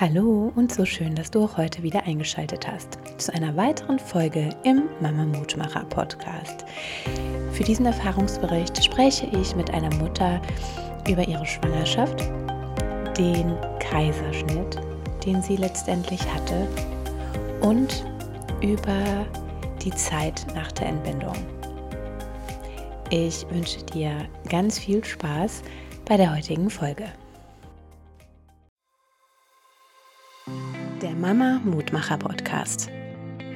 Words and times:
Hallo 0.00 0.52
und 0.56 0.74
so 0.74 0.84
schön, 0.84 1.14
dass 1.14 1.30
du 1.30 1.44
auch 1.44 1.56
heute 1.56 1.84
wieder 1.84 2.02
eingeschaltet 2.02 2.66
hast 2.66 2.98
zu 3.16 3.32
einer 3.32 3.56
weiteren 3.56 4.00
Folge 4.00 4.50
im 4.64 4.88
Mama 5.00 5.24
Mutmacher 5.24 5.84
Podcast. 5.84 6.64
Für 7.52 7.62
diesen 7.62 7.86
Erfahrungsbericht 7.86 8.84
spreche 8.84 9.26
ich 9.40 9.54
mit 9.54 9.70
einer 9.70 9.94
Mutter 9.94 10.42
über 11.08 11.28
ihre 11.28 11.46
Schwangerschaft, 11.46 12.28
den 13.16 13.56
Kaiserschnitt, 13.78 14.80
den 15.24 15.40
sie 15.40 15.54
letztendlich 15.54 16.22
hatte 16.34 16.66
und 17.60 18.04
über 18.60 19.24
die 19.80 19.92
Zeit 19.92 20.44
nach 20.56 20.72
der 20.72 20.88
Entbindung. 20.88 21.36
Ich 23.10 23.48
wünsche 23.48 23.84
dir 23.84 24.26
ganz 24.48 24.76
viel 24.76 25.04
Spaß 25.04 25.62
bei 26.04 26.16
der 26.16 26.34
heutigen 26.34 26.68
Folge. 26.68 27.12
Der 31.14 31.20
Mama 31.20 31.60
Mutmacher 31.64 32.18
Podcast. 32.18 32.90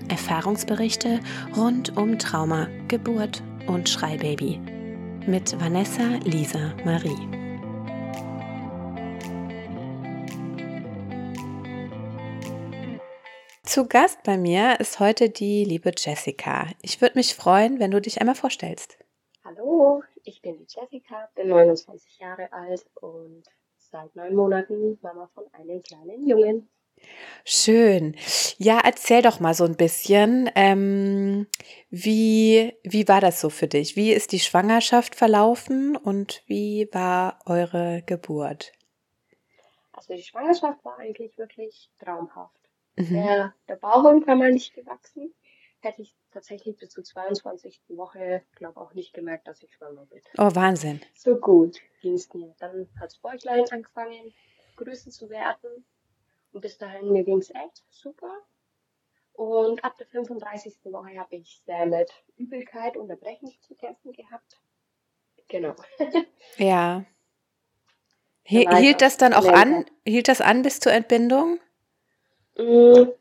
Erfahrungsberichte 0.08 1.18
rund 1.56 1.96
um 1.96 2.16
Trauma, 2.16 2.68
Geburt 2.86 3.42
und 3.66 3.88
Schreibaby. 3.88 4.60
Mit 5.26 5.60
Vanessa 5.60 6.04
Lisa 6.22 6.72
Marie. 6.84 7.18
Zu 13.64 13.88
Gast 13.88 14.22
bei 14.22 14.38
mir 14.38 14.78
ist 14.78 15.00
heute 15.00 15.28
die 15.28 15.64
liebe 15.64 15.90
Jessica. 15.96 16.68
Ich 16.80 17.00
würde 17.00 17.18
mich 17.18 17.34
freuen, 17.34 17.80
wenn 17.80 17.90
du 17.90 18.00
dich 18.00 18.20
einmal 18.20 18.36
vorstellst. 18.36 18.98
Hallo, 19.44 20.04
ich 20.22 20.40
bin 20.42 20.58
die 20.58 20.66
Jessica, 20.68 21.28
bin 21.34 21.48
29 21.48 22.20
Jahre 22.20 22.52
alt 22.52 22.86
und 23.00 23.42
seit 23.78 24.14
neun 24.14 24.36
Monaten 24.36 24.96
Mama 25.02 25.28
von 25.34 25.42
einem 25.54 25.82
kleinen 25.82 26.24
Jungen. 26.24 26.68
Schön. 27.44 28.14
Ja, 28.58 28.80
erzähl 28.84 29.22
doch 29.22 29.40
mal 29.40 29.54
so 29.54 29.64
ein 29.64 29.76
bisschen, 29.76 30.50
ähm, 30.54 31.46
wie, 31.90 32.74
wie 32.82 33.08
war 33.08 33.20
das 33.20 33.40
so 33.40 33.50
für 33.50 33.68
dich? 33.68 33.96
Wie 33.96 34.12
ist 34.12 34.32
die 34.32 34.40
Schwangerschaft 34.40 35.14
verlaufen 35.14 35.96
und 35.96 36.42
wie 36.46 36.88
war 36.92 37.38
eure 37.46 38.02
Geburt? 38.06 38.72
Also 39.92 40.14
die 40.14 40.22
Schwangerschaft 40.22 40.84
war 40.84 40.98
eigentlich 40.98 41.36
wirklich 41.38 41.90
traumhaft. 41.98 42.54
Mhm. 42.96 43.14
Der, 43.14 43.54
der 43.68 43.76
Bauch 43.76 44.04
war 44.04 44.36
mal 44.36 44.52
nicht 44.52 44.74
gewachsen. 44.74 45.34
Hätte 45.80 46.02
ich 46.02 46.14
tatsächlich 46.32 46.76
bis 46.76 46.90
zur 46.90 47.04
22. 47.04 47.80
Woche, 47.88 48.42
glaube 48.56 48.80
auch 48.80 48.94
nicht 48.94 49.14
gemerkt, 49.14 49.46
dass 49.46 49.62
ich 49.62 49.72
schwanger 49.72 50.06
bin. 50.06 50.20
Oh, 50.36 50.50
Wahnsinn. 50.54 51.00
So 51.14 51.36
gut 51.36 51.78
ging 52.02 52.14
es 52.14 52.32
mir. 52.34 52.54
Dann 52.58 52.88
hat 53.00 53.06
das 53.10 53.18
Bäuchlein 53.18 53.64
angefangen, 53.70 54.34
größer 54.76 55.10
zu 55.10 55.30
werden. 55.30 55.84
Und 56.52 56.60
bis 56.62 56.78
dahin, 56.78 57.12
mir 57.12 57.24
ging 57.24 57.38
es 57.38 57.50
echt 57.50 57.84
super. 57.90 58.32
Und 59.32 59.84
ab 59.84 59.96
der 59.98 60.06
35. 60.06 60.78
Woche 60.84 61.18
habe 61.18 61.36
ich 61.36 61.62
sehr 61.64 61.86
mit 61.86 62.10
Übelkeit 62.36 62.96
und 62.96 63.08
Erbrechen 63.08 63.52
zu 63.60 63.74
kämpfen 63.74 64.12
gehabt. 64.12 64.60
Genau. 65.48 65.74
ja. 66.56 67.04
Hielt 68.42 69.02
das 69.02 69.16
dann 69.18 69.34
auch 69.34 69.46
an? 69.46 69.84
Hielt 70.06 70.28
das 70.28 70.40
an 70.40 70.62
bis 70.62 70.80
zur 70.80 70.92
Entbindung? 70.92 71.60
Mm, 72.56 73.12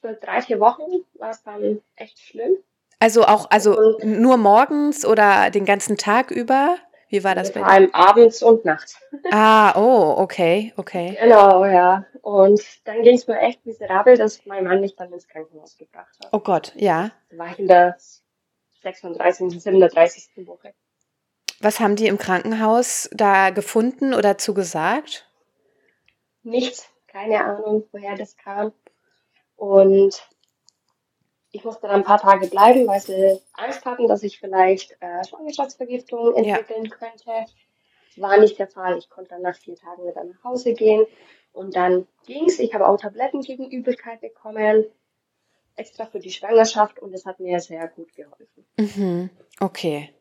für 0.00 0.14
drei, 0.14 0.42
vier 0.42 0.60
Wochen 0.60 1.04
war 1.14 1.30
es 1.30 1.42
dann 1.42 1.82
echt 1.96 2.18
schlimm. 2.20 2.56
Also 2.98 3.24
auch, 3.24 3.50
also 3.50 3.76
und 3.78 4.04
nur 4.04 4.36
morgens 4.36 5.04
oder 5.04 5.50
den 5.50 5.64
ganzen 5.64 5.96
Tag 5.96 6.30
über? 6.30 6.76
Wie 7.10 7.24
war 7.24 7.34
das 7.34 7.52
bei 7.52 7.60
dir? 7.60 7.66
Vor 7.66 7.72
allem 7.72 7.90
abends 7.92 8.42
und 8.42 8.64
nachts. 8.64 8.96
Ah, 9.32 9.74
oh, 9.76 10.14
okay, 10.18 10.72
okay. 10.76 11.16
Genau, 11.20 11.64
ja. 11.64 12.06
Und 12.22 12.60
dann 12.84 13.02
ging 13.02 13.16
es 13.16 13.26
mir 13.26 13.38
echt 13.40 13.64
miserabel, 13.66 14.16
dass 14.16 14.46
mein 14.46 14.64
Mann 14.64 14.80
mich 14.80 14.96
dann 14.96 15.12
ins 15.12 15.28
Krankenhaus 15.28 15.76
gebracht 15.76 16.16
hat. 16.22 16.32
Oh 16.32 16.38
Gott, 16.38 16.72
ja. 16.76 17.10
Da 17.30 17.38
war 17.38 17.50
ich 17.52 17.58
in 17.58 17.68
der 17.68 17.96
36., 18.82 19.60
37. 19.60 20.46
Woche. 20.46 20.72
Was 21.60 21.80
haben 21.80 21.96
die 21.96 22.06
im 22.06 22.18
Krankenhaus 22.18 23.10
da 23.12 23.50
gefunden 23.50 24.14
oder 24.14 24.38
zugesagt? 24.38 25.28
Nichts, 26.42 26.88
keine 27.08 27.44
Ahnung, 27.44 27.84
woher 27.92 28.16
das 28.16 28.36
kam. 28.36 28.72
Und 29.56 30.26
ich 31.52 31.64
musste 31.64 31.82
dann 31.82 31.96
ein 31.96 32.04
paar 32.04 32.20
Tage 32.20 32.46
bleiben, 32.46 32.86
weil 32.86 33.00
sie 33.00 33.40
Angst 33.54 33.84
hatten, 33.84 34.06
dass 34.06 34.22
ich 34.22 34.38
vielleicht 34.38 34.96
äh, 35.00 35.24
Schwangerschaftsvergiftung 35.26 36.34
entwickeln 36.34 36.84
ja. 36.84 36.90
könnte. 36.90 37.52
War 38.16 38.38
nicht 38.38 38.58
der 38.58 38.68
Fall. 38.68 38.98
Ich 38.98 39.08
konnte 39.08 39.30
dann 39.30 39.42
nach 39.42 39.56
vier 39.56 39.76
Tagen 39.76 40.06
wieder 40.06 40.24
nach 40.24 40.44
Hause 40.44 40.74
gehen. 40.74 41.06
Und 41.52 41.74
dann 41.74 42.06
ging's. 42.26 42.58
Ich 42.58 42.74
habe 42.74 42.86
auch 42.86 42.96
Tabletten 42.98 43.40
gegen 43.40 43.68
Übelkeit 43.68 44.20
bekommen, 44.20 44.84
extra 45.74 46.06
für 46.06 46.20
die 46.20 46.30
Schwangerschaft 46.30 47.00
und 47.00 47.12
es 47.14 47.26
hat 47.26 47.40
mir 47.40 47.58
sehr 47.60 47.88
gut 47.88 48.14
geholfen. 48.14 48.66
Mhm. 48.76 49.30
Okay. 49.58 50.12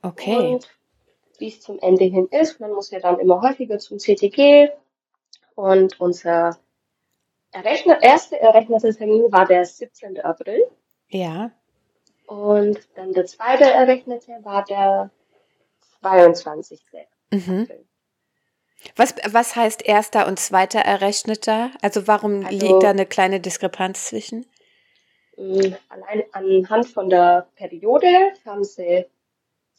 Okay. 0.00 0.54
Und 0.54 0.68
wie 1.38 1.48
es 1.48 1.60
zum 1.60 1.78
Ende 1.80 2.04
hin 2.04 2.28
ist, 2.30 2.60
man 2.60 2.72
muss 2.72 2.90
ja 2.90 3.00
dann 3.00 3.18
immer 3.18 3.42
häufiger 3.42 3.78
zum 3.78 3.98
CTG 3.98 4.70
und 5.54 6.00
unser 6.00 6.58
errechnet, 7.52 8.02
erste 8.02 8.40
errechnete 8.40 8.94
Termin 8.94 9.30
war 9.30 9.46
der 9.46 9.64
17. 9.64 10.20
April. 10.20 10.66
Ja. 11.08 11.50
Und 12.26 12.78
dann 12.94 13.12
der 13.12 13.26
zweite 13.26 13.64
errechnete 13.64 14.38
war 14.42 14.64
der 14.64 15.10
22. 16.00 16.80
Mhm. 17.30 17.62
April. 17.62 17.84
Was, 18.96 19.14
was 19.30 19.54
heißt 19.54 19.84
erster 19.84 20.26
und 20.26 20.40
zweiter 20.40 20.80
errechneter? 20.80 21.70
Also 21.82 22.08
warum 22.08 22.44
also, 22.44 22.66
liegt 22.66 22.82
da 22.82 22.90
eine 22.90 23.06
kleine 23.06 23.40
Diskrepanz 23.40 24.06
zwischen? 24.06 24.46
Mm, 25.36 25.74
allein 25.88 26.24
anhand 26.32 26.88
von 26.88 27.08
der 27.08 27.46
Periode 27.54 28.32
haben 28.44 28.64
sie 28.64 29.06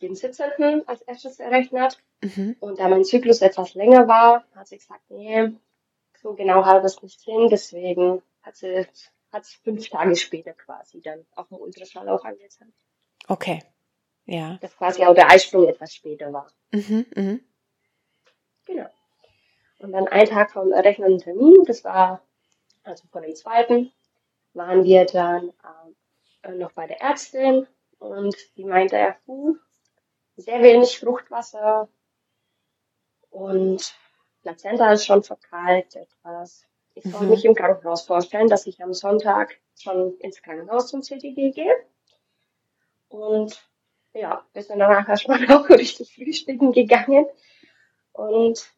den 0.01 0.15
17. 0.15 0.87
als 0.87 1.01
erstes 1.01 1.39
errechnet. 1.39 2.01
Mhm. 2.21 2.55
Und 2.59 2.79
da 2.79 2.87
mein 2.87 3.03
Zyklus 3.03 3.41
etwas 3.41 3.73
länger 3.73 4.07
war, 4.07 4.45
hat 4.55 4.67
sie 4.67 4.77
gesagt, 4.77 5.01
nee, 5.09 5.51
so 6.23 6.33
genau 6.33 6.65
hat 6.65 6.83
es 6.83 7.01
nicht 7.03 7.21
hin. 7.21 7.49
Deswegen 7.49 8.23
hat 8.41 8.55
sie 8.55 8.87
hat 9.31 9.43
es 9.43 9.53
fünf 9.53 9.89
Tage 9.89 10.15
später 10.15 10.53
quasi 10.53 11.01
dann 11.01 11.25
auf 11.35 11.49
dem 11.49 11.57
Ultraschall 11.57 12.07
auch 12.07 12.23
angezeigt. 12.23 12.71
Okay. 13.27 13.63
Ja. 14.25 14.57
Dass 14.61 14.77
quasi 14.77 15.03
auch 15.03 15.15
der 15.15 15.29
Eisprung 15.29 15.67
etwas 15.67 15.93
später 15.93 16.31
war. 16.31 16.51
Mhm, 16.71 17.05
mhm. 17.15 17.43
Genau. 18.65 18.89
Und 19.79 19.91
dann 19.91 20.07
ein 20.07 20.27
Tag 20.27 20.51
vom 20.51 20.71
errechneten 20.71 21.19
Termin, 21.19 21.63
das 21.65 21.83
war 21.83 22.21
also 22.83 23.05
von 23.07 23.23
dem 23.23 23.35
zweiten, 23.35 23.91
waren 24.53 24.83
wir 24.83 25.05
dann 25.05 25.51
äh, 26.43 26.51
noch 26.51 26.71
bei 26.71 26.87
der 26.87 27.01
Ärztin 27.01 27.67
und 27.99 28.35
die 28.55 28.63
meinte, 28.63 28.95
ja, 28.95 29.17
sehr 30.37 30.61
wenig 30.61 30.99
Fruchtwasser 30.99 31.89
und 33.29 33.95
Plazenta 34.43 34.91
ist 34.91 35.05
schon 35.05 35.23
verkalt 35.23 35.95
etwas. 35.95 36.67
Ich 36.95 37.05
soll 37.05 37.23
mhm. 37.23 37.29
mich 37.29 37.45
im 37.45 37.55
Krankenhaus 37.55 38.03
vorstellen, 38.03 38.49
dass 38.49 38.67
ich 38.67 38.83
am 38.83 38.93
Sonntag 38.93 39.57
schon 39.79 40.15
ins 40.19 40.41
Krankenhaus 40.43 40.89
zum 40.89 41.01
CTG 41.01 41.51
gehe. 41.51 41.75
Und 43.07 43.59
ja, 44.13 44.45
wir 44.53 44.61
sind 44.61 44.79
danach 44.79 45.07
erstmal 45.07 45.39
auch 45.51 45.67
richtig 45.69 46.13
frühstücken 46.13 46.71
gegangen. 46.71 47.25
Und 48.11 48.69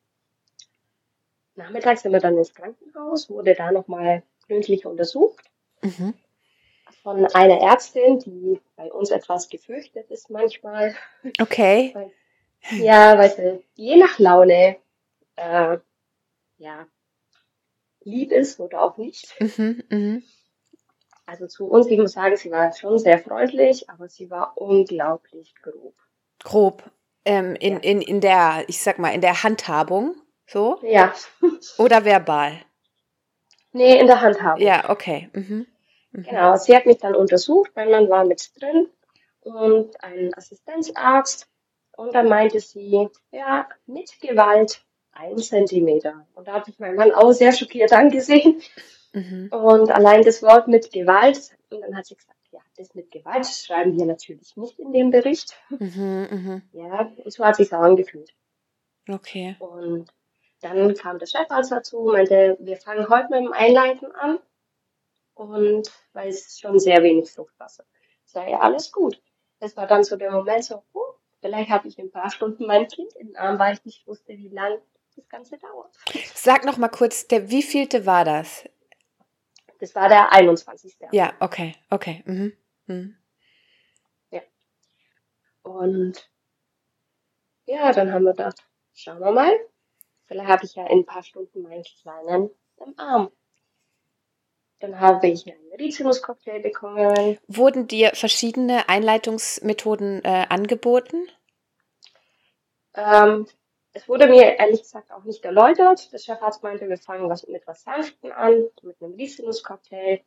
nachmittags 1.55 2.03
sind 2.03 2.13
wir 2.13 2.21
dann 2.21 2.37
ins 2.37 2.53
Krankenhaus, 2.53 3.29
wurde 3.29 3.55
da 3.55 3.71
nochmal 3.71 4.23
gründlich 4.47 4.85
untersucht. 4.85 5.43
Mhm. 5.81 6.13
Von 7.03 7.25
einer 7.25 7.59
Ärztin, 7.59 8.19
die 8.19 8.61
bei 8.75 8.91
uns 8.91 9.11
etwas 9.11 9.49
gefürchtet 9.49 10.09
ist 10.09 10.29
manchmal. 10.29 10.95
Okay. 11.41 11.93
Ja, 12.71 13.17
weil 13.17 13.29
sie 13.29 13.63
je 13.75 13.97
nach 13.97 14.17
Laune 14.17 14.77
äh, 15.35 15.77
ja, 16.57 16.88
lieb 18.01 18.31
ist 18.31 18.59
oder 18.59 18.81
auch 18.81 18.98
nicht. 18.98 19.36
Mhm, 19.39 19.83
mh. 19.89 20.21
Also 21.25 21.48
zu 21.48 21.65
uns, 21.65 21.88
ich 21.88 21.98
muss 21.98 22.13
sagen, 22.13 22.38
sie 22.38 22.51
war 22.51 22.71
schon 22.74 23.00
sehr 23.00 23.18
freundlich, 23.18 23.89
aber 23.89 24.07
sie 24.07 24.30
war 24.30 24.54
unglaublich 24.57 25.56
grob. 25.62 25.95
Grob. 26.44 26.83
Ähm, 27.25 27.56
in, 27.56 27.74
ja. 27.74 27.80
in, 27.80 28.01
in 28.01 28.21
der, 28.21 28.65
ich 28.68 28.80
sag 28.80 29.00
mal, 29.00 29.09
in 29.09 29.21
der 29.21 29.42
Handhabung, 29.42 30.15
so? 30.45 30.80
Ja. 30.83 31.13
Oder 31.80 32.06
verbal? 32.06 32.62
Nee, 33.71 34.00
in 34.00 34.06
der 34.06 34.21
Handhabung. 34.21 34.62
Ja, 34.62 34.89
okay. 34.89 35.30
Mhm. 35.33 35.65
Mhm. 36.12 36.24
Genau, 36.24 36.56
sie 36.56 36.75
hat 36.75 36.86
mich 36.86 37.00
dann 37.00 37.15
untersucht, 37.15 37.71
mein 37.75 37.89
Mann 37.89 38.09
war 38.09 38.24
mit 38.24 38.51
drin 38.62 38.88
und 39.42 40.01
ein 40.04 40.33
Assistenzarzt. 40.36 41.50
Und 41.98 42.13
dann 42.13 42.27
meinte 42.27 42.59
sie, 42.59 43.09
ja, 43.31 43.68
mit 43.86 44.19
Gewalt 44.21 44.84
ein 45.15 45.38
Zentimeter. 45.38 46.27
Und 46.35 46.47
da 46.47 46.53
hat 46.53 46.65
sich 46.65 46.79
mein 46.79 46.95
Mann 46.95 47.12
auch 47.12 47.31
sehr 47.31 47.51
schockiert 47.53 47.94
angesehen. 47.94 48.62
Mhm. 49.13 49.50
Und 49.51 49.91
allein 49.91 50.23
das 50.23 50.44
Wort 50.44 50.67
mit 50.67 50.91
Gewalt, 50.91 51.57
und 51.69 51.81
dann 51.81 51.95
hat 51.95 52.06
sie 52.06 52.15
gesagt, 52.15 52.38
ja, 52.51 52.59
das 52.77 52.94
mit 52.95 53.12
Gewalt 53.12 53.45
schreiben 53.45 53.97
wir 53.97 54.06
natürlich 54.06 54.56
nicht 54.57 54.77
in 54.77 54.91
dem 54.91 55.09
Bericht. 55.12 55.56
Mhm, 55.69 56.27
mh. 56.29 56.62
Ja, 56.73 57.12
und 57.23 57.31
so 57.31 57.44
hat 57.44 57.56
sich 57.56 57.73
auch 57.73 57.79
angefühlt. 57.79 58.33
Okay. 59.09 59.56
Und 59.59 60.12
dann 60.62 60.94
kam 60.95 61.19
der 61.19 61.27
Chefarzt 61.27 61.71
dazu, 61.71 62.09
meinte, 62.11 62.57
wir 62.59 62.77
fangen 62.77 63.07
heute 63.09 63.29
mit 63.29 63.39
dem 63.39 63.53
Einleiten 63.53 64.11
an. 64.11 64.39
Und 65.33 65.91
weil 66.13 66.29
es 66.29 66.59
schon 66.59 66.79
sehr 66.79 67.03
wenig 67.03 67.29
Fruchtwasser. 67.29 67.83
Sei 68.23 68.51
ja 68.51 68.59
alles 68.59 68.91
gut. 68.91 69.21
Das 69.59 69.75
war 69.77 69.88
dann 69.88 70.03
so 70.03 70.15
der 70.15 70.31
Moment 70.31 70.63
so, 70.63 70.83
oh, 70.94 71.13
vielleicht 71.41 71.69
habe 71.69 71.88
ich 71.88 72.00
in 72.00 72.07
ein 72.07 72.11
paar 72.11 72.31
Stunden 72.31 72.65
mein 72.65 72.88
Kind 72.88 73.13
in 73.15 73.27
den 73.27 73.38
Arm, 73.38 73.59
weil 73.59 73.73
ich 73.73 73.85
nicht 73.85 74.07
wusste, 74.07 74.38
wie 74.38 74.50
lang 74.50 74.77
das 75.15 75.27
Ganze 75.29 75.57
dauert. 75.57 75.95
Sag 76.33 76.65
noch 76.65 76.77
mal 76.77 76.89
kurz, 76.89 77.27
der 77.27 77.50
wievielte 77.50 78.06
war 78.06 78.25
das? 78.25 78.65
Das 79.79 79.95
war 79.95 80.09
der 80.09 80.31
21. 80.31 80.95
Ja, 81.12 81.33
okay, 81.39 81.75
okay. 81.89 82.23
Mhm. 82.25 82.53
Mhm. 82.88 83.17
Ja. 84.31 84.41
Und 85.63 86.29
ja, 87.65 87.91
dann 87.91 88.12
haben 88.12 88.23
wir 88.23 88.31
gedacht, 88.31 88.63
schauen 88.94 89.19
wir 89.19 89.31
mal. 89.31 89.51
Vielleicht 90.27 90.47
habe 90.47 90.65
ich 90.65 90.75
ja 90.75 90.88
in 90.88 91.00
ein 91.00 91.06
paar 91.06 91.23
Stunden 91.23 91.61
meinen 91.61 91.83
Kleinen 91.83 92.50
im 92.77 92.97
Arm. 92.97 93.31
Dann 94.79 95.00
habe 95.00 95.27
ich 95.27 95.45
einen 95.47 95.73
Rizinus-Cocktail 95.79 96.59
bekommen. 96.59 97.38
Wurden 97.47 97.88
dir 97.88 98.11
verschiedene 98.13 98.89
Einleitungsmethoden 98.89 100.23
äh, 100.23 100.45
angeboten? 100.50 101.27
Ähm, 102.94 103.47
es 103.95 104.09
wurde 104.09 104.27
mir 104.27 104.59
ehrlich 104.59 104.81
gesagt 104.81 105.09
auch 105.12 105.24
nicht 105.24 105.45
erläutert. 105.45 106.12
Der 106.12 106.19
Chefarzt 106.19 106.62
meinte, 106.63 106.89
wir 106.89 106.97
fangen 106.97 107.30
was 107.30 107.47
mit 107.47 107.65
was 107.65 107.81
Sanften 107.83 108.30
an, 108.33 108.65
mit 108.83 109.01
einem 109.01 109.13
Rizinus-Cocktail. 109.13 110.19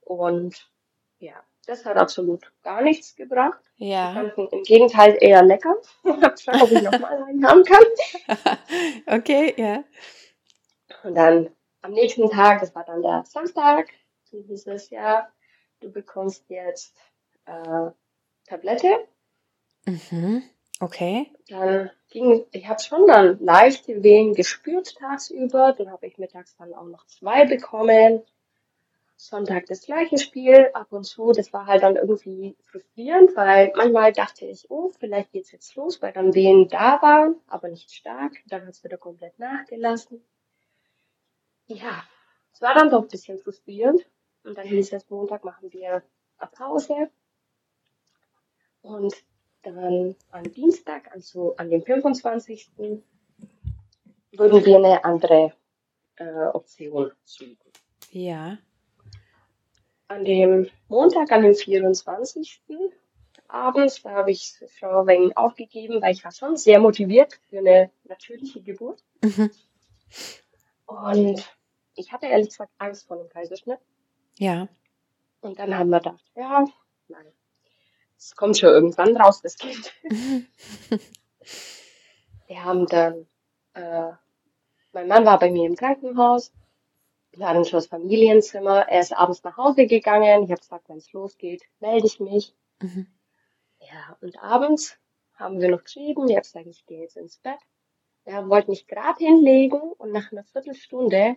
Und 0.00 0.70
ja, 1.18 1.34
das 1.66 1.84
hat 1.84 1.98
absolut 1.98 2.50
gar 2.62 2.80
nichts 2.80 3.14
gebracht. 3.14 3.60
Ja. 3.76 4.14
fanden 4.14 4.48
Im 4.48 4.62
Gegenteil 4.62 5.18
eher 5.20 5.42
lecker. 5.42 5.76
Gefragt, 6.02 6.62
ob 6.62 6.70
ich 6.70 6.82
nochmal 6.82 7.22
einen 7.24 7.46
haben 7.46 7.62
kann. 7.64 7.84
okay, 9.18 9.52
ja. 9.58 9.84
Und 11.04 11.14
dann 11.14 11.50
am 11.82 11.92
nächsten 11.92 12.30
Tag, 12.30 12.60
das 12.60 12.74
war 12.74 12.84
dann 12.84 13.02
der 13.02 13.24
Samstag, 13.26 13.90
dann 14.30 14.42
hieß 14.44 14.66
es 14.68 14.88
ja, 14.88 15.28
du 15.80 15.92
bekommst 15.92 16.48
jetzt 16.48 16.96
äh, 17.44 17.90
Tablette. 18.46 19.06
Mhm. 19.84 20.44
Okay. 20.82 21.30
Dann 21.48 21.90
ging, 22.10 22.44
ich 22.50 22.66
habe 22.66 22.82
schon 22.82 23.06
dann 23.06 23.38
leichte 23.38 24.02
Wehen 24.02 24.34
gespürt 24.34 24.96
tagsüber. 24.96 25.74
Dann 25.78 25.92
habe 25.92 26.08
ich 26.08 26.18
mittags 26.18 26.56
dann 26.56 26.74
auch 26.74 26.86
noch 26.86 27.06
zwei 27.06 27.46
bekommen. 27.46 28.24
Sonntag 29.14 29.66
das 29.66 29.82
gleiche 29.82 30.18
Spiel, 30.18 30.70
ab 30.74 30.88
und 30.90 31.04
zu. 31.04 31.30
Das 31.30 31.52
war 31.52 31.66
halt 31.66 31.84
dann 31.84 31.94
irgendwie 31.94 32.56
frustrierend, 32.64 33.36
weil 33.36 33.72
manchmal 33.76 34.12
dachte 34.12 34.46
ich, 34.46 34.68
oh, 34.72 34.90
vielleicht 34.98 35.30
geht's 35.30 35.52
jetzt 35.52 35.76
los, 35.76 36.02
weil 36.02 36.12
dann 36.12 36.34
Wehen 36.34 36.66
da 36.66 37.00
waren, 37.00 37.36
aber 37.46 37.68
nicht 37.68 37.92
stark. 37.92 38.32
Dann 38.48 38.66
hat's 38.66 38.82
wieder 38.82 38.98
komplett 38.98 39.38
nachgelassen. 39.38 40.20
Ja, 41.66 42.02
es 42.52 42.60
war 42.60 42.74
dann 42.74 42.90
doch 42.90 43.02
ein 43.02 43.08
bisschen 43.08 43.38
frustrierend. 43.38 44.04
Und 44.42 44.58
dann 44.58 44.66
hieß 44.66 44.92
es, 44.94 45.08
Montag 45.08 45.44
machen 45.44 45.72
wir 45.72 46.02
eine 46.38 46.50
Pause. 46.50 47.08
Und 48.80 49.14
dann 49.62 50.16
am 50.30 50.52
Dienstag, 50.52 51.10
also 51.12 51.56
an 51.56 51.70
dem 51.70 51.82
25. 51.82 52.70
würden 54.32 54.64
wir 54.64 54.76
eine 54.76 55.04
andere 55.04 55.52
äh, 56.16 56.46
Option 56.52 57.12
suchen. 57.24 57.56
Ja. 58.10 58.58
An 60.08 60.24
dem 60.24 60.68
Montag, 60.88 61.32
an 61.32 61.42
dem 61.42 61.54
24. 61.54 62.62
abends, 63.48 64.02
da 64.02 64.10
habe 64.10 64.30
ich 64.30 64.54
ein 64.60 65.06
wenig 65.06 65.36
aufgegeben, 65.36 66.02
weil 66.02 66.12
ich 66.12 66.24
war 66.24 66.32
schon 66.32 66.56
sehr 66.56 66.80
motiviert 66.80 67.40
für 67.48 67.58
eine 67.58 67.90
natürliche 68.04 68.60
Geburt. 68.60 69.02
Mhm. 69.22 69.50
Und 70.86 71.56
ich 71.94 72.12
hatte 72.12 72.26
ehrlich 72.26 72.48
gesagt 72.48 72.72
Angst 72.78 73.06
vor 73.06 73.18
einem 73.18 73.28
Kaiserschnitt. 73.28 73.78
Ja. 74.38 74.68
Und 75.40 75.58
dann 75.58 75.76
haben 75.76 75.90
wir 75.90 75.98
gedacht, 75.98 76.24
ja, 76.34 76.66
nein, 77.08 77.32
es 78.22 78.36
kommt 78.36 78.56
schon 78.56 78.70
irgendwann 78.70 79.16
raus, 79.16 79.42
das 79.42 79.56
Kind. 79.56 79.92
wir 82.46 82.64
haben 82.64 82.86
dann, 82.86 83.26
äh, 83.74 84.12
mein 84.92 85.08
Mann 85.08 85.26
war 85.26 85.38
bei 85.38 85.50
mir 85.50 85.66
im 85.66 85.74
Krankenhaus, 85.74 86.52
wir 87.32 87.48
hatten 87.48 87.64
schon 87.64 87.78
das 87.78 87.86
Familienzimmer, 87.86 88.88
er 88.88 89.00
ist 89.00 89.12
abends 89.12 89.42
nach 89.42 89.56
Hause 89.56 89.86
gegangen, 89.86 90.44
ich 90.44 90.50
habe 90.50 90.60
gesagt, 90.60 90.88
wenn 90.88 90.98
es 90.98 91.12
losgeht, 91.12 91.62
melde 91.80 92.06
ich 92.06 92.20
mich. 92.20 92.54
Mhm. 92.80 93.08
Ja, 93.80 94.16
und 94.20 94.40
abends 94.40 94.96
haben 95.34 95.60
wir 95.60 95.70
noch 95.70 95.82
geschrieben, 95.82 96.28
ich 96.28 96.36
habe 96.36 96.42
gesagt, 96.42 96.66
ich 96.66 96.86
gehe 96.86 97.00
jetzt 97.00 97.16
ins 97.16 97.38
Bett. 97.38 97.58
Er 98.24 98.48
wollte 98.48 98.70
mich 98.70 98.86
gerade 98.86 99.18
hinlegen 99.18 99.80
und 99.80 100.12
nach 100.12 100.30
einer 100.30 100.44
Viertelstunde 100.44 101.36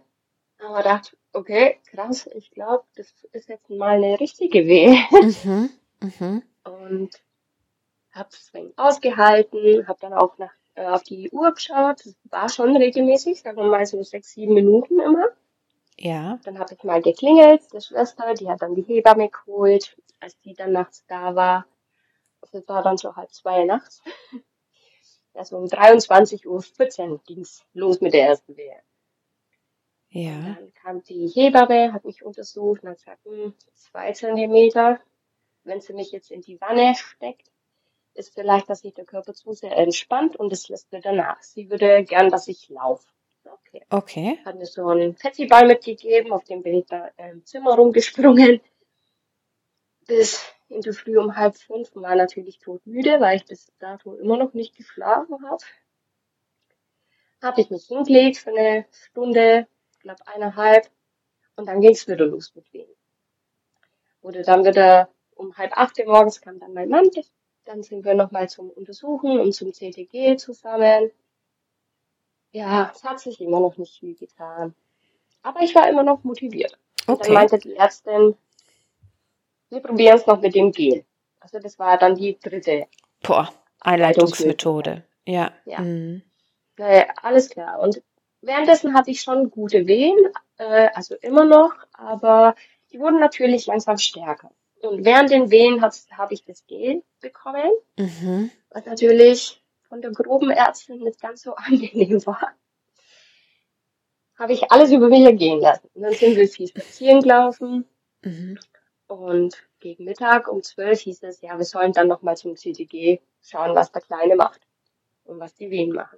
haben 0.59 0.73
wir 0.73 0.83
gedacht, 0.83 1.17
okay, 1.33 1.79
krass, 1.87 2.27
ich 2.35 2.51
glaube, 2.51 2.83
das 2.95 3.11
ist 3.31 3.49
jetzt 3.49 3.69
mal 3.71 3.95
eine 3.95 4.19
richtige 4.19 4.67
Wehe. 4.67 4.99
Mhm. 5.11 5.69
Mhm. 6.01 6.43
Und 6.85 7.21
habe 8.11 8.29
es 8.31 8.51
ausgehalten, 8.77 9.87
habe 9.87 9.99
dann 9.99 10.13
auch 10.13 10.37
nach, 10.37 10.53
äh, 10.75 10.85
auf 10.85 11.03
die 11.03 11.29
Uhr 11.31 11.53
geschaut. 11.53 12.05
Das 12.05 12.15
war 12.25 12.49
schon 12.49 12.75
regelmäßig, 12.77 13.41
sagen 13.41 13.57
wir 13.57 13.65
mal 13.65 13.85
so 13.85 14.01
sechs, 14.03 14.31
sieben 14.31 14.53
Minuten 14.53 14.99
immer. 14.99 15.27
Ja. 15.97 16.39
Dann 16.43 16.59
habe 16.59 16.73
ich 16.73 16.83
mal 16.83 17.01
geklingelt, 17.01 17.61
die 17.73 17.81
Schwester, 17.81 18.33
die 18.33 18.49
hat 18.49 18.61
dann 18.61 18.75
die 18.75 18.83
Hebamme 18.83 19.29
geholt, 19.29 19.97
als 20.19 20.37
die 20.39 20.53
dann 20.53 20.73
nachts 20.73 21.05
da 21.07 21.35
war. 21.35 21.65
Das 22.51 22.67
war 22.67 22.83
dann 22.83 22.97
schon 22.97 23.15
halb 23.15 23.31
zwei 23.31 23.63
nachts. 23.63 24.01
Also 25.37 25.57
um 25.57 25.65
23.14 25.65 27.09
Uhr 27.09 27.21
ging's 27.25 27.65
los 27.73 27.99
mit 27.99 28.13
der 28.13 28.29
ersten 28.29 28.55
Wehe. 28.55 28.79
Ja. 30.07 30.55
Dann 30.55 30.73
kam 30.75 31.03
die 31.03 31.27
Hebamme, 31.27 31.91
hat 31.91 32.05
mich 32.05 32.23
untersucht 32.23 32.83
und 32.83 32.89
hat 32.91 32.97
gesagt, 32.99 33.25
hm, 33.25 33.53
zwei 33.73 34.13
Zentimeter. 34.13 35.01
Wenn 35.65 35.81
sie 35.81 35.93
mich 35.93 36.11
jetzt 36.11 36.31
in 36.31 36.41
die 36.41 36.61
Wanne 36.61 36.95
steckt, 36.95 37.51
ist 38.13 38.33
vielleicht, 38.33 38.69
dass 38.69 38.81
sich 38.81 38.93
der 38.93 39.05
Körper 39.05 39.33
zu 39.33 39.51
sehr 39.53 39.75
entspannt 39.77 40.35
und 40.35 40.53
es 40.53 40.69
lässt 40.69 40.91
wieder 40.91 41.11
nach. 41.11 41.41
Sie 41.41 41.69
würde 41.69 42.03
gern, 42.03 42.29
dass 42.29 42.47
ich 42.47 42.69
laufe. 42.69 43.07
Okay. 43.43 43.85
Okay. 43.89 44.39
Hat 44.45 44.55
mir 44.55 44.65
so 44.65 44.87
einen 44.87 45.15
Fettiball 45.15 45.67
mitgegeben, 45.67 46.31
auf 46.31 46.43
dem 46.45 46.63
bin 46.63 46.75
ich 46.75 46.85
da 46.85 47.09
im 47.17 47.45
Zimmer 47.45 47.75
rumgesprungen. 47.75 48.61
Bis 50.07 50.43
in 50.69 50.81
die 50.81 50.93
Früh 50.93 51.17
um 51.17 51.35
halb 51.35 51.55
fünf 51.57 51.93
war 51.95 52.15
natürlich 52.15 52.59
todmüde, 52.59 53.19
weil 53.19 53.37
ich 53.37 53.45
bis 53.45 53.71
dato 53.79 54.15
immer 54.15 54.37
noch 54.37 54.53
nicht 54.53 54.75
geschlafen 54.75 55.43
habe. 55.49 55.63
Habe 57.41 57.61
ich 57.61 57.69
mich 57.69 57.85
hingelegt 57.87 58.37
für 58.37 58.51
eine 58.51 58.85
Stunde, 58.91 59.67
knapp 60.01 60.21
eineinhalb, 60.25 60.89
und 61.55 61.67
dann 61.67 61.81
ging's 61.81 62.07
wieder 62.07 62.25
los 62.25 62.53
mit 62.55 62.71
Wehen. 62.73 62.89
Wurde 64.21 64.41
dann 64.41 64.65
wieder 64.65 65.09
um 65.35 65.55
halb 65.57 65.77
acht 65.77 65.99
Uhr 65.99 66.05
morgens 66.05 66.41
kam 66.41 66.59
dann 66.59 66.73
mein 66.73 66.89
Mann, 66.89 67.09
dann 67.65 67.83
sind 67.83 68.05
wir 68.05 68.13
nochmal 68.13 68.49
zum 68.49 68.69
Untersuchen 68.69 69.39
und 69.39 69.53
zum 69.53 69.73
CTG 69.73 70.37
zusammen. 70.37 71.11
Ja, 72.51 72.91
es 72.93 73.03
hat 73.03 73.19
sich 73.19 73.41
immer 73.41 73.59
noch 73.59 73.77
nicht 73.77 73.99
viel 73.99 74.15
getan. 74.15 74.73
Aber 75.43 75.61
ich 75.61 75.75
war 75.75 75.89
immer 75.89 76.03
noch 76.03 76.23
motiviert. 76.23 76.77
Und 77.07 77.15
Okay. 77.15 77.23
dann 77.25 77.33
meinte 77.33 77.59
die 77.59 77.75
Ärztin, 77.75 78.35
wir 79.69 79.79
probieren 79.81 80.17
es 80.17 80.25
noch 80.25 80.41
mit 80.41 80.55
dem 80.55 80.71
Gel. 80.71 81.05
Also 81.39 81.59
das 81.59 81.77
war 81.77 81.97
dann 81.97 82.15
die 82.15 82.39
dritte. 82.39 82.87
Boah, 83.21 83.53
Einleitungsmethode. 83.81 85.03
Ja. 85.25 85.51
Ja. 85.65 85.81
Mhm. 85.81 86.23
Naja, 86.77 87.05
alles 87.21 87.49
klar. 87.49 87.79
Und 87.79 88.01
währenddessen 88.41 88.93
hatte 88.93 89.11
ich 89.11 89.21
schon 89.21 89.51
gute 89.51 89.85
Wehen, 89.87 90.17
äh, 90.57 90.89
also 90.93 91.15
immer 91.15 91.45
noch, 91.45 91.73
aber 91.93 92.55
die 92.91 92.99
wurden 92.99 93.19
natürlich 93.19 93.65
langsam 93.65 93.97
stärker. 93.97 94.51
Und 94.89 95.05
während 95.05 95.29
den 95.31 95.49
Wehen 95.51 95.81
habe 95.81 96.33
ich 96.33 96.43
das 96.45 96.65
Gel 96.67 97.03
bekommen, 97.21 97.71
Mhm. 97.97 98.51
was 98.69 98.85
natürlich 98.85 99.61
von 99.87 100.01
der 100.01 100.11
groben 100.11 100.49
Ärztin 100.49 100.99
nicht 100.99 101.21
ganz 101.21 101.41
so 101.43 101.55
angenehm 101.55 102.25
war. 102.25 102.51
Habe 104.37 104.53
ich 104.53 104.71
alles 104.71 104.91
über 104.91 105.07
mich 105.07 105.23
ergehen 105.23 105.59
lassen. 105.61 105.89
Und 105.93 106.01
dann 106.01 106.13
sind 106.13 106.35
wir 106.35 106.47
viel 106.47 106.67
spazieren 106.67 107.21
gelaufen 107.21 107.85
Mhm. 108.21 108.59
und 109.07 109.55
gegen 109.79 110.03
Mittag 110.05 110.47
um 110.47 110.63
zwölf 110.63 110.99
hieß 111.01 111.21
es, 111.23 111.41
ja, 111.41 111.57
wir 111.57 111.65
sollen 111.65 111.93
dann 111.93 112.07
nochmal 112.07 112.35
zum 112.35 112.55
CTG 112.55 113.21
schauen, 113.41 113.75
was 113.75 113.91
der 113.91 114.01
Kleine 114.01 114.35
macht 114.35 114.61
und 115.25 115.39
was 115.39 115.53
die 115.53 115.69
Wehen 115.69 115.91
machen. 115.93 116.17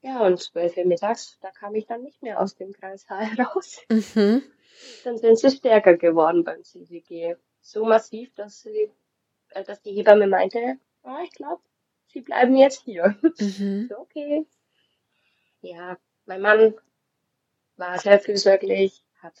Ja, 0.00 0.24
und 0.24 0.40
zwölf 0.40 0.76
Uhr 0.76 0.84
mittags, 0.86 1.38
da 1.40 1.50
kam 1.50 1.74
ich 1.74 1.86
dann 1.86 2.02
nicht 2.02 2.22
mehr 2.22 2.40
aus 2.40 2.54
dem 2.56 2.72
Kreissaal 2.72 3.26
raus. 3.40 3.80
Mhm. 3.90 4.42
Dann 5.04 5.18
sind 5.18 5.38
sie 5.38 5.50
stärker 5.50 5.96
geworden 5.96 6.44
beim 6.44 6.62
CTG. 6.62 7.36
So 7.66 7.84
massiv, 7.84 8.32
dass 8.36 8.60
sie, 8.60 8.92
äh, 9.50 9.64
dass 9.64 9.82
die 9.82 9.90
Hebamme 9.90 10.28
meinte, 10.28 10.78
ah, 11.02 11.18
ich 11.24 11.32
glaube, 11.32 11.60
sie 12.06 12.20
bleiben 12.20 12.56
jetzt 12.56 12.82
hier. 12.84 13.18
Mhm. 13.40 13.88
So, 13.88 13.98
okay. 13.98 14.46
Ja, 15.62 15.98
mein 16.26 16.42
Mann 16.42 16.74
war 17.76 17.98
sehr 17.98 18.20
fürsorglich, 18.20 19.02
hat 19.20 19.34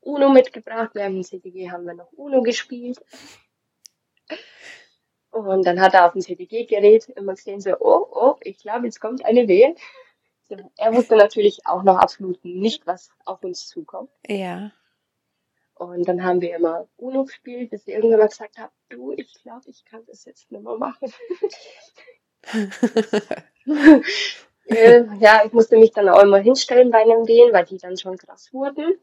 Uno 0.00 0.28
mitgebracht. 0.28 0.90
Während 0.94 1.16
dem 1.16 1.24
CTG 1.24 1.72
haben 1.72 1.84
wir 1.84 1.94
noch 1.94 2.12
Uno 2.12 2.42
gespielt. 2.42 3.04
Und 5.32 5.66
dann 5.66 5.80
hat 5.80 5.94
er 5.94 6.06
auf 6.06 6.12
dem 6.12 6.22
CTG-Gerät 6.22 7.08
immer 7.08 7.34
gesehen, 7.34 7.60
so, 7.60 7.76
oh, 7.80 8.06
oh, 8.12 8.36
ich 8.42 8.58
glaube, 8.58 8.86
jetzt 8.86 9.00
kommt 9.00 9.24
eine 9.24 9.48
Wehe. 9.48 9.74
er 10.76 10.94
wusste 10.94 11.16
natürlich 11.16 11.66
auch 11.66 11.82
noch 11.82 11.96
absolut 11.98 12.44
nicht, 12.44 12.86
was 12.86 13.10
auf 13.24 13.42
uns 13.42 13.66
zukommt. 13.66 14.10
Ja. 14.28 14.70
Und 15.82 16.06
dann 16.06 16.22
haben 16.22 16.40
wir 16.40 16.56
immer 16.56 16.88
UNO 16.96 17.24
gespielt, 17.24 17.70
bis 17.70 17.86
ich 17.86 17.94
irgendwann 17.94 18.20
mal 18.20 18.28
gesagt 18.28 18.58
habe, 18.58 18.72
du, 18.88 19.12
ich 19.12 19.34
glaube, 19.42 19.68
ich 19.68 19.84
kann 19.84 20.04
das 20.06 20.24
jetzt 20.24 20.50
nicht 20.50 20.62
mehr 20.62 20.76
machen. 20.76 21.12
Äh, 24.66 25.04
ja, 25.18 25.42
ich 25.44 25.52
musste 25.52 25.76
mich 25.76 25.90
dann 25.90 26.08
auch 26.08 26.22
immer 26.22 26.38
hinstellen 26.38 26.90
bei 26.90 27.02
einem 27.02 27.26
Wehen, 27.26 27.52
weil 27.52 27.64
die 27.64 27.78
dann 27.78 27.96
schon 27.96 28.16
krass 28.16 28.52
wurden. 28.52 28.98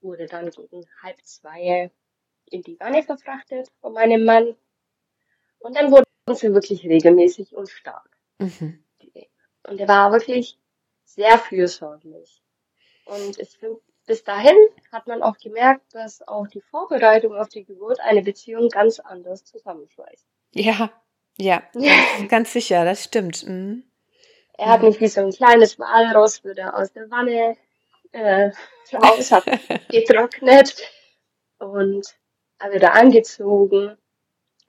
Wurde 0.00 0.26
dann 0.26 0.50
gegen 0.50 0.86
halb 1.02 1.16
zwei 1.24 1.90
in 2.50 2.62
die 2.62 2.78
Wanne 2.78 3.02
verfrachtet 3.02 3.72
von 3.80 3.94
meinem 3.94 4.24
Mann. 4.24 4.54
Und 5.60 5.76
dann 5.76 5.90
wurden 5.90 6.04
sie 6.34 6.52
wirklich 6.52 6.84
regelmäßig 6.84 7.54
und 7.56 7.70
stark. 7.70 8.10
Mhm. 8.38 8.84
Und 9.66 9.80
er 9.80 9.88
war 9.88 10.12
wirklich 10.12 10.58
sehr 11.04 11.38
fürsorglich. 11.38 12.42
Und 13.06 13.38
ich 13.38 13.56
finde, 13.58 13.80
bis 14.06 14.24
dahin 14.24 14.56
hat 14.90 15.06
man 15.06 15.22
auch 15.22 15.38
gemerkt, 15.38 15.94
dass 15.94 16.26
auch 16.26 16.46
die 16.48 16.60
Vorbereitung 16.60 17.34
auf 17.34 17.48
die 17.48 17.64
Geburt 17.64 18.00
eine 18.00 18.22
Beziehung 18.22 18.68
ganz 18.68 18.98
anders 19.00 19.44
zusammenschweißt. 19.44 20.26
Ja, 20.52 20.90
ja, 21.38 21.62
ganz, 21.72 22.28
ganz 22.28 22.52
sicher, 22.52 22.84
das 22.84 23.04
stimmt. 23.04 23.46
Mhm. 23.46 23.84
Er 24.58 24.70
hat 24.70 24.82
mich 24.82 25.00
wie 25.00 25.08
so 25.08 25.20
ein 25.20 25.30
kleines 25.30 25.78
Walross 25.78 26.44
wieder 26.44 26.76
aus 26.76 26.92
der 26.92 27.10
Wanne 27.10 27.56
äh, 28.12 28.50
raus, 28.92 29.32
hat 29.32 29.44
getrocknet 29.88 30.76
und 31.58 32.14
wieder 32.70 32.94
angezogen. 32.94 33.96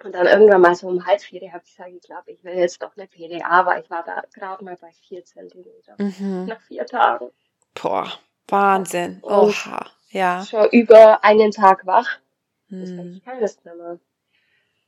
Und 0.04 0.16
dann 0.16 0.26
irgendwann 0.26 0.62
mal 0.62 0.76
so 0.76 0.88
um 0.88 1.06
halb 1.06 1.22
vier 1.22 1.54
habe 1.54 1.64
ich 1.66 1.72
gesagt, 1.72 1.92
ich 1.94 2.02
glaube, 2.02 2.32
ich 2.32 2.44
will 2.44 2.56
jetzt 2.56 2.82
doch 2.82 2.96
eine 2.98 3.08
PDA, 3.08 3.66
weil 3.66 3.82
ich 3.82 3.90
war 3.90 4.04
da 4.04 4.24
gerade 4.34 4.64
mal 4.64 4.76
bei 4.76 4.92
vier 5.08 5.24
Zentimeter. 5.24 5.96
Mhm. 5.98 6.46
Nach 6.46 6.62
vier 6.62 6.86
Tagen. 6.86 7.30
Boah, 7.74 8.12
Wahnsinn. 8.48 9.20
Und 9.22 9.32
Oha, 9.66 9.86
ja. 10.10 10.44
Schon 10.46 10.68
über 10.72 11.24
einen 11.24 11.52
Tag 11.52 11.86
wach. 11.86 12.20
Das 12.70 12.90
Mhm. 12.90 13.14
ich 13.18 13.24
kann 13.24 13.40
das 13.40 13.56
nicht 13.64 13.76
mehr. 13.76 14.00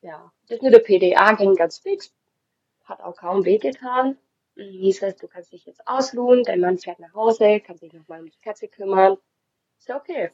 Ja, 0.02 0.32
das 0.50 0.62
mit 0.62 0.74
der 0.74 0.80
PDA 0.80 1.34
ging 1.34 1.56
ganz 1.56 1.80
fix. 1.80 2.14
Hat 2.84 3.02
auch 3.02 3.16
kaum 3.16 3.46
wehgetan. 3.46 4.18
Und 4.56 4.64
Hieß 4.70 5.02
es, 5.04 5.16
du 5.18 5.28
kannst 5.28 5.52
dich 5.52 5.66
jetzt 5.66 5.88
ausruhen, 5.88 6.44
dein 6.44 6.60
Mann 6.62 6.78
fährt 6.78 7.00
nach 7.00 7.14
Hause, 7.14 7.60
kann 7.60 7.78
sich 7.78 7.92
nochmal 7.94 8.22
um 8.22 8.30
die 8.30 8.40
Katze 8.40 8.68
kümmern. 8.68 9.18
Ist 9.80 9.90
ja 9.90 9.98
okay. 9.98 10.32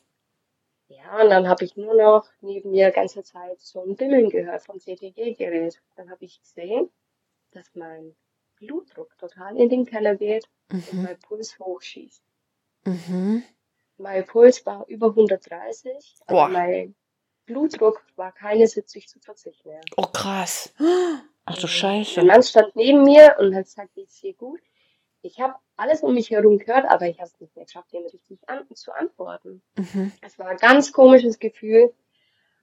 Ja, 0.89 1.21
und 1.23 1.29
dann 1.29 1.47
habe 1.47 1.63
ich 1.63 1.77
nur 1.77 1.95
noch 1.95 2.27
neben 2.41 2.71
mir 2.71 2.91
ganze 2.91 3.23
Zeit 3.23 3.59
so 3.61 3.81
ein 3.81 3.95
Bimmeln 3.95 4.29
gehört 4.29 4.61
vom 4.63 4.77
CTG-Gerät. 4.79 5.81
Dann 5.95 6.11
habe 6.11 6.25
ich 6.25 6.39
gesehen, 6.41 6.89
dass 7.51 7.73
mein 7.75 8.13
Blutdruck 8.57 9.17
total 9.17 9.57
in 9.57 9.69
den 9.69 9.85
Keller 9.85 10.15
geht 10.15 10.47
und 10.69 10.93
Mhm. 10.93 11.03
mein 11.03 11.19
Puls 11.19 11.57
hochschießt. 11.59 12.21
Mhm. 12.85 13.43
Mein 13.97 14.25
Puls 14.25 14.65
war 14.65 14.85
über 14.87 15.07
130, 15.07 16.15
aber 16.25 16.47
Boah. 16.47 16.49
mein 16.49 16.95
Blutdruck 17.45 18.03
war 18.15 18.31
keine 18.31 18.65
70 18.67 19.07
zu 19.07 19.19
40 19.19 19.65
mehr. 19.65 19.81
Oh, 19.97 20.03
krass. 20.03 20.73
Ach 21.45 21.55
du 21.55 21.61
Mein 21.61 21.67
Scheiße. 21.69 22.23
Mann 22.23 22.43
stand 22.43 22.75
neben 22.75 23.03
mir 23.03 23.35
und 23.39 23.53
hat 23.55 23.65
gesagt, 23.65 23.93
geht's 23.93 24.19
dir 24.21 24.33
gut? 24.33 24.59
Ich 25.21 25.39
habe 25.39 25.55
alles 25.77 26.01
um 26.01 26.15
mich 26.15 26.31
herum 26.31 26.57
gehört, 26.57 26.85
aber 26.89 27.07
ich 27.07 27.19
habe 27.19 27.27
es 27.27 27.39
nicht 27.39 27.55
mehr 27.55 27.65
geschafft, 27.65 27.93
ihm 27.93 28.03
richtig 28.03 28.39
an 28.47 28.65
zu 28.73 28.91
antworten. 28.91 29.61
Mhm. 29.75 30.11
Es 30.21 30.39
war 30.39 30.47
ein 30.47 30.57
ganz 30.57 30.91
komisches 30.91 31.37
Gefühl. 31.37 31.93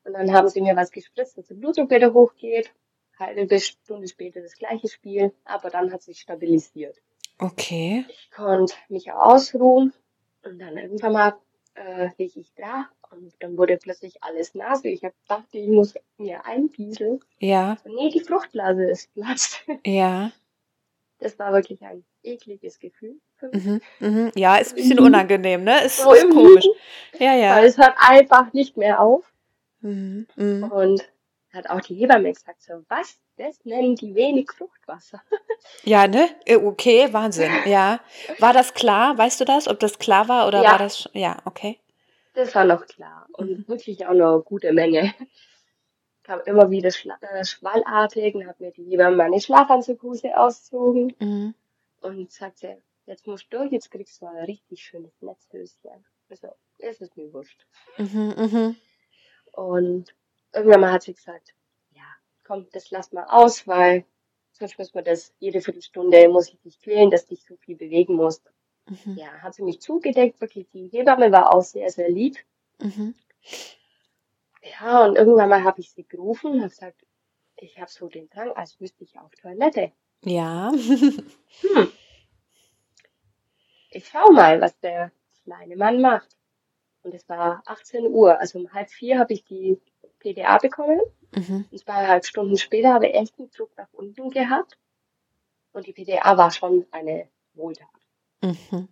Und 0.04 0.14
dann 0.14 0.32
haben 0.32 0.48
sie 0.48 0.60
mir 0.60 0.74
was 0.74 0.90
gespritzt, 0.90 1.38
dass 1.38 1.46
der 1.46 1.54
Blutdruck 1.54 1.90
wieder 1.90 2.12
hochgeht. 2.12 2.72
Halbe 3.18 3.60
Stunde 3.60 4.08
später 4.08 4.40
das 4.40 4.54
gleiche 4.56 4.88
Spiel, 4.88 5.32
aber 5.44 5.70
dann 5.70 5.92
hat 5.92 6.02
sich 6.02 6.20
stabilisiert. 6.20 6.96
Okay. 7.38 8.04
Ich 8.08 8.30
konnte 8.30 8.74
mich 8.88 9.12
ausruhen 9.12 9.92
und 10.48 10.58
dann 10.58 10.76
irgendwann 10.76 11.12
mal 11.12 11.36
äh, 11.74 12.08
lieg 12.18 12.36
ich 12.36 12.52
da 12.56 12.88
und 13.10 13.32
dann 13.40 13.56
wurde 13.56 13.76
plötzlich 13.76 14.22
alles 14.22 14.54
nass. 14.54 14.84
Ich 14.84 15.04
hab 15.04 15.12
gedacht, 15.22 15.44
ich 15.52 15.68
muss 15.68 15.94
mir 16.16 16.44
einpieseln. 16.44 17.20
Ja, 17.38 17.76
So, 17.84 17.94
nee, 17.94 18.10
die 18.10 18.20
Fruchtblase 18.20 18.84
ist 18.90 19.12
platzt. 19.14 19.60
ja. 19.86 20.32
Das 21.20 21.38
war 21.38 21.52
wirklich 21.52 21.82
ein 21.82 22.04
ekliges 22.22 22.78
Gefühl 22.78 23.16
für 23.36 23.48
mich. 23.48 23.64
Mhm. 23.64 23.80
Mhm. 24.00 24.32
Ja, 24.36 24.56
ist 24.56 24.72
ein 24.72 24.76
bisschen 24.76 24.98
Mhm. 24.98 25.06
unangenehm, 25.06 25.64
ne? 25.64 25.84
Ist, 25.84 25.98
So 25.98 26.12
ist 26.12 26.30
komisch. 26.30 26.64
Lügen, 26.64 26.78
Ja, 27.18 27.30
Weil 27.32 27.40
ja. 27.40 27.62
es 27.64 27.76
hört 27.78 27.94
einfach 27.98 28.52
nicht 28.52 28.76
mehr 28.76 29.00
auf. 29.00 29.24
Mhm. 29.80 30.26
Mhm. 30.36 30.64
Und 30.64 31.08
hat 31.52 31.68
auch 31.70 31.80
die 31.80 31.94
Hebamme 31.94 32.32
gesagt, 32.32 32.62
so, 32.62 32.84
was? 32.88 33.18
Das 33.36 33.64
nennen 33.64 33.94
die 33.94 34.14
wenig 34.14 34.50
Fruchtwasser. 34.52 35.22
Ja, 35.84 36.06
ne? 36.06 36.28
Äh, 36.44 36.56
Okay, 36.56 37.12
Wahnsinn. 37.12 37.50
Ja. 37.66 38.00
War 38.38 38.52
das 38.52 38.74
klar? 38.74 39.16
Weißt 39.18 39.40
du 39.40 39.44
das? 39.44 39.66
Ob 39.68 39.78
das 39.80 39.98
klar 39.98 40.28
war 40.28 40.46
oder 40.48 40.62
Ja. 40.62 40.70
war 40.72 40.78
das? 40.78 41.08
Ja, 41.14 41.36
okay. 41.44 41.78
Das 42.34 42.54
war 42.54 42.64
noch 42.64 42.86
klar. 42.86 43.26
Und 43.32 43.50
Mhm. 43.50 43.68
wirklich 43.68 44.06
auch 44.06 44.12
noch 44.14 44.34
eine 44.34 44.42
gute 44.42 44.72
Menge. 44.72 45.12
Kam 46.22 46.40
immer 46.46 46.70
wieder 46.70 46.90
schla 46.90 47.16
äh, 47.22 47.44
schwallartig 47.44 48.34
und 48.34 48.46
hat 48.46 48.60
mir 48.60 48.70
die 48.70 48.84
Hebamme 48.84 49.16
meine 49.16 49.40
Schlafanzughose 49.40 50.36
ausgezogen 50.38 51.14
Mhm. 51.18 51.54
und 52.02 52.30
sagte, 52.32 52.82
jetzt 53.06 53.26
musst 53.26 53.46
du 53.50 53.58
durch, 53.58 53.72
jetzt 53.72 53.90
kriegst 53.90 54.20
du 54.20 54.26
mal 54.26 54.36
ein 54.36 54.44
richtig 54.44 54.82
schönes 54.82 55.12
Netzhöschen. 55.22 56.04
Also, 56.28 56.48
es 56.78 57.00
ist 57.00 57.16
mir 57.16 57.32
wurscht. 57.32 57.66
Mhm. 57.96 58.34
Mhm. 58.36 58.76
Und 59.52 60.14
irgendwann 60.52 60.80
mal 60.80 60.92
hat 60.92 61.02
sie 61.02 61.14
gesagt, 61.14 61.54
ja, 61.92 62.04
komm, 62.44 62.66
das 62.72 62.90
lass 62.90 63.12
mal 63.12 63.24
aus, 63.24 63.66
weil 63.66 64.04
sonst 64.52 64.78
müssen 64.78 64.94
wir 64.94 65.02
das 65.02 65.32
jede 65.38 65.60
Viertelstunde 65.60 66.28
muss 66.28 66.48
ich 66.48 66.60
dich 66.60 66.80
quälen, 66.80 67.10
dass 67.10 67.26
du 67.26 67.34
dich 67.34 67.44
so 67.44 67.56
viel 67.56 67.76
bewegen 67.76 68.14
musst. 68.14 68.50
Mhm. 68.86 69.16
Ja, 69.16 69.28
hat 69.42 69.54
sie 69.54 69.62
mich 69.62 69.80
zugedeckt, 69.80 70.40
wirklich. 70.40 70.68
Die 70.70 70.88
Hebamme 70.88 71.30
war 71.30 71.54
auch 71.54 71.62
sehr, 71.62 71.90
sehr 71.90 72.10
lieb. 72.10 72.38
Mhm. 72.80 73.14
Ja, 74.62 75.04
und 75.04 75.16
irgendwann 75.16 75.48
mal 75.48 75.64
habe 75.64 75.80
ich 75.80 75.90
sie 75.90 76.04
gerufen 76.04 76.52
und 76.52 76.60
habe 76.60 76.70
gesagt, 76.70 77.06
ich 77.56 77.78
habe 77.78 77.90
so 77.90 78.08
den 78.08 78.28
Drang, 78.30 78.52
als 78.52 78.78
müsste 78.80 79.04
ich 79.04 79.18
auf 79.18 79.34
Toilette. 79.34 79.92
Ja. 80.24 80.72
Hm, 80.72 81.90
ich 83.90 84.06
schau 84.08 84.30
mal, 84.32 84.60
was 84.60 84.78
der 84.80 85.10
kleine 85.44 85.76
Mann 85.76 86.00
macht. 86.00 86.36
Und 87.02 87.14
es 87.14 87.28
war 87.28 87.62
18 87.66 88.06
Uhr, 88.06 88.38
also 88.38 88.58
um 88.58 88.72
halb 88.72 88.90
vier 88.90 89.18
habe 89.18 89.32
ich 89.32 89.44
die 89.44 89.80
PDA 90.18 90.58
bekommen. 90.58 91.00
Mhm. 91.34 91.66
Und 91.70 91.78
zweieinhalb 91.78 92.24
Stunden 92.24 92.56
später 92.56 92.94
habe 92.94 93.08
ich 93.08 93.14
echt 93.14 93.38
einen 93.38 93.50
Druck 93.50 93.70
nach 93.76 93.92
unten 93.92 94.30
gehabt. 94.30 94.78
Und 95.72 95.86
die 95.86 95.92
PDA 95.92 96.36
war 96.36 96.50
schon 96.50 96.86
eine 96.90 97.28
Wohltat. 97.54 97.88
Mhm. 98.42 98.88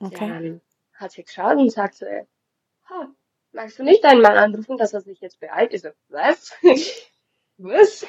Okay. 0.00 0.28
Dann 0.28 0.60
hat 0.94 1.12
sie 1.12 1.24
geschaut 1.24 1.56
und 1.56 1.70
sagt 1.70 1.94
so, 1.94 2.06
ha, 2.06 3.08
magst 3.52 3.78
du 3.78 3.82
nicht 3.82 4.04
deinen 4.04 4.22
Mann 4.22 4.36
anrufen, 4.36 4.76
dass 4.76 4.92
er 4.92 5.00
sich 5.00 5.20
jetzt 5.20 5.40
beeilt? 5.40 5.72
Ich 5.72 5.82
so, 5.82 5.90
was? 6.08 6.52
was? 7.56 8.06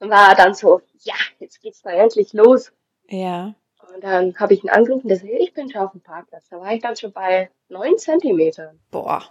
Und 0.00 0.10
war 0.10 0.34
dann 0.34 0.54
so, 0.54 0.82
ja, 1.00 1.14
jetzt 1.38 1.60
geht's 1.60 1.82
da 1.82 1.90
endlich 1.90 2.32
los. 2.32 2.72
Ja. 3.08 3.54
Und 3.94 4.02
dann 4.02 4.38
habe 4.38 4.54
ich 4.54 4.64
ihn 4.64 4.70
angerufen, 4.70 5.08
der 5.08 5.18
so, 5.18 5.26
ich 5.26 5.52
bin 5.52 5.70
schon 5.70 5.82
auf 5.82 5.92
dem 5.92 6.00
Parkplatz. 6.00 6.48
Da 6.48 6.60
war 6.60 6.72
ich 6.72 6.82
dann 6.82 6.96
schon 6.96 7.12
bei 7.12 7.50
neun 7.68 7.96
Zentimetern. 7.98 8.80
Boah. 8.90 9.22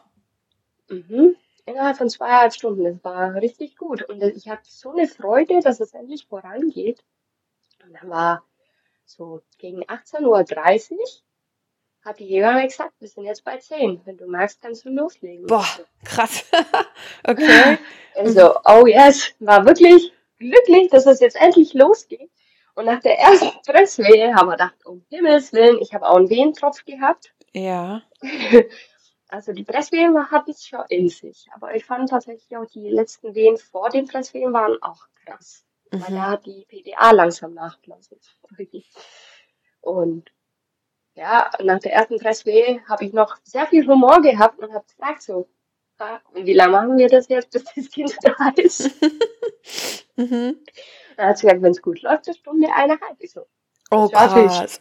Mhm. 0.89 1.35
Innerhalb 1.65 1.97
von 1.97 2.09
zweieinhalb 2.09 2.53
Stunden. 2.53 2.83
Das 2.83 3.03
war 3.03 3.35
richtig 3.35 3.77
gut. 3.77 4.03
Und 4.03 4.21
ich 4.21 4.49
hatte 4.49 4.69
so 4.69 4.91
eine 4.91 5.07
Freude, 5.07 5.61
dass 5.61 5.79
es 5.79 5.93
endlich 5.93 6.25
vorangeht. 6.27 7.03
Und 7.85 7.93
dann 7.93 8.09
war 8.09 8.43
so 9.05 9.41
gegen 9.57 9.83
18.30 9.83 10.91
Uhr 10.91 10.99
hat 12.03 12.19
die 12.19 12.25
Hebamme 12.25 12.67
gesagt, 12.67 12.93
wir 12.99 13.07
sind 13.07 13.23
jetzt 13.23 13.45
bei 13.45 13.57
10. 13.57 14.01
Wenn 14.03 14.17
du 14.17 14.27
magst, 14.27 14.61
kannst 14.61 14.83
du 14.83 14.89
loslegen. 14.89 15.47
Boah, 15.47 15.65
krass. 16.03 16.45
okay. 17.27 17.77
Also, 18.15 18.55
oh 18.65 18.85
yes, 18.85 19.33
war 19.39 19.65
wirklich 19.65 20.11
glücklich, 20.37 20.89
dass 20.89 21.05
es 21.05 21.21
jetzt 21.21 21.39
endlich 21.39 21.73
losgeht. 21.73 22.29
Und 22.75 22.85
nach 22.85 22.99
der 22.99 23.19
ersten 23.19 23.51
Presswehe 23.65 24.35
haben 24.35 24.47
wir 24.47 24.53
gedacht, 24.53 24.85
um 24.85 25.05
Himmels 25.09 25.53
Willen, 25.53 25.79
ich 25.79 25.93
habe 25.93 26.07
auch 26.07 26.17
einen 26.17 26.29
Wehentropf 26.29 26.83
gehabt. 26.85 27.33
Ja. 27.53 28.01
Also 29.33 29.51
die 29.51 29.63
Presswehen 29.63 30.29
hatten 30.29 30.51
es 30.51 30.63
schon 30.67 30.83
in 30.89 31.09
sich. 31.09 31.47
Aber 31.55 31.73
ich 31.73 31.85
fand 31.85 32.07
tatsächlich 32.07 32.55
auch 32.55 32.67
die 32.67 32.87
letzten 32.87 33.33
Wehen 33.33 33.57
vor 33.57 33.89
den 33.89 34.07
Presswehen 34.07 34.53
waren 34.53 34.77
auch 34.83 35.07
krass. 35.25 35.65
Weil 35.89 36.11
Mhm. 36.11 36.15
da 36.15 36.21
hat 36.29 36.45
die 36.45 36.65
PDA 36.67 37.09
langsam 37.11 37.55
nachgelassen. 37.55 38.19
Und 39.81 40.31
ja, 41.15 41.49
nach 41.63 41.79
der 41.79 41.93
ersten 41.93 42.19
Presswehe 42.19 42.81
habe 42.87 43.05
ich 43.05 43.13
noch 43.13 43.37
sehr 43.43 43.65
viel 43.65 43.87
Humor 43.87 44.21
gehabt 44.21 44.59
und 44.59 44.71
habe 44.71 44.85
gefragt 44.85 45.23
so, 45.23 45.49
ah, 45.97 46.19
wie 46.35 46.53
lange 46.53 46.71
machen 46.73 46.97
wir 46.97 47.07
das 47.09 47.27
jetzt, 47.27 47.49
bis 47.49 47.63
das 47.63 47.89
Kind 47.89 48.15
da 48.21 48.51
ist? 48.55 48.91
Mhm. 50.15 50.63
Dann 51.17 51.29
hat 51.29 51.39
sie 51.39 51.47
gesagt, 51.47 51.63
wenn 51.63 51.71
es 51.71 51.81
gut 51.81 52.03
läuft, 52.03 52.27
eine 52.27 52.37
Stunde, 52.37 52.67
eineinhalb. 52.71 53.15
Ich 53.19 53.31
so, 53.31 53.47
Oh, 53.89 54.07
krass. 54.09 54.77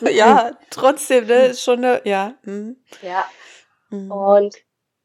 ja, 0.00 0.50
trotzdem, 0.70 1.26
ne? 1.28 1.46
Ist 1.46 1.62
schon 1.62 1.84
eine, 1.84 2.02
ja. 2.04 2.34
Mhm. 2.42 2.82
ja. 3.00 3.24
Mhm. 3.90 4.10
Und 4.10 4.56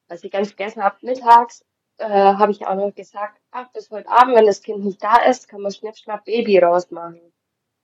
was 0.07 0.23
ich 0.23 0.31
ganz 0.31 0.49
vergessen 0.49 0.83
habe, 0.83 0.97
mittags 1.01 1.63
äh, 1.97 2.07
habe 2.07 2.51
ich 2.51 2.65
auch 2.65 2.75
noch 2.75 2.93
gesagt, 2.95 3.39
ach, 3.51 3.71
bis 3.73 3.91
heute 3.91 4.09
Abend, 4.09 4.35
wenn 4.35 4.45
das 4.45 4.61
Kind 4.61 4.83
nicht 4.83 5.03
da 5.03 5.17
ist, 5.23 5.47
kann 5.49 5.61
man 5.61 5.71
schnipp, 5.71 5.97
schnapp 5.97 6.25
Baby 6.25 6.59
rausmachen. 6.59 7.21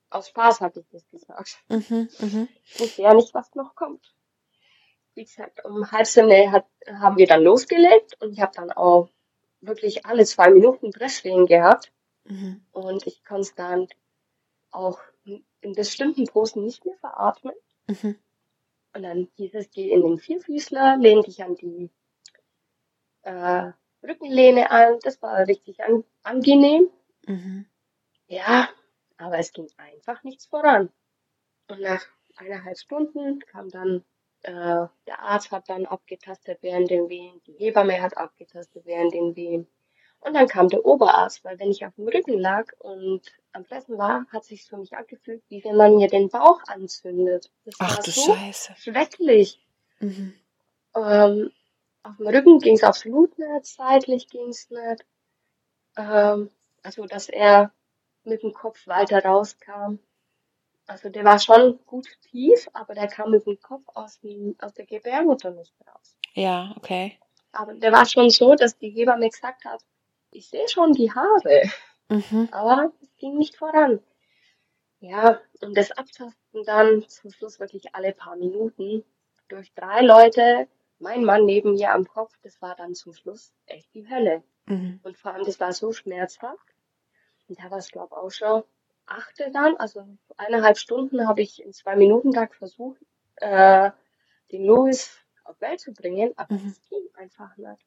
aus 0.09 0.29
Spaß 0.29 0.61
hatte 0.61 0.79
ich 0.79 0.87
das 0.89 1.07
gesagt. 1.09 1.59
Mhm. 1.69 2.09
Mhm. 2.19 2.47
Ich 2.63 2.79
wusste 2.79 3.01
ja 3.01 3.13
nicht, 3.13 3.33
was 3.33 3.53
noch 3.55 3.75
kommt. 3.75 4.13
Wie 5.13 5.23
gesagt, 5.25 5.63
um 5.65 5.91
halb 5.91 6.07
sieben 6.07 6.51
hat, 6.51 6.65
haben 6.87 7.17
wir 7.17 7.27
dann 7.27 7.43
losgelegt 7.43 8.21
und 8.21 8.33
ich 8.33 8.41
habe 8.41 8.51
dann 8.55 8.71
auch 8.71 9.09
wirklich 9.61 10.05
alle 10.05 10.25
zwei 10.25 10.49
Minuten 10.51 10.91
Presswehen 10.91 11.45
gehabt 11.47 11.91
Mhm. 12.27 12.65
und 12.71 13.05
ich 13.05 13.23
konstant 13.23 13.93
auch 14.71 14.99
in 15.25 15.73
bestimmten 15.73 16.25
Posen 16.25 16.63
nicht 16.65 16.83
mehr 16.85 16.97
veratmen. 16.97 17.53
Mhm. 17.87 18.15
Und 18.95 19.03
dann 19.03 19.27
dieses 19.37 19.69
Geh 19.71 19.91
in 19.91 20.03
den 20.03 20.17
Vierfüßler, 20.17 20.95
lehn 20.97 21.21
dich 21.21 21.43
an 21.43 21.55
die 21.55 21.89
äh, 23.23 23.71
Rückenlehne 24.01 24.71
an. 24.71 24.99
Das 25.03 25.21
war 25.21 25.45
richtig 25.47 25.83
an, 25.83 26.05
angenehm. 26.23 26.89
Mhm. 27.27 27.65
Ja, 28.27 28.69
aber 29.17 29.37
es 29.37 29.51
ging 29.51 29.67
einfach 29.75 30.23
nichts 30.23 30.45
voran. 30.45 30.89
Und 31.67 31.81
nach 31.81 32.05
eineinhalb 32.37 32.77
Stunden 32.77 33.39
kam 33.41 33.69
dann, 33.69 34.05
äh, 34.43 34.87
der 35.07 35.19
Arzt 35.19 35.51
hat 35.51 35.67
dann 35.67 35.85
abgetastet 35.85 36.59
während 36.61 36.89
den 36.89 37.09
Wehen, 37.09 37.41
die 37.47 37.53
Hebamme 37.53 38.01
hat 38.01 38.15
abgetastet 38.15 38.85
während 38.85 39.13
den 39.13 39.35
Wehen. 39.35 39.67
Und 40.25 40.33
dann 40.33 40.47
kam 40.47 40.69
der 40.69 40.83
Oberarzt, 40.83 41.43
weil 41.43 41.59
wenn 41.59 41.69
ich 41.69 41.85
auf 41.85 41.93
dem 41.95 42.07
Rücken 42.07 42.39
lag 42.39 42.65
und 42.79 43.21
am 43.51 43.63
Fressen 43.63 43.99
war, 43.99 44.25
hat 44.33 44.43
sich 44.43 44.63
für 44.63 44.75
mich 44.75 44.97
angefühlt, 44.97 45.43
wie 45.49 45.63
wenn 45.63 45.75
man 45.75 45.97
mir 45.97 46.07
den 46.07 46.29
Bauch 46.29 46.63
anzündet. 46.65 47.51
Das 47.63 47.75
Ach 47.77 47.97
war 47.97 48.03
du 48.03 48.09
so 48.09 48.33
Scheiße. 48.33 48.73
schrecklich. 48.75 49.59
Mhm. 49.99 50.33
Ähm, 50.95 51.51
auf 52.01 52.17
dem 52.17 52.27
Rücken 52.27 52.57
ging 52.57 52.73
es 52.73 52.83
absolut 52.83 53.37
nicht, 53.37 53.65
seitlich 53.67 54.27
ging 54.27 54.49
es 54.49 54.67
nicht. 54.71 55.05
Ähm, 55.95 56.49
also, 56.81 57.05
dass 57.05 57.29
er 57.29 57.71
mit 58.23 58.41
dem 58.41 58.51
Kopf 58.51 58.87
weiter 58.87 59.23
rauskam. 59.23 59.99
Also, 60.87 61.09
der 61.09 61.23
war 61.23 61.37
schon 61.37 61.77
gut 61.85 62.07
tief, 62.31 62.67
aber 62.73 62.95
der 62.95 63.07
kam 63.07 63.29
mit 63.29 63.45
dem 63.45 63.59
Kopf 63.61 63.83
aus, 63.93 64.19
dem, 64.21 64.55
aus 64.59 64.73
der 64.73 64.87
Gebärmutter 64.87 65.51
nicht 65.51 65.73
raus. 65.87 66.17
Ja, 66.33 66.73
okay. 66.77 67.19
Aber 67.51 67.75
der 67.75 67.91
war 67.91 68.07
schon 68.07 68.31
so, 68.31 68.55
dass 68.55 68.75
die 68.79 68.89
Hebamme 68.89 69.29
gesagt 69.29 69.65
hat, 69.65 69.81
ich 70.35 70.49
sehe 70.49 70.67
schon 70.67 70.93
die 70.93 71.11
Haare, 71.11 71.63
Mhm. 72.09 72.49
aber 72.51 72.91
es 73.01 73.15
ging 73.17 73.37
nicht 73.37 73.55
voran. 73.55 74.01
Ja, 74.99 75.39
und 75.61 75.75
das 75.75 75.91
Abtasten 75.91 76.63
dann 76.65 77.07
zum 77.07 77.31
Schluss 77.31 77.59
wirklich 77.59 77.93
alle 77.95 78.13
paar 78.13 78.35
Minuten 78.35 79.03
durch 79.47 79.73
drei 79.73 80.01
Leute, 80.01 80.67
mein 80.99 81.23
Mann 81.23 81.45
neben 81.45 81.73
mir 81.73 81.91
am 81.91 82.07
Kopf, 82.07 82.33
das 82.41 82.61
war 82.61 82.75
dann 82.75 82.95
zum 82.95 83.13
Schluss 83.13 83.53
echt 83.65 83.93
die 83.93 84.09
Hölle. 84.09 84.43
Mhm. 84.65 84.99
Und 85.03 85.17
vor 85.17 85.33
allem, 85.33 85.45
das 85.45 85.59
war 85.59 85.73
so 85.73 85.91
schmerzhaft. 85.91 86.73
Und 87.47 87.59
da 87.59 87.69
war 87.69 87.77
es, 87.77 87.89
glaube 87.91 88.09
ich, 88.15 88.17
auch 88.17 88.31
schon 88.31 88.63
achte 89.05 89.51
dann, 89.51 89.77
also 89.77 90.07
eineinhalb 90.37 90.77
Stunden 90.77 91.27
habe 91.27 91.41
ich 91.41 91.61
in 91.61 91.73
zwei 91.73 91.95
Minuten 91.95 92.31
Tag 92.31 92.55
versucht, 92.55 92.99
äh, 93.35 93.91
den 94.51 94.65
Louis 94.65 95.19
auf 95.43 95.59
Welt 95.61 95.79
zu 95.79 95.93
bringen, 95.93 96.33
aber 96.37 96.55
Mhm. 96.55 96.67
es 96.69 96.81
ging 96.89 97.07
einfach 97.13 97.55
nicht. 97.57 97.85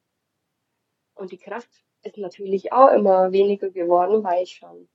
Und 1.14 1.32
die 1.32 1.38
Kraft 1.38 1.68
ist 2.02 2.16
natürlich 2.18 2.72
auch 2.72 2.88
immer 2.92 3.32
weniger 3.32 3.70
geworden, 3.70 4.22
weil 4.24 4.42
ich 4.44 4.52
schon 4.54 4.88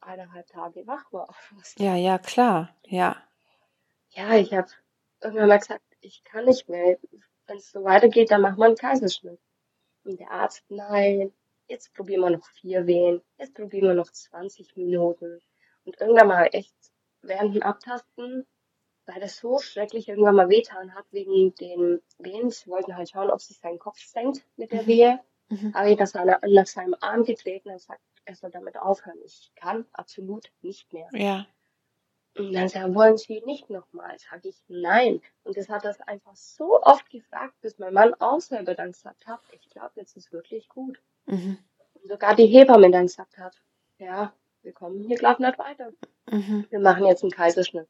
eineinhalb 0.00 0.46
Tage 0.48 0.86
wach 0.86 1.12
war. 1.12 1.34
Ja, 1.78 1.96
ja, 1.96 2.18
klar. 2.18 2.74
Ja. 2.86 3.16
Ja, 4.10 4.34
ich 4.36 4.52
habe 4.54 4.68
irgendwann 5.22 5.48
mal 5.48 5.58
gesagt, 5.58 5.82
ich 6.00 6.24
kann 6.24 6.44
nicht 6.46 6.68
mehr. 6.68 6.98
Wenn 7.46 7.56
es 7.58 7.70
so 7.70 7.84
weitergeht, 7.84 8.30
dann 8.30 8.42
machen 8.42 8.58
wir 8.58 8.66
einen 8.66 8.76
Kaiserschnitt. 8.76 9.40
Und 10.04 10.20
der 10.20 10.30
Arzt, 10.30 10.64
nein, 10.68 11.32
jetzt 11.68 11.94
probieren 11.94 12.22
wir 12.22 12.30
noch 12.30 12.46
vier 12.46 12.86
Wehen, 12.86 13.22
jetzt 13.38 13.54
probieren 13.54 13.88
wir 13.88 13.94
noch 13.94 14.10
20 14.10 14.76
Minuten. 14.76 15.40
Und 15.84 16.00
irgendwann 16.00 16.28
mal 16.28 16.48
echt 16.52 16.74
während 17.22 17.54
dem 17.54 17.62
Abtasten, 17.62 18.46
weil 19.06 19.20
das 19.20 19.36
so 19.38 19.58
schrecklich 19.58 20.08
irgendwann 20.08 20.36
mal 20.36 20.48
wehtan 20.50 20.94
hat 20.94 21.06
wegen 21.12 21.54
den 21.56 22.00
Wehen. 22.18 22.50
Sie 22.50 22.68
wollten 22.70 22.96
halt 22.96 23.10
schauen, 23.10 23.30
ob 23.30 23.40
sich 23.40 23.58
sein 23.58 23.78
Kopf 23.78 23.98
senkt 24.00 24.44
mit 24.56 24.72
der 24.72 24.82
Mhm. 24.82 24.86
Wehe. 24.86 25.20
Mhm. 25.48 25.74
Habe 25.74 25.90
ich 25.90 25.96
das 25.96 26.14
an, 26.14 26.34
nach 26.46 26.66
seinem 26.66 26.94
Arm 27.00 27.24
getreten 27.24 27.70
und 27.70 27.76
gesagt, 27.76 28.00
er 28.24 28.34
soll 28.34 28.50
damit 28.50 28.76
aufhören. 28.76 29.18
Ich 29.24 29.50
kann 29.56 29.86
absolut 29.92 30.50
nicht 30.62 30.92
mehr. 30.92 31.08
Ja. 31.12 31.46
Und 32.36 32.52
dann 32.52 32.68
sagt 32.68 32.84
er, 32.84 32.94
wollen 32.94 33.16
Sie 33.16 33.42
nicht 33.44 33.68
nochmal? 33.68 34.16
Sag 34.18 34.44
ich, 34.44 34.62
nein. 34.68 35.20
Und 35.44 35.56
das 35.56 35.68
hat 35.68 35.84
das 35.84 36.00
einfach 36.02 36.36
so 36.36 36.80
oft 36.82 37.10
gefragt, 37.10 37.54
bis 37.62 37.78
mein 37.78 37.94
Mann 37.94 38.14
auch 38.20 38.40
selber 38.40 38.74
dann 38.74 38.92
gesagt 38.92 39.26
hat, 39.26 39.40
ich 39.52 39.68
glaube, 39.70 39.92
jetzt 39.96 40.16
ist 40.16 40.32
wirklich 40.32 40.68
gut. 40.68 41.00
Mhm. 41.26 41.58
Und 41.94 42.08
sogar 42.08 42.36
die 42.36 42.46
Hebamme 42.46 42.90
dann 42.90 43.06
gesagt 43.06 43.38
hat, 43.38 43.56
ja, 43.98 44.32
wir 44.62 44.72
kommen 44.72 45.00
hier, 45.00 45.16
glaube 45.16 45.42
ich, 45.42 45.46
nicht 45.46 45.58
weiter. 45.58 45.90
Mhm. 46.30 46.66
Wir 46.70 46.78
machen 46.78 47.06
jetzt 47.06 47.22
einen 47.22 47.32
Kaiserschnitt. 47.32 47.88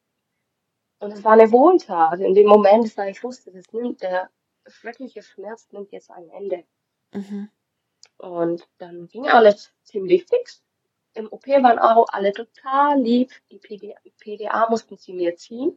Und 1.01 1.13
es 1.13 1.23
war 1.25 1.33
eine 1.33 1.53
Wohltat. 1.53 2.21
In 2.21 2.35
dem 2.35 2.47
Moment, 2.47 2.97
weil 2.97 3.11
ich 3.11 3.23
wusste, 3.23 3.53
das 3.53 3.73
nimmt, 3.73 4.01
der 4.03 4.31
schreckliche 4.67 5.23
Schmerz 5.23 5.69
nimmt 5.73 5.93
jetzt 5.93 6.11
ein 6.11 6.29
Ende. 6.31 6.65
Mhm. 7.13 7.49
Und 8.17 8.69
dann 8.79 9.09
ging 9.09 9.29
alles 9.29 9.73
ziemlich 9.85 10.27
fix. 10.27 10.63
Im 11.15 11.33
OP 11.33 11.47
waren 11.47 11.79
auch 11.79 12.07
alle 12.11 12.33
total 12.33 13.01
lieb. 13.01 13.33
Die 13.51 13.59
PDA, 13.59 13.99
PDA 14.19 14.69
mussten 14.69 14.97
sie 14.97 15.13
mir 15.13 15.37
ziehen, 15.37 15.77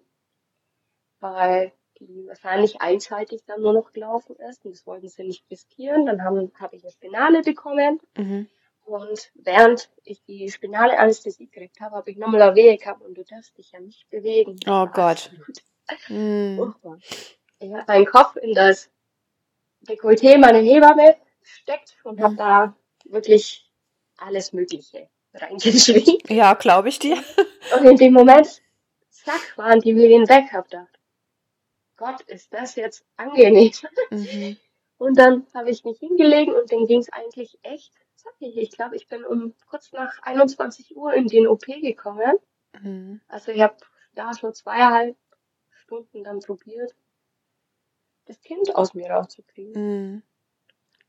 weil 1.20 1.72
die 2.00 2.28
wahrscheinlich 2.28 2.82
einseitig 2.82 3.44
dann 3.46 3.62
nur 3.62 3.74
noch 3.74 3.94
gelaufen 3.94 4.36
ist. 4.38 4.66
Und 4.66 4.72
das 4.72 4.86
wollten 4.86 5.08
sie 5.08 5.24
nicht 5.24 5.50
riskieren. 5.50 6.06
Dann 6.06 6.24
habe 6.24 6.50
ich 6.76 6.84
eine 6.84 6.92
Spinale 6.92 7.42
bekommen. 7.42 8.00
Mhm. 8.18 8.48
Und 8.84 9.32
während 9.36 9.90
ich 10.04 10.24
die 10.24 10.50
spinale 10.50 10.98
Anästhesie 10.98 11.46
gekriegt 11.46 11.80
habe, 11.80 11.96
habe 11.96 12.10
ich 12.12 12.18
nochmal 12.18 12.42
eine 12.42 12.56
Wehe 12.56 12.78
gehabt 12.78 13.02
und 13.04 13.16
du 13.16 13.24
darfst 13.24 13.58
dich 13.58 13.72
ja 13.72 13.80
nicht 13.80 14.10
bewegen. 14.10 14.60
Oh 14.68 14.88
Gott. 14.88 15.32
Ich 17.60 17.74
habe 17.74 17.86
meinen 17.88 18.06
Kopf 18.06 18.36
in 18.38 18.54
das 18.54 18.90
Dekolleté 19.88 20.38
meiner 20.38 20.60
Hebamme 20.60 21.16
gesteckt 21.42 21.98
und 22.04 22.22
habe 22.22 22.36
da 22.36 22.76
wirklich 23.06 23.70
alles 24.18 24.54
Mögliche 24.54 25.10
reingeschrieben. 25.34 26.18
Ja, 26.28 26.54
glaube 26.54 26.90
ich 26.90 27.00
dir. 27.00 27.18
Und 27.78 27.86
in 27.86 27.98
dem 27.98 28.14
Moment, 28.14 28.62
zack, 29.10 29.58
waren 29.58 29.80
die 29.80 29.96
Wehen 29.96 30.28
weg. 30.30 30.52
Hab 30.54 30.70
gedacht, 30.70 31.00
Gott, 31.98 32.22
ist 32.22 32.54
das 32.54 32.76
jetzt 32.76 33.06
angenehm. 33.18 33.72
Mhm. 34.10 34.58
Und 34.98 35.18
dann 35.18 35.48
habe 35.54 35.72
ich 35.72 35.84
mich 35.84 36.00
hingelegt 36.00 36.52
und 36.52 36.72
dann 36.72 36.86
ging 36.86 37.00
es 37.00 37.12
eigentlich 37.12 37.58
echt 37.64 37.94
zackig. 38.16 38.58
Ich 38.58 38.72
glaube, 38.72 38.96
ich 38.96 39.08
bin 39.08 39.26
um 39.26 39.56
kurz 39.68 39.92
nach 39.94 40.22
21 40.22 40.96
Uhr 40.96 41.14
in 41.14 41.28
den 41.28 41.48
OP 41.48 41.66
gekommen. 41.66 42.38
Mhm. 42.80 43.22
Also 43.28 43.52
ich 43.52 43.62
habe 43.62 43.76
da 44.14 44.34
schon 44.34 44.54
zweieinhalb 44.54 45.18
Stunden 45.72 46.24
dann 46.24 46.40
probiert, 46.40 46.94
das 48.26 48.40
Kind 48.42 48.76
aus 48.76 48.94
mir 48.94 49.10
rauszukriegen. 49.10 49.74
Mhm. 50.14 50.24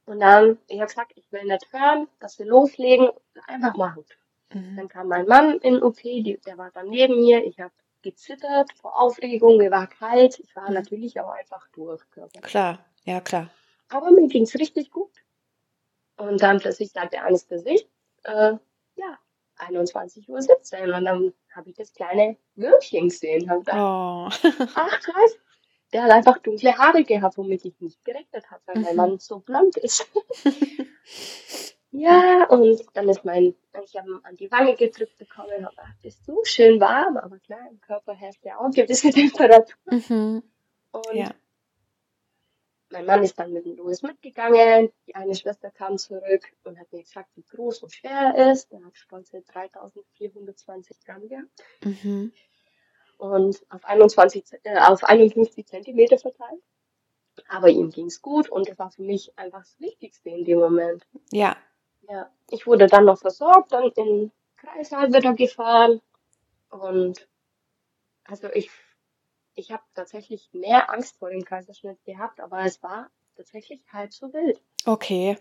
Und 0.04 0.20
dann, 0.20 0.58
ich 0.68 0.78
habe 0.80 0.88
gesagt, 0.88 1.12
ich 1.16 1.30
will 1.32 1.44
nicht 1.44 1.66
hören, 1.72 2.08
dass 2.20 2.38
wir 2.38 2.46
loslegen, 2.46 3.08
einfach 3.46 3.76
machen. 3.76 4.04
Mhm. 4.52 4.76
Dann 4.76 4.88
kam 4.88 5.08
mein 5.08 5.26
Mann 5.26 5.58
in 5.58 5.74
den 5.74 5.82
OP, 5.82 6.02
die, 6.02 6.40
der 6.44 6.58
war 6.58 6.70
dann 6.72 6.88
neben 6.88 7.14
mir. 7.20 7.44
Ich 7.44 7.60
habe 7.60 7.72
gezittert 8.02 8.70
vor 8.80 9.00
Aufregung, 9.00 9.58
mir 9.58 9.70
war 9.70 9.86
kalt. 9.86 10.40
Ich 10.40 10.54
war 10.56 10.68
Mhm. 10.68 10.74
natürlich 10.74 11.20
auch 11.20 11.30
einfach 11.30 11.68
durch. 11.68 12.02
Klar. 12.42 12.84
Ja, 13.04 13.20
klar. 13.20 13.50
Aber 13.90 14.10
mir 14.10 14.26
ging's 14.28 14.54
richtig 14.54 14.90
gut. 14.90 15.12
Und 16.16 16.42
dann 16.42 16.58
plötzlich 16.58 16.90
sagt 16.92 17.12
der 17.12 17.24
Anästhesist, 17.24 17.86
äh, 18.24 18.54
ja, 18.96 19.18
21.17 19.58 20.28
Uhr. 20.88 20.96
Und 20.96 21.04
dann 21.04 21.32
habe 21.54 21.70
ich 21.70 21.76
das 21.76 21.92
kleine 21.92 22.36
Würmchen 22.54 23.08
gesehen. 23.08 23.48
Hab 23.48 23.60
gedacht, 23.60 23.76
Oh. 23.78 24.28
ach 24.74 25.00
krass, 25.00 25.38
der 25.92 26.04
hat 26.04 26.10
einfach 26.10 26.38
dunkle 26.38 26.76
Haare 26.78 27.04
gehabt, 27.04 27.36
womit 27.38 27.64
ich 27.64 27.78
nicht 27.80 28.04
gerechnet 28.04 28.50
habe, 28.50 28.62
weil 28.66 28.80
mein 28.82 28.90
Mhm. 28.92 28.96
Mann 28.96 29.18
so 29.18 29.38
blond 29.40 29.76
ist. 29.76 30.06
ja, 31.90 32.46
und 32.48 32.82
dann 32.94 33.08
ist 33.08 33.24
mein, 33.24 33.54
ich 33.84 33.96
habe 33.96 34.08
ihn 34.10 34.20
an 34.24 34.36
die 34.36 34.50
Wange 34.50 34.74
gedrückt 34.76 35.18
bekommen 35.18 35.50
und 35.58 35.64
habe 35.64 35.76
gedacht, 35.76 35.94
bist 36.02 36.26
du 36.26 36.42
schön 36.44 36.80
warm, 36.80 37.16
aber 37.16 37.38
klar, 37.38 37.66
im 37.70 37.80
Körper 37.80 38.14
herrscht 38.14 38.44
ja 38.44 38.58
auch 38.58 38.64
eine 38.64 38.72
gewisse 38.74 39.10
Temperatur. 39.12 39.76
Mhm. 39.90 40.42
Und 40.92 41.14
Ja. 41.16 41.30
mein 42.90 43.06
Mann 43.06 43.22
ist 43.22 43.38
dann 43.38 43.52
mit 43.52 43.64
dem 43.64 43.76
Louis 43.76 44.02
mitgegangen. 44.02 44.90
Die 45.06 45.14
eine 45.14 45.34
Schwester 45.34 45.70
kam 45.70 45.96
zurück 45.98 46.44
und 46.64 46.78
hat 46.78 46.92
mir 46.92 47.02
gesagt, 47.02 47.30
wie 47.34 47.42
groß 47.44 47.82
und 47.82 47.92
schwer 47.92 48.32
er 48.36 48.52
ist. 48.52 48.70
Er 48.72 48.84
hat 48.84 48.96
stolze 48.96 49.42
3420 49.42 51.04
Gramm 51.04 51.28
gehabt 51.28 51.48
Mhm. 51.82 52.32
Und 53.22 53.62
auf 53.70 53.84
21, 53.84 54.44
Z- 54.44 54.60
äh, 54.64 54.78
auf 54.80 55.04
51 55.04 55.64
Zentimeter 55.66 56.18
verteilt. 56.18 56.60
Aber 57.48 57.68
ihm 57.68 57.90
ging's 57.90 58.20
gut 58.20 58.48
und 58.50 58.68
das 58.68 58.78
war 58.78 58.90
für 58.90 59.02
mich 59.02 59.32
einfach 59.38 59.60
das 59.60 59.78
Wichtigste 59.78 60.28
in 60.30 60.44
dem 60.44 60.58
Moment. 60.58 61.06
Ja. 61.30 61.56
Ja, 62.10 62.28
ich 62.50 62.66
wurde 62.66 62.88
dann 62.88 63.04
noch 63.04 63.18
versorgt, 63.18 63.70
dann 63.72 63.90
in 63.92 64.32
Kreißsaal 64.56 65.12
wird 65.12 65.24
er 65.24 65.34
gefahren 65.34 66.00
und 66.70 67.28
also 68.24 68.48
ich, 68.52 68.70
ich 69.54 69.70
habe 69.70 69.82
tatsächlich 69.94 70.50
mehr 70.52 70.90
Angst 70.90 71.16
vor 71.18 71.30
dem 71.30 71.44
Kaiserschnitt 71.44 72.04
gehabt, 72.04 72.40
aber 72.40 72.60
es 72.64 72.82
war 72.82 73.08
tatsächlich 73.36 73.84
halb 73.92 74.12
so 74.12 74.32
wild. 74.32 74.60
Okay. 74.84 75.38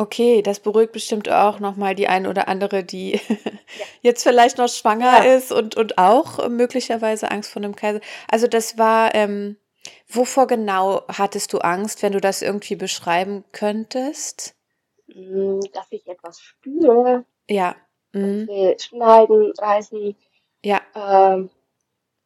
Okay, 0.00 0.40
das 0.40 0.60
beruhigt 0.60 0.92
bestimmt 0.92 1.28
auch 1.28 1.60
nochmal 1.60 1.94
die 1.94 2.08
ein 2.08 2.26
oder 2.26 2.48
andere, 2.48 2.82
die 2.82 3.20
ja. 3.28 3.84
jetzt 4.00 4.22
vielleicht 4.22 4.56
noch 4.56 4.70
schwanger 4.70 5.26
ja. 5.26 5.34
ist 5.34 5.52
und, 5.52 5.76
und 5.76 5.98
auch 5.98 6.48
möglicherweise 6.48 7.30
Angst 7.30 7.52
vor 7.52 7.60
einem 7.60 7.76
Kaiser. 7.76 8.00
Also 8.26 8.46
das 8.46 8.78
war, 8.78 9.14
ähm, 9.14 9.58
wovor 10.08 10.46
genau 10.46 11.02
hattest 11.08 11.52
du 11.52 11.58
Angst, 11.58 12.02
wenn 12.02 12.12
du 12.12 12.20
das 12.22 12.40
irgendwie 12.40 12.76
beschreiben 12.76 13.44
könntest? 13.52 14.56
Hm, 15.12 15.60
dass 15.74 15.88
ich 15.90 16.06
etwas 16.06 16.40
spüre. 16.40 17.26
Ja. 17.46 17.76
Mhm. 18.12 18.48
Schneiden, 18.78 19.52
reißen. 19.58 20.16
Ja. 20.64 20.80
Ähm, 20.94 21.50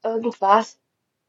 irgendwas. 0.04 0.78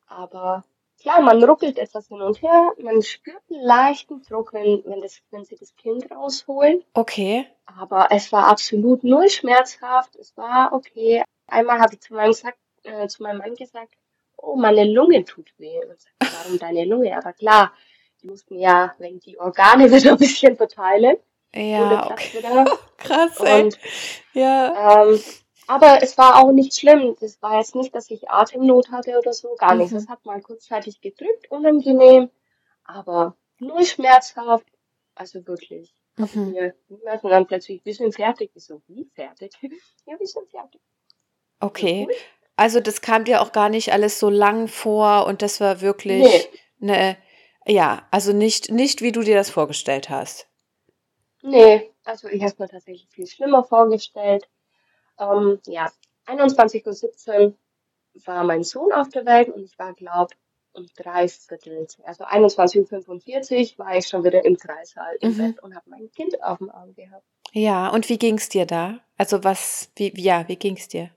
Aber 0.06 0.64
klar, 1.06 1.22
man 1.22 1.44
ruckelt 1.44 1.78
etwas 1.78 2.08
hin 2.08 2.22
und 2.22 2.42
her, 2.42 2.74
man 2.82 3.02
spürt 3.04 3.42
einen 3.52 3.62
leichten 3.62 4.24
Druck, 4.24 4.54
wenn, 4.54 4.84
wenn, 4.86 5.02
das, 5.02 5.22
wenn 5.30 5.46
sie 5.46 5.56
das 5.56 5.76
Kind 5.76 6.10
rausholen. 6.10 6.84
Okay. 6.96 7.46
Aber 7.68 8.08
es 8.10 8.32
war 8.32 8.48
absolut 8.48 9.04
null 9.04 9.30
schmerzhaft, 9.30 10.16
es 10.16 10.36
war 10.36 10.74
okay. 10.74 11.24
Einmal 11.48 11.80
habe 11.80 11.94
ich 11.94 12.02
zu 12.02 12.16
meinem, 12.16 12.34
äh, 12.84 13.08
zu 13.08 13.22
meinem 13.22 13.38
Mann 13.38 13.54
gesagt, 13.54 13.94
oh, 14.36 14.56
meine 14.56 14.84
Lunge 14.84 15.24
tut 15.26 15.54
weh. 15.60 15.80
Und 15.86 16.02
sagt, 16.02 16.16
warum 16.20 16.58
deine 16.58 16.86
Lunge? 16.86 17.16
Aber 17.16 17.34
klar, 17.34 17.72
die 18.24 18.28
mussten 18.28 18.58
ja, 18.58 18.96
wenn 18.98 19.20
die 19.20 19.40
Organe 19.40 19.92
wieder 19.92 20.12
ein 20.14 20.18
bisschen 20.18 20.58
verteilen. 20.58 21.18
Ja, 21.54 22.10
okay. 22.12 22.42
Krass, 22.98 23.40
ey. 23.42 23.64
Und, 23.64 23.80
ja. 24.34 25.04
Ähm, 25.04 25.20
aber 25.68 26.02
es 26.02 26.18
war 26.18 26.44
auch 26.44 26.52
nicht 26.52 26.76
schlimm. 26.76 27.16
Das 27.20 27.42
war 27.42 27.58
jetzt 27.58 27.76
nicht, 27.76 27.94
dass 27.96 28.10
ich 28.12 28.30
Atemnot 28.30 28.92
hatte 28.92 29.18
oder 29.18 29.34
so, 29.34 29.56
gar 29.56 29.74
mhm. 29.74 29.82
nichts. 29.82 29.94
Es 29.94 30.08
hat 30.08 30.26
mal 30.26 30.42
kurzzeitig 30.42 31.02
gedrückt, 31.02 31.50
unangenehm, 31.50 32.30
aber 32.84 33.36
nur 33.60 33.84
schmerzhaft. 33.84 34.68
Also 35.16 35.46
wirklich. 35.48 35.94
Mhm. 36.18 36.52
Mir 36.52 36.76
und 36.88 37.30
dann 37.30 37.48
plötzlich, 37.48 37.84
wir 37.84 37.94
sind 37.94 38.16
fertig. 38.16 38.52
Ich 38.54 38.66
so, 38.66 38.82
wie 38.88 39.10
fertig? 39.14 39.52
ja, 40.06 40.20
wir 40.20 40.28
sind 40.28 40.50
fertig. 40.50 40.82
Okay. 41.60 42.08
Also 42.56 42.80
das 42.80 43.02
kam 43.02 43.26
dir 43.26 43.42
auch 43.42 43.52
gar 43.52 43.70
nicht 43.70 43.92
alles 43.92 44.20
so 44.20 44.30
lang 44.30 44.68
vor 44.68 45.26
und 45.26 45.42
das 45.42 45.60
war 45.60 45.82
wirklich 45.82 46.24
nee. 46.80 46.90
eine, 46.90 47.18
ja, 47.66 48.08
also 48.12 48.32
nicht, 48.32 48.72
nicht 48.72 49.02
wie 49.02 49.12
du 49.12 49.22
dir 49.22 49.36
das 49.36 49.50
vorgestellt 49.50 50.10
hast. 50.10 50.48
Nee, 51.42 51.92
also 52.06 52.28
ich 52.30 52.42
habe 52.42 52.52
es 52.52 52.60
mir 52.60 52.70
tatsächlich 52.70 53.10
viel 53.10 53.28
schlimmer 53.28 53.64
vorgestellt. 53.64 54.48
Ähm, 55.20 55.60
ja, 55.68 55.92
21.17 56.26 57.46
Uhr 57.48 57.54
war 58.26 58.44
mein 58.44 58.64
Sohn 58.64 58.92
auf 58.92 59.10
der 59.10 59.26
Welt 59.26 59.50
und 59.50 59.64
ich 59.64 59.78
war, 59.78 59.94
glaube 59.94 60.34
um 60.74 60.88
drei 60.98 61.28
Viertel, 61.28 61.88
also 62.04 62.26
21.45 62.26 63.74
Uhr 63.80 63.86
war 63.86 63.96
ich 63.96 64.08
schon 64.08 64.24
wieder 64.24 64.44
im 64.44 64.58
Kreissaal 64.58 65.16
im 65.22 65.32
mhm. 65.32 65.38
Bett 65.38 65.64
und 65.64 65.74
habe 65.74 65.90
mein 65.90 66.12
Kind 66.12 66.42
auf 66.44 66.58
dem 66.58 66.70
Arm 66.70 66.94
gehabt. 66.94 67.26
Ja, 67.54 67.90
und 67.90 68.10
wie 68.10 68.18
ging's 68.18 68.50
dir 68.50 68.66
da? 68.66 69.00
Also 69.18 69.44
was, 69.44 69.90
wie, 69.96 70.12
ja, 70.20 70.48
wie 70.50 70.58
ging's 70.58 70.90
dir? 70.90 71.12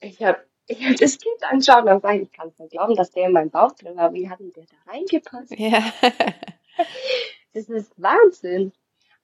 Ich 0.00 0.22
habe 0.22 0.38
ich 0.66 0.84
hab 0.86 0.96
das 0.96 1.18
Kind 1.18 1.42
angeschaut 1.42 1.86
und 1.86 1.94
gesagt, 1.94 2.20
ich 2.20 2.32
kann 2.32 2.48
es 2.48 2.58
nicht 2.58 2.72
glauben, 2.72 2.94
dass 2.94 3.10
der 3.10 3.26
in 3.26 3.32
meinem 3.32 3.50
Bauch 3.50 3.72
drin 3.72 3.96
war. 3.96 4.12
Wie 4.12 4.28
hat 4.28 4.38
denn 4.38 4.52
der 4.52 4.64
da 4.64 4.92
reingepasst? 4.92 5.58
Ja. 5.58 5.82
das 7.54 7.68
ist 7.70 7.90
Wahnsinn. 7.96 8.72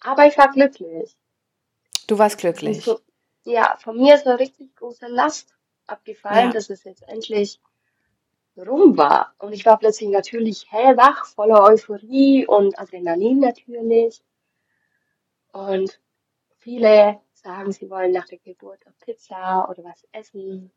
Aber 0.01 0.27
ich 0.27 0.39
war 0.39 0.51
glücklich. 0.51 1.15
Du 2.07 2.19
warst 2.19 2.39
glücklich. 2.39 2.83
So, 2.83 2.99
ja, 3.45 3.77
von 3.79 3.97
mir 3.97 4.15
ist 4.15 4.27
eine 4.27 4.39
richtig 4.39 4.75
große 4.77 5.07
Last 5.07 5.55
abgefallen, 5.87 6.49
ja. 6.49 6.53
dass 6.53 6.71
es 6.71 6.85
jetzt 6.85 7.07
endlich 7.09 7.61
rum 8.57 8.97
war. 8.97 9.35
Und 9.39 9.53
ich 9.53 9.67
war 9.67 9.79
plötzlich 9.79 10.09
natürlich 10.09 10.71
hellwach, 10.71 11.27
voller 11.27 11.63
Euphorie 11.63 12.47
und 12.47 12.79
Adrenalin 12.79 13.41
natürlich. 13.41 14.23
Und 15.53 16.01
viele 16.59 17.21
sagen, 17.33 17.73
sie 17.73 17.91
wollen 17.91 18.13
nach 18.13 18.27
der 18.27 18.39
Geburt 18.39 18.85
eine 18.87 18.95
Pizza 19.01 19.69
oder 19.69 19.85
was 19.85 20.07
essen. 20.13 20.73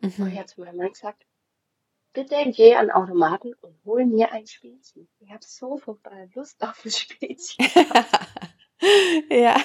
Mhm. 0.00 0.12
Und 0.18 0.32
ich 0.32 0.38
habe 0.38 0.46
zu 0.46 0.60
meinem 0.60 0.76
Mann 0.76 0.92
gesagt, 0.92 1.26
bitte 2.12 2.36
geh 2.50 2.74
an 2.74 2.90
Automaten 2.90 3.52
und 3.60 3.76
hol 3.84 4.06
mir 4.06 4.32
ein 4.32 4.46
Spezi. 4.46 5.06
Ich 5.20 5.30
habe 5.30 5.44
so 5.44 5.76
furchtbare 5.76 6.30
Lust 6.34 6.62
auf 6.62 6.84
ein 6.84 6.90
Spezi. 6.90 7.56
ja. 9.30 9.56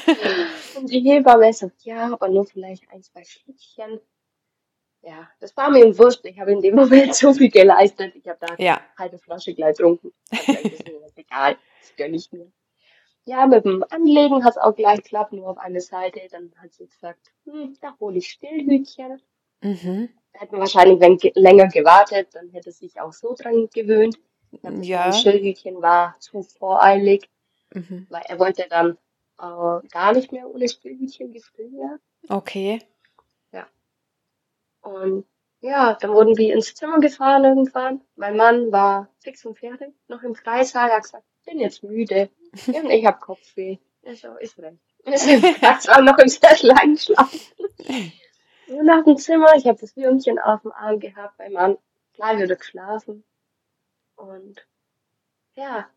Und 0.77 0.89
die 0.89 1.01
Hebamme 1.01 1.51
sagt, 1.53 1.83
ja, 1.83 2.11
aber 2.13 2.29
nur 2.29 2.45
vielleicht 2.45 2.89
ein, 2.89 3.03
zwei 3.03 3.23
Schlückchen. 3.23 3.99
Ja, 5.03 5.27
das 5.39 5.57
war 5.57 5.71
mir 5.71 5.97
wurscht. 5.97 6.23
Ich 6.25 6.39
habe 6.39 6.51
in 6.51 6.61
dem 6.61 6.75
Moment 6.75 7.15
so 7.15 7.33
viel 7.33 7.49
geleistet. 7.49 8.15
Ich 8.15 8.27
habe 8.27 8.39
da 8.39 8.55
ja. 8.57 8.75
eine 8.75 8.97
halbe 8.97 9.17
Flasche 9.17 9.53
gleich 9.53 9.77
getrunken. 9.77 10.13
egal, 11.15 11.57
das 11.79 11.95
gönne 11.95 12.15
ich 12.15 12.31
mir. 12.31 12.51
Ja, 13.25 13.45
mit 13.45 13.65
dem 13.65 13.83
Anlegen 13.89 14.43
hat 14.43 14.51
es 14.51 14.57
auch 14.57 14.75
gleich 14.75 15.03
geklappt, 15.03 15.33
nur 15.33 15.47
auf 15.47 15.57
eine 15.57 15.81
Seite. 15.81 16.21
Dann 16.31 16.51
hat 16.61 16.73
sie 16.73 16.87
gesagt, 16.87 17.31
hm, 17.45 17.75
da 17.81 17.95
hole 17.99 18.17
ich 18.17 18.29
Stillhütchen. 18.29 19.21
Mhm. 19.61 20.09
Hätten 20.33 20.57
wahrscheinlich 20.57 20.99
wenn 20.99 21.19
länger 21.35 21.67
gewartet, 21.67 22.29
dann 22.33 22.49
hätte 22.49 22.71
sich 22.71 22.99
auch 22.99 23.13
so 23.13 23.35
dran 23.35 23.69
gewöhnt. 23.73 24.17
Ja. 24.81 25.07
Das 25.07 25.21
Stillhütchen 25.21 25.81
war 25.81 26.15
zu 26.19 26.41
voreilig. 26.41 27.29
Mhm. 27.73 28.07
Weil 28.09 28.23
er 28.27 28.39
wollte 28.39 28.67
dann 28.69 28.97
äh, 29.39 29.87
gar 29.89 30.13
nicht 30.13 30.31
mehr 30.31 30.47
ohne 30.47 30.67
Stillhütchen 30.67 31.31
gestillt 31.31 31.73
werden. 31.73 31.99
Okay. 32.29 32.81
Ja. 33.51 33.67
Und 34.81 35.25
ja, 35.61 35.95
dann 35.95 36.11
wurden 36.11 36.37
wir 36.37 36.53
ins 36.53 36.73
Zimmer 36.73 36.99
gefahren 36.99 37.43
irgendwann. 37.43 38.01
Mein 38.15 38.35
Mann 38.35 38.71
war 38.71 39.09
fix 39.19 39.45
und 39.45 39.59
fertig, 39.59 39.93
noch 40.07 40.23
im 40.23 40.33
Kreissaal, 40.33 40.89
er 40.89 40.97
hat 40.97 41.03
gesagt, 41.03 41.25
bin 41.45 41.59
jetzt 41.59 41.83
müde. 41.83 42.29
und 42.67 42.89
ich 42.89 43.05
hab 43.05 43.21
Kopfweh. 43.21 43.77
Ich 44.03 44.21
so, 44.21 44.35
ist 44.37 44.57
recht. 44.59 44.79
Ist 45.05 45.89
auch 45.89 46.01
noch 46.01 46.17
im 46.19 46.27
Sessel 46.27 46.71
eingeschlafen. 46.71 47.39
Und 48.67 48.85
nach 48.85 49.03
dem 49.03 49.17
Zimmer, 49.17 49.55
ich 49.55 49.65
habe 49.65 49.79
das 49.79 49.95
Würmchen 49.95 50.37
auf 50.37 50.61
dem 50.61 50.71
Arm 50.71 50.99
gehabt, 50.99 51.39
mein 51.39 51.53
Mann 51.53 51.77
klar 52.13 52.37
wieder 52.37 52.55
geschlafen. 52.55 53.23
Und 54.15 54.67
ja, 55.55 55.89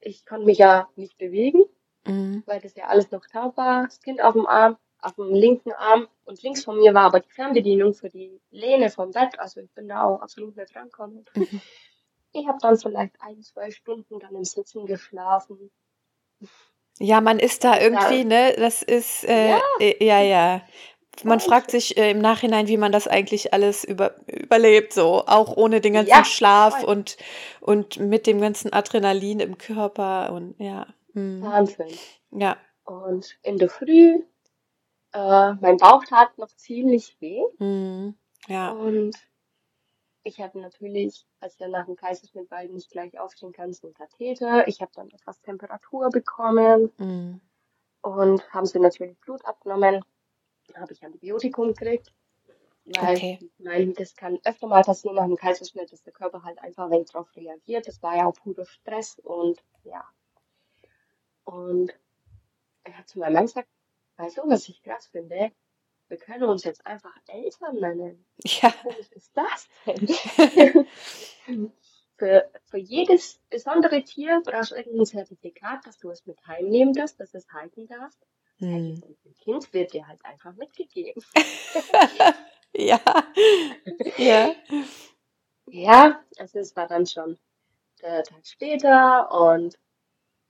ich 0.00 0.24
konnte 0.26 0.46
mich 0.46 0.58
ja 0.58 0.88
nicht 0.96 1.18
bewegen, 1.18 1.64
mhm. 2.06 2.42
weil 2.46 2.60
das 2.60 2.74
ja 2.76 2.86
alles 2.86 3.10
noch 3.10 3.26
taub 3.26 3.56
war. 3.56 3.84
Das 3.84 4.00
Kind 4.00 4.22
auf 4.22 4.34
dem 4.34 4.46
Arm, 4.46 4.76
auf 5.00 5.14
dem 5.14 5.32
linken 5.32 5.72
Arm 5.72 6.08
und 6.24 6.42
links 6.42 6.64
von 6.64 6.78
mir 6.78 6.94
war 6.94 7.04
aber 7.04 7.20
die 7.20 7.30
Fernbedienung 7.30 7.94
für 7.94 8.08
die 8.08 8.40
Lehne 8.50 8.90
vom 8.90 9.12
Bett. 9.12 9.38
Also 9.38 9.60
ich 9.60 9.70
bin 9.72 9.88
da 9.88 10.04
auch 10.04 10.20
absolut 10.20 10.56
nicht 10.56 10.74
rangekommen. 10.74 11.24
Mhm. 11.34 11.60
Ich 12.32 12.46
habe 12.46 12.58
dann 12.60 12.76
vielleicht 12.76 13.14
ein, 13.20 13.42
zwei 13.42 13.70
Stunden 13.70 14.18
dann 14.20 14.34
im 14.34 14.44
Sitzen 14.44 14.86
geschlafen. 14.86 15.70
Ja, 16.98 17.20
man 17.20 17.38
ist 17.38 17.64
da 17.64 17.80
irgendwie, 17.80 18.18
ja. 18.18 18.24
ne? 18.24 18.54
Das 18.56 18.82
ist, 18.82 19.24
äh, 19.24 19.50
ja. 19.50 19.60
Äh, 19.80 20.04
ja, 20.04 20.20
ja 20.20 20.62
man 21.24 21.40
fragt 21.40 21.70
sich 21.70 21.96
äh, 21.96 22.10
im 22.10 22.18
Nachhinein, 22.18 22.68
wie 22.68 22.76
man 22.76 22.92
das 22.92 23.08
eigentlich 23.08 23.52
alles 23.52 23.84
über, 23.84 24.14
überlebt, 24.26 24.92
so 24.92 25.24
auch 25.26 25.56
ohne 25.56 25.80
den 25.80 25.94
ganzen 25.94 26.10
ja, 26.10 26.24
Schlaf 26.24 26.84
und, 26.84 27.16
und 27.60 27.98
mit 27.98 28.26
dem 28.26 28.40
ganzen 28.40 28.72
Adrenalin 28.72 29.40
im 29.40 29.58
Körper 29.58 30.32
und 30.32 30.54
ja. 30.58 30.86
Mh. 31.14 31.46
Wahnsinn. 31.46 31.88
Ja. 32.30 32.56
Und 32.84 33.38
in 33.42 33.58
der 33.58 33.68
Früh, 33.68 34.22
äh, 35.12 35.52
mein 35.54 35.76
Bauch 35.78 36.04
tat 36.04 36.36
noch 36.38 36.48
ziemlich 36.48 37.16
weh. 37.20 37.42
Mhm. 37.58 38.14
Ja. 38.46 38.70
Und 38.70 39.16
ich 40.22 40.40
hatte 40.40 40.58
natürlich, 40.58 41.26
als 41.40 41.58
ja 41.58 41.68
nach 41.68 41.86
dem 41.86 41.96
Kaiserschnitt 41.96 42.48
bald 42.48 42.72
nicht 42.72 42.90
gleich 42.90 43.18
aufstehen 43.18 43.52
kannst, 43.52 43.84
einen 43.84 43.94
Katheter. 43.94 44.68
Ich 44.68 44.80
habe 44.80 44.92
dann 44.94 45.10
etwas 45.10 45.40
Temperatur 45.40 46.10
bekommen. 46.10 46.92
Mhm. 46.98 47.40
Und 48.00 48.52
haben 48.52 48.66
sie 48.66 48.78
natürlich 48.78 49.18
Blut 49.18 49.44
abgenommen 49.44 50.04
habe 50.74 50.92
ich 50.92 51.04
Antibiotikum 51.04 51.68
gekriegt. 51.68 52.12
Weil, 52.84 53.16
okay. 53.16 53.38
meine, 53.58 53.92
das 53.92 54.16
kann 54.16 54.38
öfter 54.44 54.66
mal 54.66 54.82
passieren 54.82 55.16
nach 55.16 55.24
einem 55.24 55.36
Kaiserschnitt, 55.36 55.92
dass 55.92 56.02
der 56.02 56.12
Körper 56.12 56.42
halt 56.42 56.58
einfach 56.58 56.84
ein 56.86 56.90
wenig 56.90 57.10
drauf 57.10 57.28
reagiert. 57.36 57.86
Das 57.86 58.02
war 58.02 58.16
ja 58.16 58.26
auch 58.26 58.34
purer 58.34 58.64
Stress 58.64 59.18
und 59.18 59.62
ja. 59.84 60.04
Und 61.44 61.92
er 62.84 62.98
hat 62.98 63.08
zu 63.08 63.18
meinem 63.18 63.34
Mann 63.34 63.46
gesagt, 63.46 63.68
weißt 64.16 64.38
du, 64.38 64.42
was 64.48 64.68
ich 64.68 64.82
krass 64.82 65.06
finde? 65.06 65.52
Wir 66.08 66.16
können 66.16 66.44
uns 66.44 66.64
jetzt 66.64 66.86
einfach 66.86 67.14
Eltern 67.26 67.76
nennen. 67.76 68.24
Ja. 68.42 68.72
Was 68.84 69.08
ist 69.10 69.36
das 69.36 69.68
denn? 69.84 70.08
für, 72.16 72.50
für 72.64 72.78
jedes 72.78 73.38
besondere 73.50 74.02
Tier 74.02 74.40
brauchst 74.44 74.70
du 74.70 74.76
irgendein 74.76 75.04
Zertifikat, 75.04 75.86
dass 75.86 75.98
du 75.98 76.10
es 76.10 76.24
mit 76.26 76.38
heimnehmen 76.46 76.94
darfst, 76.94 77.20
dass 77.20 77.34
es 77.34 77.46
halten 77.52 77.86
darfst. 77.86 78.26
Hm. 78.58 79.02
Ein 79.24 79.34
Kind 79.42 79.72
wird 79.72 79.92
dir 79.92 80.06
halt 80.06 80.24
einfach 80.24 80.54
mitgegeben. 80.54 81.22
ja. 82.74 83.00
ja. 84.16 84.54
Ja, 85.66 86.20
also 86.38 86.58
es 86.58 86.74
war 86.76 86.86
dann 86.86 87.06
schon 87.06 87.38
der 88.02 88.22
Tag 88.24 88.46
später 88.46 89.30
und 89.30 89.78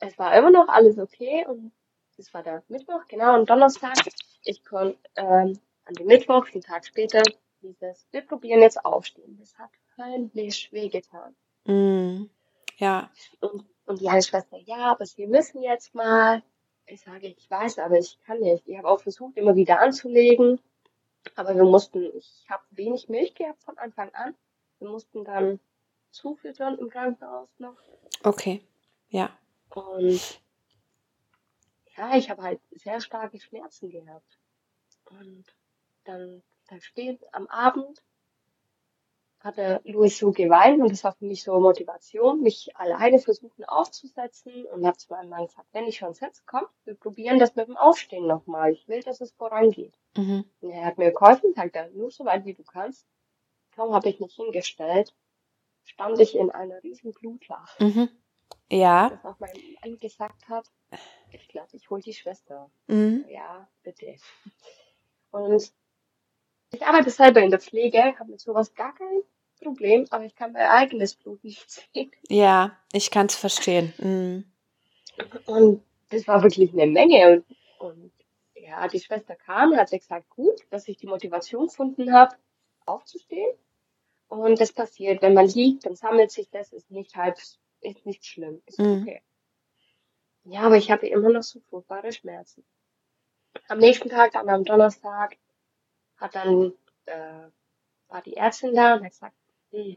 es 0.01 0.19
war 0.19 0.37
immer 0.37 0.51
noch 0.51 0.69
alles 0.69 0.99
okay 0.99 1.45
und 1.47 1.73
es 2.17 2.33
war 2.35 2.43
der 2.43 2.63
Mittwoch, 2.69 3.07
genau, 3.09 3.39
und 3.39 3.49
Donnerstag. 3.49 3.97
Ich 4.43 4.65
konnte 4.65 4.99
ähm, 5.17 5.59
an 5.85 5.95
dem 5.95 6.07
Mittwoch, 6.07 6.49
den 6.49 6.63
Tag 6.63 6.85
später, 6.87 7.23
dieses, 7.63 8.07
wir 8.11 8.23
probieren 8.23 8.61
jetzt 8.61 8.85
aufstehen. 8.85 9.37
Das 9.39 9.57
hat 9.59 9.71
höllisch 9.97 10.73
wehgetan. 10.73 11.35
Mm, 11.65 12.29
ja. 12.77 13.11
Und, 13.41 13.65
und 13.87 14.01
die 14.01 14.09
eine 14.09 14.23
Schwester, 14.23 14.59
ja, 14.59 14.93
aber 14.93 15.07
sie 15.07 15.27
müssen 15.27 15.63
jetzt 15.63 15.95
mal. 15.95 16.43
Ich 16.89 17.03
sage, 17.03 17.29
ich 17.29 17.51
weiß, 17.51 17.79
aber 17.79 17.99
ich 17.99 18.19
kann 18.25 18.41
nicht. 18.41 18.67
Ich 18.67 18.77
habe 18.77 18.89
auch 18.89 19.01
versucht, 19.01 19.37
immer 19.37 19.55
wieder 19.57 19.81
anzulegen, 19.81 20.61
aber 21.35 21.55
wir 21.55 21.65
mussten, 21.65 22.17
ich 22.17 22.47
habe 22.49 22.63
wenig 22.71 23.09
Milch 23.09 23.35
gehabt 23.35 23.63
von 23.63 23.77
Anfang 23.79 24.11
an. 24.15 24.35
Wir 24.79 24.89
mussten 24.89 25.25
dann 25.25 25.61
zufüttern 26.11 26.79
im 26.79 26.89
Krankenhaus 26.89 27.51
noch. 27.59 27.77
Okay, 28.23 28.63
ja. 29.11 29.31
Und 29.71 30.41
ja, 31.97 32.17
ich 32.17 32.31
habe 32.31 32.43
halt 32.43 32.61
sehr 32.71 33.01
starke 33.01 33.39
Schmerzen 33.41 33.91
gehabt. 33.91 34.39
Und 35.11 35.45
dann 36.05 36.43
da 36.69 36.79
steht 36.81 37.23
am 37.33 37.47
Abend, 37.47 38.03
hat 39.41 39.57
der 39.57 39.81
Louis 39.85 40.19
so 40.19 40.33
geweint 40.33 40.81
und 40.81 40.91
das 40.91 41.05
war 41.05 41.13
für 41.13 41.25
mich 41.25 41.45
so 41.45 41.59
Motivation, 41.61 42.43
mich 42.43 42.77
alleine 42.77 43.19
versuchen 43.19 43.65
aufzusetzen 43.65 44.65
und 44.67 44.85
habe 44.85 44.97
zu 44.97 45.13
meinem 45.13 45.29
Mann 45.29 45.47
gesagt, 45.47 45.69
wenn 45.73 45.87
ich 45.87 45.99
schon 45.99 46.15
setze, 46.15 46.43
komm, 46.47 46.67
wir 46.85 46.95
probieren 46.95 47.39
das 47.39 47.55
mit 47.55 47.69
dem 47.69 47.77
Aufstehen 47.77 48.27
nochmal. 48.27 48.73
Ich 48.73 48.89
will, 48.89 49.03
dass 49.03 49.21
es 49.21 49.31
vorangeht. 49.33 49.95
Mhm. 50.17 50.45
Und 50.61 50.71
er 50.71 50.85
hat 50.85 50.99
mir 50.99 51.13
geholfen, 51.13 51.55
sagt 51.55 51.77
er, 51.77 51.89
nur 51.91 52.11
so 52.11 52.25
weit 52.25 52.45
wie 52.45 52.55
du 52.55 52.65
kannst. 52.65 53.07
Kaum 53.77 53.95
habe 53.95 54.09
ich 54.09 54.19
mich 54.19 54.35
hingestellt, 54.35 55.15
stand 55.85 56.19
ich 56.19 56.35
in 56.35 56.51
einer 56.51 56.83
riesen 56.83 57.13
Blutlache. 57.13 57.85
Mhm. 57.85 58.09
Ja. 58.71 59.11
Das 59.11 59.25
auch 59.25 59.39
mein 59.39 59.53
Mann 59.83 59.99
gesagt 59.99 60.49
hat, 60.49 60.67
ich 61.31 61.47
glaube, 61.49 61.69
ich 61.73 61.89
hol 61.91 62.01
die 62.01 62.13
Schwester. 62.15 62.71
Mhm. 62.89 63.25
Ja, 63.29 63.69
bitte. 63.83 64.17
Und 65.31 65.73
ich 66.71 66.83
arbeite 66.85 67.11
selber 67.11 67.41
in 67.41 67.51
der 67.51 67.61
Pflege, 67.61 68.19
habe 68.19 68.31
mit 68.31 68.41
sowas 68.41 68.75
gar 68.75 68.95
kein 68.95 69.23
Problem, 69.63 70.07
aber 70.11 70.25
ich 70.25 70.35
kann 70.35 70.53
mein 70.53 70.67
eigenes 70.67 71.15
Blut 71.15 71.43
nicht 71.43 71.69
sehen. 71.71 72.11
Ja, 72.29 72.77
ich 72.93 73.11
kann 73.11 73.27
es 73.27 73.35
verstehen. 73.35 73.93
Mhm. 73.99 74.45
Und 75.47 75.83
das 76.11 76.29
war 76.29 76.43
wirklich 76.43 76.73
eine 76.73 76.87
Menge. 76.87 77.45
Und, 77.79 77.91
und 77.91 78.13
ja, 78.55 78.87
die 78.89 79.01
Schwester 79.01 79.35
kam, 79.35 79.77
hat 79.77 79.91
gesagt, 79.91 80.29
gut, 80.31 80.61
dass 80.71 80.89
ich 80.89 80.97
die 80.97 81.07
Motivation 81.07 81.67
gefunden 81.67 82.13
habe, 82.13 82.37
aufzustehen. 82.87 83.53
Und 84.29 84.61
das 84.61 84.73
passiert, 84.73 85.23
wenn 85.23 85.35
man 85.35 85.49
liegt, 85.49 85.87
dann 85.87 85.97
sammelt 85.97 86.31
sich 86.31 86.51
das, 86.51 86.73
ist 86.73 86.91
nicht 86.91 87.17
halb, 87.17 87.39
ist 87.81 88.07
nicht 88.07 88.27
schlimm, 88.27 88.63
ist 88.67 88.79
Mhm. 88.79 89.03
okay. 89.03 89.23
Ja, 90.45 90.61
aber 90.63 90.77
ich 90.77 90.91
hatte 90.91 91.07
immer 91.07 91.31
noch 91.31 91.43
so 91.43 91.61
furchtbare 91.61 92.13
Schmerzen. 92.13 92.65
Am 93.69 93.79
nächsten 93.79 94.09
Tag, 94.09 94.33
dann 94.33 94.49
am 94.49 94.65
Donnerstag, 94.65 95.37
hat 96.19 96.35
dann, 96.35 96.73
äh, 97.07 97.49
war 98.09 98.23
die 98.23 98.37
Ärztin 98.37 98.75
da 98.75 98.95
und 98.95 99.05
hat 99.05 99.11
gesagt, 99.11 99.37
hm, 99.71 99.97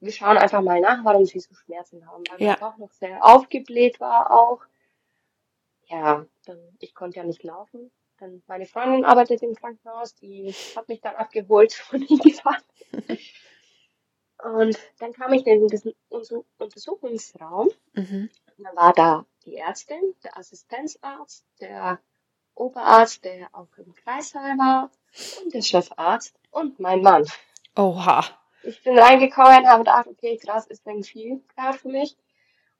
wir 0.00 0.12
schauen 0.12 0.36
einfach 0.36 0.62
mal 0.62 0.80
nach, 0.80 1.04
warum 1.04 1.24
sie 1.26 1.38
so 1.40 1.54
Schmerzen 1.54 2.06
haben, 2.06 2.24
weil 2.30 2.42
Ja. 2.42 2.50
man 2.52 2.60
doch 2.60 2.76
noch 2.78 2.92
sehr 2.92 3.24
aufgebläht 3.24 4.00
war 4.00 4.30
auch. 4.30 4.62
Ja, 5.86 6.26
dann, 6.46 6.58
ich 6.80 6.94
konnte 6.94 7.18
ja 7.18 7.24
nicht 7.24 7.42
laufen. 7.42 7.90
Dann, 8.18 8.42
meine 8.46 8.66
Freundin 8.66 9.04
arbeitet 9.04 9.42
im 9.42 9.54
Krankenhaus, 9.54 10.14
die 10.14 10.54
hat 10.76 10.88
mich 10.88 11.00
dann 11.00 11.16
abgeholt 11.16 11.84
und 11.92 12.02
hingefahren. 12.02 12.62
Und 14.42 14.76
dann 14.98 15.12
kam 15.12 15.32
ich 15.32 15.46
in 15.46 15.68
diesen 15.68 15.94
Unter- 16.08 16.44
Untersuchungsraum 16.58 17.70
Mhm. 17.94 18.28
und 18.58 18.64
dann 18.64 18.76
war 18.76 18.92
da 18.92 19.26
die 19.44 19.56
Ärztin, 19.56 20.00
der 20.24 20.36
Assistenzarzt, 20.36 21.44
der 21.60 22.00
Oberarzt, 22.54 23.24
der 23.24 23.48
auch 23.52 23.68
im 23.78 23.94
Kreissaal 23.94 24.56
war 24.58 24.90
und 25.42 25.54
der 25.54 25.62
Chefarzt 25.62 26.34
und 26.50 26.78
mein 26.80 27.02
Mann. 27.02 27.26
Oha. 27.76 28.24
Ich 28.62 28.82
bin 28.82 28.98
reingekommen, 28.98 29.66
habe 29.66 29.80
gedacht, 29.80 30.06
okay, 30.06 30.36
krass, 30.36 30.66
ist 30.66 30.86
denn 30.86 31.02
viel 31.02 31.42
gerade 31.54 31.78
für 31.78 31.88
mich. 31.88 32.16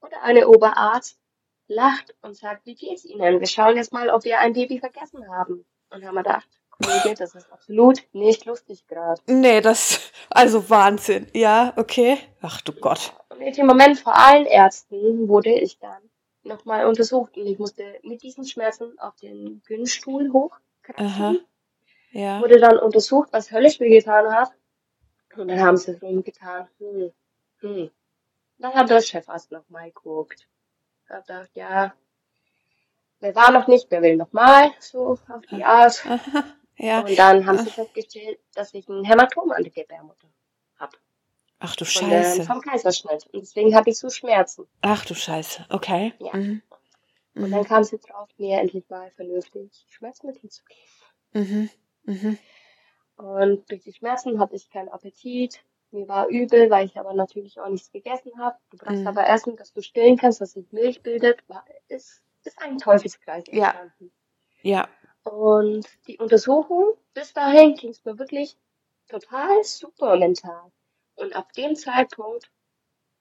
Und 0.01 0.13
eine 0.23 0.49
Oberarzt 0.49 1.19
lacht 1.67 2.15
und 2.23 2.37
sagt, 2.37 2.67
wie 2.67 2.75
geht's 2.75 3.05
Ihnen? 3.05 3.41
Wir 3.41 3.47
schauen 3.47 3.77
jetzt 3.77 3.93
mal, 3.93 4.11
ob 4.11 4.25
wir 4.25 4.39
ein 4.39 4.53
Baby 4.53 4.79
vergessen 4.79 5.29
haben. 5.29 5.65
Und 5.91 6.05
haben 6.05 6.15
wir 6.15 6.23
gedacht, 6.23 6.49
Kollege, 6.71 7.15
das 7.15 7.35
ist 7.35 7.51
absolut 7.53 8.03
nicht 8.13 8.45
lustig 8.45 8.87
gerade. 8.87 9.21
Nee, 9.27 9.61
das, 9.61 10.13
also 10.31 10.69
Wahnsinn. 10.71 11.27
Ja, 11.33 11.73
okay. 11.77 12.19
Ach 12.41 12.61
du 12.61 12.73
Gott. 12.73 13.13
Und 13.29 13.41
in 13.41 13.53
dem 13.53 13.67
Moment 13.67 13.99
vor 13.99 14.17
allen 14.17 14.47
Ärzten 14.47 15.29
wurde 15.29 15.51
ich 15.51 15.79
dann 15.79 16.03
nochmal 16.45 16.87
untersucht 16.87 17.37
und 17.37 17.47
ich 17.47 17.59
musste 17.59 17.99
mit 18.03 18.23
diesen 18.23 18.45
Schmerzen 18.45 18.99
auf 18.99 19.17
den 19.17 19.63
Gynstuhl 19.67 20.29
Aha. 20.29 20.33
hochkraxeln. 20.33 21.41
Ja. 22.13 22.41
Wurde 22.41 22.61
dann 22.61 22.79
untersucht, 22.79 23.29
was 23.33 23.51
höllisch 23.51 23.81
wehgetan 23.81 24.33
hat. 24.35 24.53
Und 25.37 25.49
dann 25.49 25.61
haben 25.61 25.77
sie 25.77 25.93
rumgetan. 25.93 26.69
Hm, 26.79 27.13
hm. 27.61 27.91
Dann 28.59 28.75
hat 28.75 28.91
der 28.91 29.01
Chefarzt 29.01 29.51
nochmal 29.51 29.91
geguckt. 29.91 30.47
Hat 31.09 31.27
gedacht, 31.27 31.51
ja, 31.55 31.95
wer 33.21 33.35
war 33.35 33.51
noch 33.51 33.67
nicht, 33.67 33.87
wer 33.91 34.03
will 34.03 34.17
nochmal, 34.17 34.73
so 34.79 35.19
auf 35.29 35.47
die 35.51 35.65
Art. 35.65 36.05
Aha. 36.07 36.45
Ja. 36.79 37.01
Und 37.01 37.17
dann 37.17 37.47
haben 37.47 37.59
sie 37.59 37.71
festgestellt, 37.71 38.41
dass 38.55 38.73
ich 38.75 38.89
ein 38.89 39.05
Hämatom 39.05 39.53
an 39.53 39.63
der 39.63 39.71
Gebärmutter 39.71 40.27
habe. 40.77 40.97
Ach 41.65 41.77
du 41.77 41.85
Von 41.85 42.11
der, 42.11 42.23
Scheiße. 42.25 42.43
vom 42.43 42.61
Kaiserschnitt. 42.61 43.27
Und 43.33 43.41
deswegen 43.43 43.75
habe 43.77 43.89
ich 43.91 43.99
so 43.99 44.11
Schmerzen. 44.11 44.67
Ach 44.81 45.05
du 45.07 45.15
Scheiße. 45.15 45.67
Okay. 45.71 46.13
Ja. 46.19 46.35
Mhm. 46.37 46.63
Und 47.35 47.51
dann 47.51 47.65
kam 47.65 47.85
sie 47.85 47.99
drauf, 47.99 48.29
mir 48.37 48.59
endlich 48.61 48.89
mal 48.91 49.11
vernünftig 49.13 49.87
Schmerzmittel 49.89 50.51
zu 50.51 50.63
geben. 50.65 51.71
Mhm. 52.05 52.13
Mhm. 52.15 52.39
Und 53.17 53.71
durch 53.71 53.83
die 53.83 53.93
Schmerzen 53.93 54.39
hatte 54.41 54.57
ich 54.57 54.69
keinen 54.71 54.89
Appetit. 54.89 55.63
Mir 55.93 56.09
war 56.09 56.27
übel, 56.29 56.69
weil 56.71 56.87
ich 56.87 56.99
aber 56.99 57.13
natürlich 57.15 57.61
auch 57.61 57.69
nichts 57.69 57.93
gegessen 57.93 58.33
habe. 58.39 58.57
Du 58.71 58.77
brauchst 58.79 59.01
Mhm. 59.01 59.07
aber 59.07 59.29
Essen, 59.29 59.57
dass 59.57 59.73
du 59.73 59.83
stillen 59.83 60.17
kannst, 60.17 60.41
dass 60.41 60.53
sich 60.53 60.71
Milch 60.73 61.03
bildet. 61.03 61.49
War, 61.49 61.65
ist, 61.89 62.23
ist 62.45 62.59
ein 62.61 62.79
Teufelskreis 62.79 63.45
Ja. 63.49 63.67
entstanden. 63.71 64.13
Ja. 64.63 64.89
Und 65.23 65.87
die 66.09 66.19
Untersuchung, 66.19 66.95
bis 67.15 67.33
dahin 67.33 67.75
ging 67.77 67.91
es 67.91 68.05
mir 68.05 68.19
wirklich 68.19 68.57
total 69.09 69.63
super 69.63 70.17
mental. 70.17 70.73
Und 71.23 71.37
ab 71.37 71.53
dem 71.53 71.77
Zeitpunkt, 71.77 72.51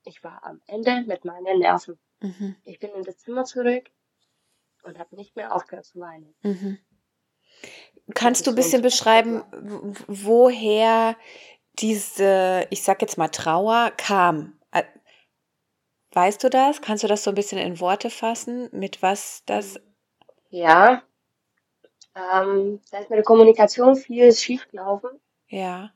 ich 0.03 0.23
war 0.23 0.43
am 0.43 0.59
Ende 0.65 1.03
mit 1.05 1.23
meinen 1.23 1.59
Nerven. 1.59 1.99
Mhm. 2.19 2.55
Ich 2.63 2.79
bin 2.79 2.89
in 2.91 3.03
das 3.03 3.19
Zimmer 3.19 3.45
zurück 3.45 3.91
und 4.83 4.97
habe 4.97 5.15
nicht 5.15 5.35
mehr 5.35 5.55
aufgehört 5.55 5.85
zu 5.85 5.99
weinen. 5.99 6.33
Mhm. 6.41 6.79
Kannst 8.15 8.47
du 8.47 8.51
ein 8.51 8.55
bisschen 8.55 8.81
beschreiben, 8.81 9.43
woher 10.07 11.15
diese, 11.73 12.65
ich 12.71 12.81
sag 12.83 13.01
jetzt 13.03 13.19
mal, 13.19 13.27
Trauer 13.27 13.91
kam? 13.95 14.59
Ä- 14.73 14.83
Weißt 16.13 16.43
du 16.43 16.49
das? 16.49 16.81
Kannst 16.81 17.03
du 17.03 17.07
das 17.07 17.23
so 17.23 17.29
ein 17.31 17.35
bisschen 17.35 17.59
in 17.59 17.79
Worte 17.79 18.09
fassen, 18.09 18.67
mit 18.71 19.03
was 19.03 19.43
das? 19.45 19.79
Ja, 20.49 21.03
ähm, 22.15 22.81
da 22.89 22.97
ist 22.97 23.09
mit 23.11 23.17
der 23.17 23.23
Kommunikation 23.23 23.95
viel 23.95 24.33
schief 24.33 24.67
gelaufen, 24.69 25.11
Ja. 25.47 25.93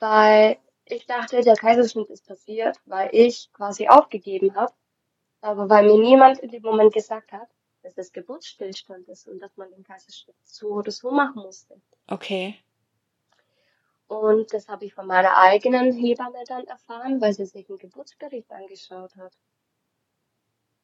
weil 0.00 0.56
ich 0.86 1.06
dachte, 1.06 1.40
der 1.40 1.56
Kaiserschnitt 1.56 2.10
ist 2.10 2.26
passiert, 2.26 2.78
weil 2.84 3.10
ich 3.12 3.52
quasi 3.52 3.88
aufgegeben 3.88 4.54
habe, 4.54 4.72
aber 5.40 5.68
weil 5.68 5.84
mir 5.84 5.98
niemand 5.98 6.38
in 6.38 6.50
dem 6.50 6.62
Moment 6.62 6.92
gesagt 6.92 7.32
hat, 7.32 7.48
dass 7.82 7.94
das 7.94 8.12
Geburtsstillstand 8.12 9.08
ist 9.08 9.28
und 9.28 9.40
dass 9.40 9.56
man 9.56 9.70
den 9.70 9.84
Kaiserschnitt 9.84 10.36
so 10.44 10.68
oder 10.68 10.90
so 10.90 11.10
machen 11.10 11.42
musste. 11.42 11.80
Okay. 12.08 12.58
Und 14.06 14.52
das 14.52 14.68
habe 14.68 14.84
ich 14.84 14.94
von 14.94 15.06
meiner 15.06 15.36
eigenen 15.36 15.92
Hebamme 15.92 16.44
dann 16.46 16.66
erfahren, 16.66 17.20
weil 17.20 17.32
sie 17.32 17.46
sich 17.46 17.68
einen 17.68 17.78
Geburtsbericht 17.78 18.50
angeschaut 18.50 19.16
hat. 19.16 19.32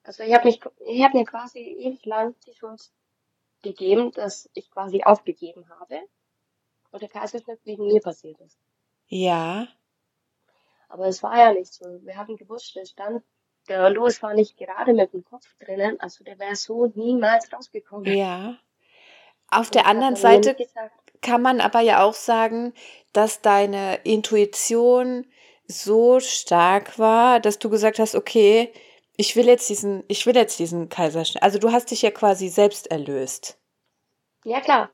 Also 0.02 0.22
ich 0.22 0.32
habe 0.32 0.46
mich, 0.46 0.60
ich 0.86 1.02
habe 1.02 1.18
mir 1.18 1.24
quasi 1.24 1.58
ewig 1.58 2.04
lang 2.06 2.34
die 2.46 2.54
Schuld 2.54 2.90
gegeben, 3.62 4.12
dass 4.12 4.48
ich 4.54 4.70
quasi 4.70 5.02
aufgegeben 5.02 5.68
habe 5.68 6.00
und 6.90 7.02
der 7.02 7.08
Kaiserschnitt 7.10 7.60
wegen 7.64 7.86
mir 7.86 8.00
passiert 8.00 8.40
ist. 8.40 8.58
Ja. 9.08 9.68
Aber 10.90 11.06
es 11.06 11.22
war 11.22 11.38
ja 11.38 11.52
nicht 11.52 11.72
so. 11.72 11.84
Wir 12.02 12.16
hatten 12.16 12.36
Geburtsstillstand. 12.36 13.22
Der 13.68 13.88
Louis 13.90 14.22
war 14.22 14.34
nicht 14.34 14.56
gerade 14.56 14.92
mit 14.92 15.12
dem 15.12 15.24
Kopf 15.24 15.46
drinnen, 15.60 16.00
also 16.00 16.24
der 16.24 16.38
wäre 16.38 16.56
so 16.56 16.86
niemals 16.86 17.52
rausgekommen. 17.52 18.12
Ja. 18.12 18.56
Auf 19.50 19.66
Und 19.66 19.74
der 19.76 19.86
anderen 19.86 20.14
er 20.14 20.20
Seite 20.20 20.56
kann 21.20 21.42
man 21.42 21.60
aber 21.60 21.80
ja 21.80 22.02
auch 22.02 22.14
sagen, 22.14 22.72
dass 23.12 23.42
deine 23.42 23.96
Intuition 24.04 25.26
so 25.66 26.18
stark 26.18 26.98
war, 26.98 27.38
dass 27.38 27.58
du 27.58 27.70
gesagt 27.70 27.98
hast, 27.98 28.14
okay, 28.14 28.72
ich 29.16 29.36
will 29.36 29.46
jetzt 29.46 29.68
diesen, 29.68 30.02
ich 30.08 30.26
will 30.26 30.34
jetzt 30.34 30.58
diesen 30.58 30.88
Kaiserschnitt. 30.88 31.42
Also 31.42 31.58
du 31.58 31.70
hast 31.70 31.90
dich 31.90 32.02
ja 32.02 32.10
quasi 32.10 32.48
selbst 32.48 32.90
erlöst. 32.90 33.58
Ja, 34.44 34.60
klar. 34.60 34.90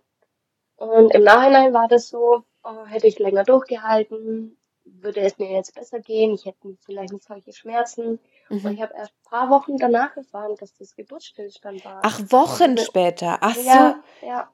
Und 0.76 1.14
im 1.14 1.22
Nachhinein 1.22 1.72
war 1.72 1.88
das 1.88 2.09
so, 2.09 2.42
oh, 2.64 2.87
hätte 2.87 3.06
ich 3.06 3.18
länger 3.18 3.44
durchgehalten, 3.44 4.56
würde 5.02 5.20
es 5.20 5.38
mir 5.38 5.50
jetzt 5.52 5.74
besser 5.74 6.00
gehen, 6.00 6.35
ich 6.35 6.44
hätte 6.44 6.76
vielleicht 6.85 7.12
nicht 7.12 7.24
solche 7.26 7.52
Schmerzen. 7.52 8.18
Und 8.48 8.64
Mhm. 8.64 8.72
ich 8.72 8.80
habe 8.82 8.94
erst 8.94 9.12
ein 9.12 9.30
paar 9.30 9.50
Wochen 9.50 9.76
danach 9.76 10.16
erfahren, 10.16 10.54
dass 10.59 10.74
das 10.74 10.94
Geburtsstillstand 10.96 11.85
war. 11.85 12.00
Ach, 12.04 12.20
Wochen 12.30 12.70
Also, 12.72 12.85
später. 12.85 13.38
Ach 13.40 13.54
so. 13.54 13.61
ja, 13.62 14.02
ja. 14.22 14.50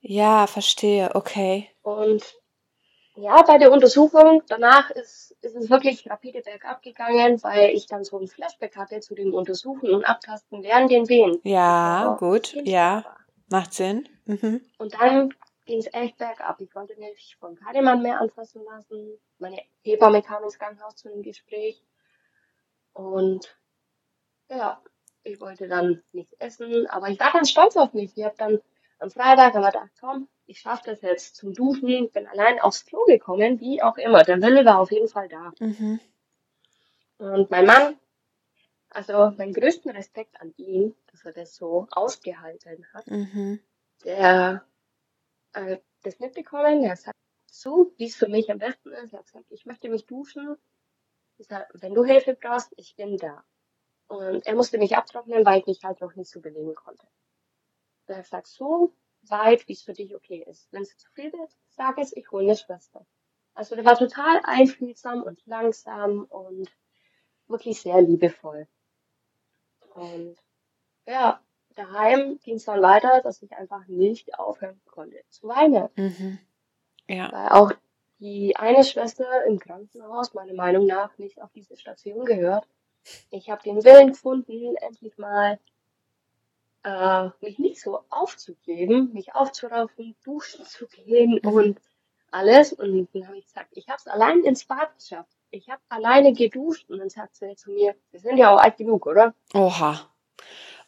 Ja, 0.00 0.46
verstehe. 0.46 1.10
Okay. 1.14 1.68
Und 1.82 2.22
Ja, 3.16 3.42
bei 3.42 3.58
der 3.58 3.70
Untersuchung 3.70 4.42
danach 4.48 4.90
ist, 4.90 5.36
ist 5.40 5.54
es 5.54 5.70
wirklich 5.70 6.10
rapide 6.10 6.40
bergab 6.40 6.82
gegangen, 6.82 7.40
weil 7.44 7.70
ich 7.70 7.86
dann 7.86 8.02
so 8.02 8.18
ein 8.18 8.26
Flashback 8.26 8.76
hatte 8.76 8.98
zu 8.98 9.14
dem 9.14 9.32
Untersuchen 9.32 9.90
und 9.94 10.04
Abtasten 10.04 10.64
während 10.64 10.90
den 10.90 11.08
Wehen. 11.08 11.38
Ja, 11.44 12.14
bevor 12.14 12.30
gut, 12.32 12.56
ja, 12.64 13.04
war. 13.04 13.16
macht 13.50 13.72
Sinn. 13.72 14.08
Mhm. 14.24 14.62
Und 14.78 14.94
dann 14.94 15.32
ging 15.64 15.78
es 15.78 15.92
echt 15.92 16.18
bergab. 16.18 16.60
Ich 16.60 16.74
wollte 16.74 16.96
mich 16.96 17.36
von 17.38 17.56
keinem 17.56 17.84
Mann 17.84 18.02
mehr 18.02 18.20
anfassen 18.20 18.62
lassen. 18.64 19.18
Meine 19.38 19.60
Hebamme 19.82 20.22
kam 20.22 20.44
ins 20.44 20.58
Krankenhaus 20.58 20.96
zu 20.96 21.10
einem 21.10 21.22
Gespräch. 21.22 21.82
Und 22.92 23.56
ja, 24.48 24.82
ich 25.22 25.40
wollte 25.40 25.68
dann 25.68 26.02
nichts 26.12 26.34
essen, 26.34 26.86
aber 26.88 27.08
ich 27.08 27.18
war 27.18 27.32
dann 27.32 27.46
stolz 27.46 27.76
auf 27.76 27.94
mich. 27.94 28.16
Ich 28.16 28.24
habe 28.24 28.36
dann 28.36 28.60
am 28.98 29.10
Freitag 29.10 29.54
haben 29.54 29.62
wir 29.62 29.72
gedacht, 29.72 29.90
komm, 29.98 30.28
ich 30.46 30.60
schaffe 30.60 30.82
das 30.86 31.02
jetzt 31.02 31.36
zum 31.36 31.54
Duschen, 31.54 32.10
bin 32.10 32.26
allein 32.26 32.60
aufs 32.60 32.84
Klo 32.86 33.04
gekommen, 33.06 33.60
wie 33.60 33.82
auch 33.82 33.96
immer. 33.96 34.22
Der 34.22 34.40
Wille 34.40 34.64
war 34.64 34.78
auf 34.78 34.92
jeden 34.92 35.08
Fall 35.08 35.28
da. 35.28 35.52
Mhm. 35.58 36.00
Und 37.18 37.50
mein 37.50 37.66
Mann, 37.66 37.98
also 38.90 39.32
meinen 39.36 39.54
größten 39.54 39.90
Respekt 39.90 40.40
an 40.40 40.54
ihn, 40.56 40.94
dass 41.10 41.24
er 41.24 41.32
das 41.32 41.54
so 41.56 41.88
ausgehalten 41.90 42.86
hat. 42.92 43.06
Mhm. 43.06 43.60
Der 44.04 44.64
äh, 45.54 45.78
das 46.02 46.18
mitbekommen, 46.20 46.82
der 46.82 46.96
sagt 46.96 47.16
so, 47.46 47.92
wie 47.96 48.06
es 48.06 48.16
für 48.16 48.28
mich 48.28 48.50
am 48.50 48.58
besten 48.58 48.92
ist. 48.92 49.12
Er 49.12 49.20
hat 49.20 49.26
gesagt, 49.26 49.46
ich 49.50 49.66
möchte 49.66 49.88
mich 49.88 50.06
duschen. 50.06 50.56
Ich 51.38 51.46
sag, 51.46 51.68
wenn 51.74 51.94
du 51.94 52.04
Hilfe 52.04 52.34
brauchst, 52.34 52.72
ich 52.76 52.94
bin 52.96 53.16
da. 53.16 53.44
Und 54.06 54.46
er 54.46 54.54
musste 54.54 54.78
mich 54.78 54.96
abtrocknen, 54.96 55.44
weil 55.46 55.60
ich 55.60 55.66
mich 55.66 55.82
halt 55.82 56.00
noch 56.00 56.14
nicht 56.14 56.30
so 56.30 56.40
bewegen 56.40 56.74
konnte. 56.74 57.06
Er 58.06 58.16
hat 58.16 58.24
gesagt, 58.24 58.46
so 58.46 58.94
weit, 59.22 59.66
wie 59.68 59.72
es 59.72 59.82
für 59.82 59.94
dich 59.94 60.14
okay 60.14 60.44
ist. 60.48 60.70
Wenn 60.72 60.82
es 60.82 60.96
zu 60.96 61.10
viel 61.12 61.32
wird, 61.32 61.56
sag 61.70 61.98
es, 61.98 62.14
ich 62.14 62.30
hole 62.30 62.44
eine 62.44 62.56
Schwester. 62.56 63.06
Also 63.54 63.76
der 63.76 63.84
war 63.84 63.96
total 63.96 64.40
einfühlsam 64.44 65.22
und 65.22 65.44
langsam 65.46 66.24
und 66.24 66.70
wirklich 67.46 67.80
sehr 67.80 68.02
liebevoll. 68.02 68.66
Und 69.94 70.36
ja, 71.06 71.42
daheim 71.74 72.38
ging 72.44 72.56
es 72.56 72.64
dann 72.64 72.82
weiter, 72.82 73.20
dass 73.22 73.42
ich 73.42 73.52
einfach 73.56 73.86
nicht 73.86 74.38
aufhören 74.38 74.80
konnte 74.86 75.18
zu 75.30 75.48
weinen. 75.48 75.88
Mhm. 75.96 76.38
Ja. 77.08 77.30
Weil 77.32 77.48
auch 77.50 77.72
die 78.18 78.56
eine 78.56 78.84
Schwester 78.84 79.44
im 79.44 79.58
Krankenhaus 79.58 80.34
meiner 80.34 80.54
Meinung 80.54 80.86
nach 80.86 81.16
nicht 81.18 81.40
auf 81.42 81.50
diese 81.52 81.76
Station 81.76 82.24
gehört. 82.24 82.66
Ich 83.30 83.50
habe 83.50 83.62
den 83.62 83.84
Willen 83.84 84.08
gefunden, 84.08 84.76
endlich 84.76 85.18
mal 85.18 85.58
äh, 86.84 87.28
mich 87.40 87.58
nicht 87.58 87.80
so 87.80 88.00
aufzugeben, 88.10 89.12
mich 89.12 89.34
aufzuraufen, 89.34 90.14
duschen 90.24 90.64
zu 90.64 90.86
gehen 90.86 91.40
Mhm. 91.42 91.48
und 91.52 91.80
alles. 92.30 92.72
Und 92.72 93.08
dann 93.12 93.26
habe 93.26 93.38
ich 93.38 93.46
gesagt, 93.46 93.68
ich 93.72 93.88
habe 93.88 93.98
es 93.98 94.06
allein 94.06 94.42
ins 94.44 94.64
Bad 94.64 94.94
geschafft. 94.96 95.30
Ich 95.50 95.68
habe 95.70 95.80
alleine 95.88 96.32
geduscht 96.32 96.88
und 96.90 96.98
dann 96.98 97.10
sagt 97.10 97.36
sie 97.36 97.54
zu 97.56 97.70
mir, 97.70 97.94
wir 98.10 98.20
sind 98.20 98.38
ja 98.38 98.54
auch 98.54 98.58
alt 98.58 98.76
genug, 98.76 99.06
oder? 99.06 99.34
Oha. 99.54 100.10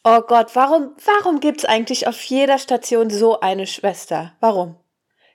Oh 0.08 0.20
Gott, 0.20 0.54
warum, 0.54 0.94
warum 1.04 1.40
gibt's 1.40 1.64
eigentlich 1.64 2.06
auf 2.06 2.22
jeder 2.22 2.58
Station 2.58 3.10
so 3.10 3.40
eine 3.40 3.66
Schwester? 3.66 4.36
Warum? 4.38 4.76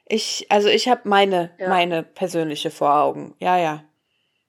Ich, 0.06 0.48
also 0.50 0.70
ich 0.70 0.88
habe 0.88 1.10
meine, 1.10 1.54
Ja. 1.60 1.68
meine 1.68 2.04
persönliche 2.04 2.72
vor 2.72 2.96
Augen. 2.96 3.36
Ja, 3.40 3.58
ja. 3.58 3.84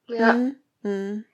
Ja. 0.06 0.35
Mhm. 0.35 0.56
Mhm. 0.82 1.24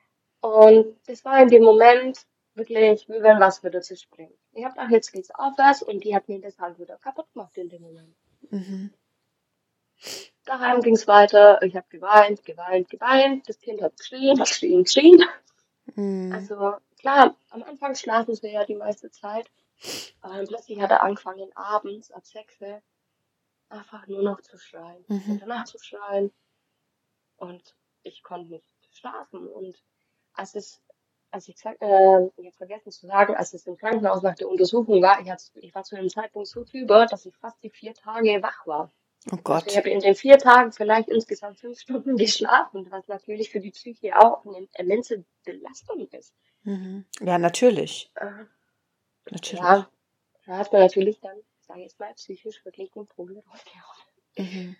Und 0.41 0.97
das 1.07 1.23
war 1.27 1.39
in 1.43 1.49
dem 1.49 1.65
Moment 1.65 2.21
wirklich, 2.55 3.07
wie 3.11 3.23
wenn 3.23 3.39
was 3.41 3.63
würde 3.63 3.83
zu 3.83 3.95
springen. 3.95 4.33
Ich 4.55 4.65
habe 4.65 4.73
gedacht, 4.73 4.91
jetzt 4.91 5.13
geht's 5.13 5.35
aufwärts 5.35 5.83
und 5.83 6.03
die 6.03 6.15
hat 6.15 6.27
mir 6.31 6.41
das 6.41 6.59
halt 6.59 6.79
wieder 6.79 6.97
kaputt 6.97 7.31
gemacht 7.35 7.59
in 7.59 7.69
dem 7.69 7.83
Moment. 7.83 8.17
Mhm. 8.49 8.91
Daheim 10.47 10.81
ging's 10.81 11.07
weiter, 11.07 11.61
ich 11.63 11.77
habe 11.77 11.87
geweint, 11.91 12.43
geweint, 12.43 12.89
geweint, 12.89 13.47
das 13.51 13.61
Kind 13.61 13.83
hat 13.83 13.99
geschrien, 13.99 14.41
hat 14.41 14.49
geschrien, 14.49 14.85
geschrien. 14.85 15.23
Mhm. 15.95 16.33
Also 16.33 16.77
klar, 16.99 17.37
am 17.51 17.63
Anfang 17.63 17.95
schlafen 17.95 18.35
sie 18.35 18.49
ja 18.53 18.65
die 18.65 18.75
meiste 18.75 19.11
Zeit, 19.11 19.51
aber 20.21 20.35
dann 20.37 20.47
plötzlich 20.47 20.81
hat 20.81 20.91
er 20.91 21.03
angefangen, 21.03 21.51
abends 21.57 22.11
ab 22.11 22.27
sechs 22.27 22.57
einfach 23.69 24.07
nur 24.07 24.23
noch 24.23 24.41
zu 24.41 24.59
schreien 24.59 25.05
Mhm. 25.09 25.33
und 25.33 25.43
danach 25.43 25.65
zu 25.65 25.79
schreien 25.79 26.33
und 27.37 27.75
ich 28.03 28.23
konnte 28.23 28.51
nicht 28.51 28.69
schlafen 28.91 29.47
und 29.49 29.77
als 30.35 30.55
es 30.55 30.83
als 31.31 31.47
ich 31.47 31.57
gesagt, 31.57 31.83
äh, 31.83 32.27
ich 32.39 32.47
habe 32.47 32.57
vergessen 32.57 32.91
zu 32.91 33.07
sagen, 33.07 33.37
als 33.37 33.53
es 33.53 33.67
im 33.67 33.77
Krankenhaus 33.77 34.23
nach 34.23 34.35
der 34.35 34.49
Untersuchung 34.49 35.03
war, 35.03 35.21
ich, 35.21 35.31
hatte, 35.31 35.45
ich 35.57 35.75
war 35.75 35.85
zu 35.85 35.95
dem 35.95 36.09
Zeitpunkt 36.09 36.49
so 36.49 36.65
drüber, 36.65 37.05
dass 37.05 37.27
ich 37.27 37.37
fast 37.37 37.63
die 37.63 37.69
vier 37.69 37.93
Tage 37.93 38.43
wach 38.43 38.67
war. 38.67 38.91
Oh 39.27 39.31
Also 39.33 39.43
Gott. 39.43 39.65
ich 39.67 39.77
habe 39.77 39.91
in 39.91 40.01
den 40.01 40.15
vier 40.15 40.39
Tagen 40.39 40.73
vielleicht 40.73 41.09
insgesamt 41.09 41.59
fünf 41.61 41.79
Stunden 41.81 42.17
geschlafen, 42.17 42.91
was 42.91 43.09
natürlich 43.09 43.51
für 43.51 43.61
die 43.61 43.71
Psyche 43.73 44.17
auch 44.19 44.45
eine 44.47 44.69
immense 44.79 45.25
Belastung 45.45 46.07
ist. 46.09 46.35
Mhm. 46.63 47.05
Ja, 47.21 47.39
natürlich. 47.39 48.11
Äh, 48.15 48.45
Natürlich. 49.31 49.63
ja, 49.63 49.91
da 50.47 50.57
hat 50.57 50.73
man 50.73 50.83
natürlich 50.83 51.21
dann, 51.21 51.37
sage 51.61 51.81
ich 51.81 51.87
jetzt 51.87 52.01
mal, 52.01 52.15
psychisch 52.15 52.65
wirklich 52.65 52.91
den 52.93 53.07
Vogel 53.07 53.43
rausgehauen. 53.51 53.99
Mhm. 54.39 54.77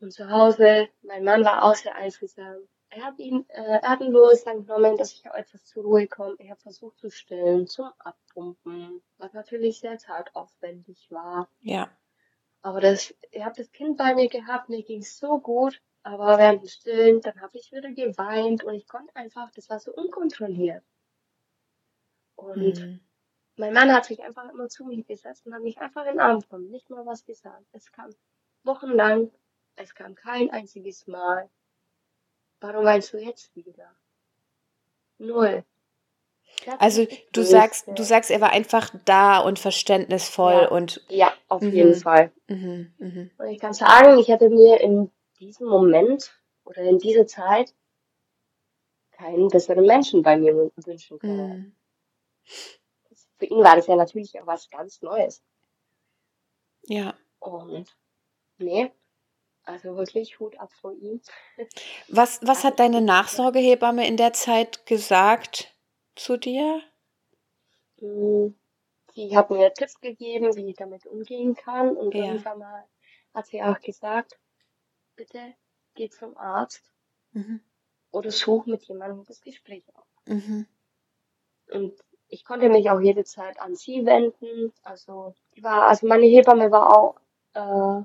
Und 0.00 0.12
zu 0.12 0.28
Hause, 0.30 0.88
mein 1.02 1.24
Mann 1.24 1.44
war 1.44 1.62
außer 1.64 1.94
einfühlsam. 1.94 2.56
Er 2.90 3.04
hat 3.04 3.18
ihn, 3.18 3.46
äh, 3.48 3.78
er 3.80 3.88
hat 3.88 4.00
ihn 4.00 4.10
bloß 4.10 4.44
genommen, 4.44 4.96
dass 4.96 5.12
ich 5.12 5.30
auch 5.30 5.34
etwas 5.34 5.64
zur 5.64 5.84
Ruhe 5.84 6.06
komme. 6.08 6.34
Ich 6.38 6.50
habe 6.50 6.60
versucht 6.60 6.98
zu 6.98 7.10
stillen, 7.10 7.66
zum 7.66 7.90
Abpumpen, 7.98 9.02
was 9.18 9.32
natürlich 9.32 9.80
sehr 9.80 9.98
zeitaufwendig 9.98 11.06
war. 11.10 11.48
Ja. 11.60 11.90
Aber 12.62 12.80
das, 12.80 13.14
ich 13.32 13.44
habe 13.44 13.54
das 13.56 13.70
Kind 13.70 13.98
bei 13.98 14.14
mir 14.14 14.28
gehabt, 14.30 14.70
mir 14.70 14.82
ging's 14.82 15.18
so 15.18 15.38
gut, 15.40 15.82
aber 16.02 16.38
während 16.38 16.62
dem 16.62 16.68
Stillen, 16.68 17.20
dann 17.20 17.38
habe 17.42 17.58
ich 17.58 17.70
wieder 17.70 17.92
geweint 17.92 18.64
und 18.64 18.72
ich 18.74 18.88
konnte 18.88 19.14
einfach, 19.14 19.50
das 19.50 19.68
war 19.68 19.78
so 19.78 19.92
unkontrolliert. 19.92 20.82
Und 22.36 22.84
Mhm. 22.84 23.00
mein 23.56 23.72
Mann 23.74 23.92
hat 23.92 24.06
sich 24.06 24.22
einfach 24.22 24.48
immer 24.50 24.68
zu 24.68 24.84
mir 24.84 25.02
gesetzt 25.04 25.46
und 25.46 25.54
hat 25.54 25.62
mich 25.62 25.78
einfach 25.78 26.06
in 26.06 26.12
den 26.14 26.20
Arm 26.20 26.40
genommen, 26.40 26.70
nicht 26.70 26.90
mal 26.90 27.06
was 27.06 27.24
gesagt. 27.24 27.66
Es 27.72 27.92
kam 27.92 28.10
wochenlang, 28.64 29.32
es 29.76 29.94
kam 29.94 30.14
kein 30.16 30.50
einziges 30.50 31.06
Mal. 31.06 31.50
Warum 32.60 32.84
weinst 32.84 33.12
du 33.12 33.18
jetzt 33.18 33.54
wieder? 33.56 33.94
Null. 35.20 35.64
Also 36.78 37.06
du 37.32 37.42
sagst, 37.42 37.86
du 37.88 38.02
sagst, 38.02 38.30
er 38.30 38.40
war 38.40 38.50
einfach 38.50 38.90
da 39.04 39.38
und 39.40 39.58
verständnisvoll 39.58 40.52
Ja. 40.52 40.68
und 40.68 41.04
Ja, 41.08 41.32
auf 41.48 41.62
Mhm. 41.62 41.72
jeden 41.72 41.94
Fall. 41.94 42.32
mhm, 42.48 42.92
mhm, 42.98 43.30
Und 43.38 43.46
ich 43.48 43.58
kann 43.58 43.72
sagen, 43.72 44.18
ich 44.18 44.28
hätte 44.28 44.50
mir 44.50 44.80
in 44.80 45.10
diesem 45.38 45.68
Moment 45.68 46.32
oder 46.64 46.82
in 46.82 46.98
dieser 46.98 47.26
Zeit 47.26 47.74
keinen 49.12 49.48
besseren 49.48 49.86
Menschen 49.86 50.22
bei 50.22 50.36
mir 50.36 50.52
wün- 50.54 50.86
wünschen 50.86 51.18
können. 51.18 51.48
mhm. 51.48 51.76
Für 53.38 53.46
ihn 53.46 53.64
war 53.64 53.76
das 53.76 53.86
ja 53.86 53.96
natürlich 53.96 54.38
auch 54.40 54.46
was 54.46 54.68
ganz 54.68 55.00
Neues. 55.02 55.42
Ja. 56.84 57.14
Und 57.38 57.86
nee, 58.58 58.90
also 59.64 59.96
wirklich 59.96 60.38
Hut 60.40 60.58
ab 60.58 60.72
vor 60.74 60.92
ihm. 60.92 61.20
Was, 62.08 62.40
was 62.42 62.64
hat 62.64 62.78
deine 62.80 63.00
Nachsorgehebamme 63.00 64.06
in 64.06 64.16
der 64.18 64.32
Zeit 64.34 64.84
gesagt 64.86 65.69
zu 66.20 66.36
dir? 66.36 66.82
Mm, 68.00 68.48
Sie 69.14 69.36
hat 69.36 69.50
mir 69.50 69.72
Tipps 69.74 70.00
gegeben, 70.00 70.54
wie 70.56 70.70
ich 70.70 70.76
damit 70.76 71.06
umgehen 71.06 71.54
kann. 71.54 71.96
Und 71.96 72.14
Ja. 72.14 72.24
irgendwann 72.26 72.58
mal 72.58 72.84
hat 73.34 73.46
sie 73.46 73.62
auch 73.62 73.80
gesagt, 73.80 74.38
bitte 75.16 75.54
geh 75.94 76.08
zum 76.08 76.36
Arzt 76.36 76.92
Mhm. 77.32 77.60
oder 78.12 78.30
such 78.30 78.66
mit 78.66 78.82
jemandem 78.84 79.24
das 79.24 79.40
Gespräch 79.40 79.84
auf. 79.94 80.06
Mhm. 80.26 80.66
Und 81.72 81.98
ich 82.28 82.44
konnte 82.44 82.68
mich 82.68 82.90
auch 82.90 83.00
jede 83.00 83.24
Zeit 83.24 83.60
an 83.60 83.74
sie 83.74 84.04
wenden. 84.06 84.72
Also 84.82 85.34
die 85.56 85.62
war, 85.62 85.88
also 85.88 86.06
meine 86.06 86.26
Hebamme 86.26 86.70
war 86.70 86.96
auch 86.96 87.16
äh, 87.54 88.04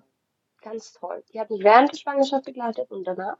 ganz 0.61 0.93
toll. 0.93 1.23
Die 1.31 1.39
hat 1.39 1.49
mich 1.51 1.63
während 1.63 1.91
der 1.91 1.97
Schwangerschaft 1.97 2.45
begleitet 2.45 2.91
und 2.91 3.03
danach. 3.05 3.37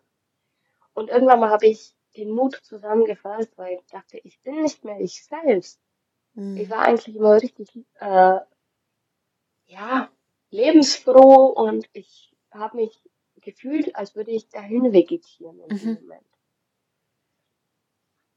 Und 0.94 1.10
irgendwann 1.10 1.40
mal 1.40 1.50
habe 1.50 1.66
ich 1.68 1.94
den 2.18 2.32
Mut 2.32 2.56
zusammengefasst, 2.64 3.58
weil 3.58 3.76
ich 3.80 3.86
dachte, 3.88 4.18
ich 4.20 4.40
bin 4.42 4.62
nicht 4.62 4.84
mehr 4.84 5.00
ich 5.00 5.24
selbst. 5.24 5.80
Ich 6.36 6.42
Mhm. 6.68 6.70
war 6.70 6.80
eigentlich 6.80 7.16
immer 7.16 7.42
richtig, 7.42 7.70
äh, 8.00 8.40
ja, 9.68 10.10
lebensfroh 10.50 11.48
und 11.48 11.88
ich 11.94 12.36
habe 12.52 12.78
mich 12.78 13.02
gefühlt, 13.42 13.96
als 13.96 14.16
würde 14.16 14.32
ich 14.32 14.50
dahin 14.50 14.94
vegetieren 14.94 15.60
in 15.62 15.70
dem 15.78 15.90
Mhm. 15.90 15.96
Moment. 15.96 16.26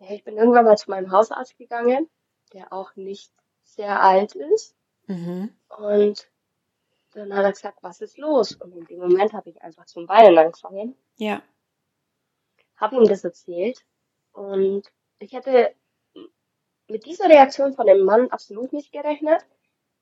Ja, 0.00 0.10
ich 0.10 0.24
bin 0.24 0.36
irgendwann 0.36 0.64
mal 0.64 0.76
zu 0.78 0.90
meinem 0.90 1.10
Hausarzt 1.10 1.56
gegangen, 1.58 2.08
der 2.52 2.72
auch 2.72 2.94
nicht 2.96 3.32
sehr 3.64 4.00
alt 4.02 4.34
ist. 4.34 4.74
Mhm. 5.06 5.54
Und 5.68 6.30
dann 7.12 7.34
hat 7.34 7.44
er 7.44 7.52
gesagt, 7.52 7.78
was 7.82 8.00
ist 8.00 8.18
los? 8.18 8.52
Und 8.54 8.72
in 8.72 8.84
dem 8.86 9.00
Moment 9.00 9.32
habe 9.32 9.50
ich 9.50 9.60
einfach 9.62 9.86
zum 9.86 10.08
Weinen 10.08 10.38
angefangen, 10.38 10.96
Ja. 11.16 11.42
Habe 12.78 12.96
ihm 12.96 13.04
das 13.06 13.24
erzählt. 13.24 13.84
Und 14.32 14.90
ich 15.18 15.32
hätte 15.32 15.74
mit 16.88 17.04
dieser 17.06 17.28
Reaktion 17.28 17.74
von 17.74 17.86
dem 17.86 18.04
Mann 18.04 18.30
absolut 18.30 18.72
nicht 18.72 18.92
gerechnet. 18.92 19.44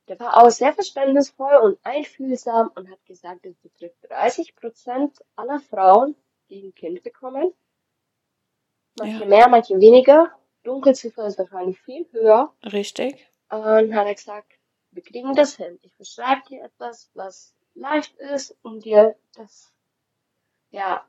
der 0.08 0.20
war 0.20 0.36
auch 0.40 0.50
sehr 0.50 0.72
verständnisvoll 0.72 1.56
und 1.56 1.78
einfühlsam 1.82 2.70
und 2.76 2.88
hat 2.88 3.04
gesagt, 3.06 3.44
es 3.44 3.56
betrifft 3.56 3.96
30 4.08 4.54
Prozent 4.54 5.18
aller 5.34 5.58
Frauen, 5.58 6.14
die 6.48 6.68
ein 6.68 6.74
Kind 6.76 7.02
bekommen. 7.02 7.52
Manche 8.98 9.20
Ja. 9.24 9.26
mehr, 9.26 9.48
manche 9.48 9.74
weniger. 9.80 10.30
Dunkelziffer 10.62 11.26
ist 11.26 11.38
wahrscheinlich 11.38 11.80
viel 11.80 12.06
höher. 12.12 12.54
Richtig. 12.64 13.26
Und 13.50 13.94
hat 13.96 14.06
er 14.06 14.14
gesagt, 14.14 14.52
wir 14.92 15.02
kriegen 15.02 15.34
das 15.34 15.56
hin. 15.56 15.78
Ich 15.82 15.94
beschreibe 15.96 16.42
dir 16.48 16.62
etwas, 16.62 17.10
was 17.14 17.52
leicht 17.74 18.14
ist, 18.16 18.56
um 18.62 18.78
dir 18.80 19.16
das, 19.34 19.72
ja, 20.70 21.04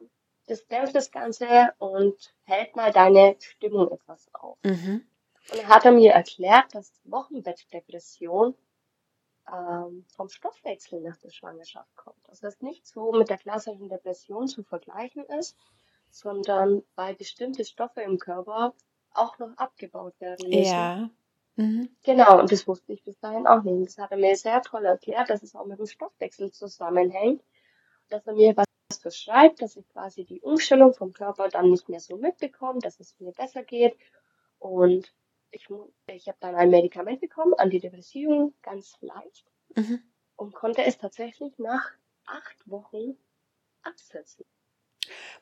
das 0.47 0.67
dämpft 0.67 0.95
das 0.95 1.11
Ganze 1.11 1.73
und 1.77 2.33
hält 2.43 2.75
mal 2.75 2.91
deine 2.91 3.35
Stimmung 3.39 3.91
etwas 3.91 4.29
auf. 4.33 4.57
Mhm. 4.63 5.05
Und 5.51 5.59
dann 5.59 5.67
hat 5.67 5.85
er 5.85 5.91
mir 5.91 6.11
erklärt, 6.11 6.73
dass 6.73 6.91
Wochenbettdepression 7.05 8.55
ähm, 9.51 10.05
vom 10.15 10.29
Stoffwechsel 10.29 11.01
nach 11.01 11.17
der 11.17 11.29
Schwangerschaft 11.29 11.95
kommt. 11.95 12.17
Dass 12.27 12.39
das 12.39 12.61
nicht 12.61 12.85
so 12.85 13.11
mit 13.11 13.29
der 13.29 13.37
klassischen 13.37 13.89
Depression 13.89 14.47
zu 14.47 14.63
vergleichen 14.63 15.23
ist, 15.39 15.57
sondern 16.09 16.83
weil 16.95 17.15
bestimmte 17.15 17.63
Stoffe 17.63 18.01
im 18.01 18.17
Körper 18.17 18.73
auch 19.13 19.37
noch 19.39 19.55
abgebaut 19.57 20.19
werden 20.19 20.49
müssen. 20.49 20.63
Ja. 20.63 21.09
Mhm. 21.55 21.89
Genau, 22.03 22.39
und 22.39 22.51
das 22.51 22.67
wusste 22.67 22.93
ich 22.93 23.03
bis 23.03 23.19
dahin 23.19 23.47
auch 23.47 23.63
nicht. 23.63 23.87
Das 23.87 23.97
hat 23.97 24.11
er 24.11 24.17
mir 24.17 24.35
sehr 24.35 24.61
toll 24.61 24.85
erklärt, 24.85 25.29
dass 25.29 25.43
es 25.43 25.55
auch 25.55 25.65
mit 25.65 25.79
dem 25.79 25.87
Stoffwechsel 25.87 26.51
zusammenhängt, 26.51 27.41
dass 28.09 28.27
er 28.27 28.33
mir 28.33 28.55
was 28.55 28.67
beschreibt, 28.95 29.61
dass 29.61 29.75
ich 29.75 29.87
quasi 29.89 30.23
die 30.23 30.41
Umstellung 30.41 30.93
vom 30.93 31.11
Körper 31.13 31.49
dann 31.49 31.69
nicht 31.69 31.89
mehr 31.89 31.99
so 31.99 32.15
mitbekomme, 32.17 32.79
dass 32.79 32.99
es 32.99 33.19
mir 33.19 33.31
besser 33.33 33.63
geht. 33.63 33.97
Und 34.59 35.13
ich, 35.51 35.67
ich 36.07 36.27
habe 36.27 36.37
dann 36.39 36.55
ein 36.55 36.69
Medikament 36.69 37.19
bekommen, 37.21 37.53
Antidepressivum, 37.55 38.53
ganz 38.61 38.97
leicht, 39.01 39.45
Mhm. 39.75 40.01
und 40.37 40.53
konnte 40.55 40.83
es 40.83 40.97
tatsächlich 40.97 41.57
nach 41.59 41.91
acht 42.25 42.69
Wochen 42.69 43.17
absetzen. 43.83 44.45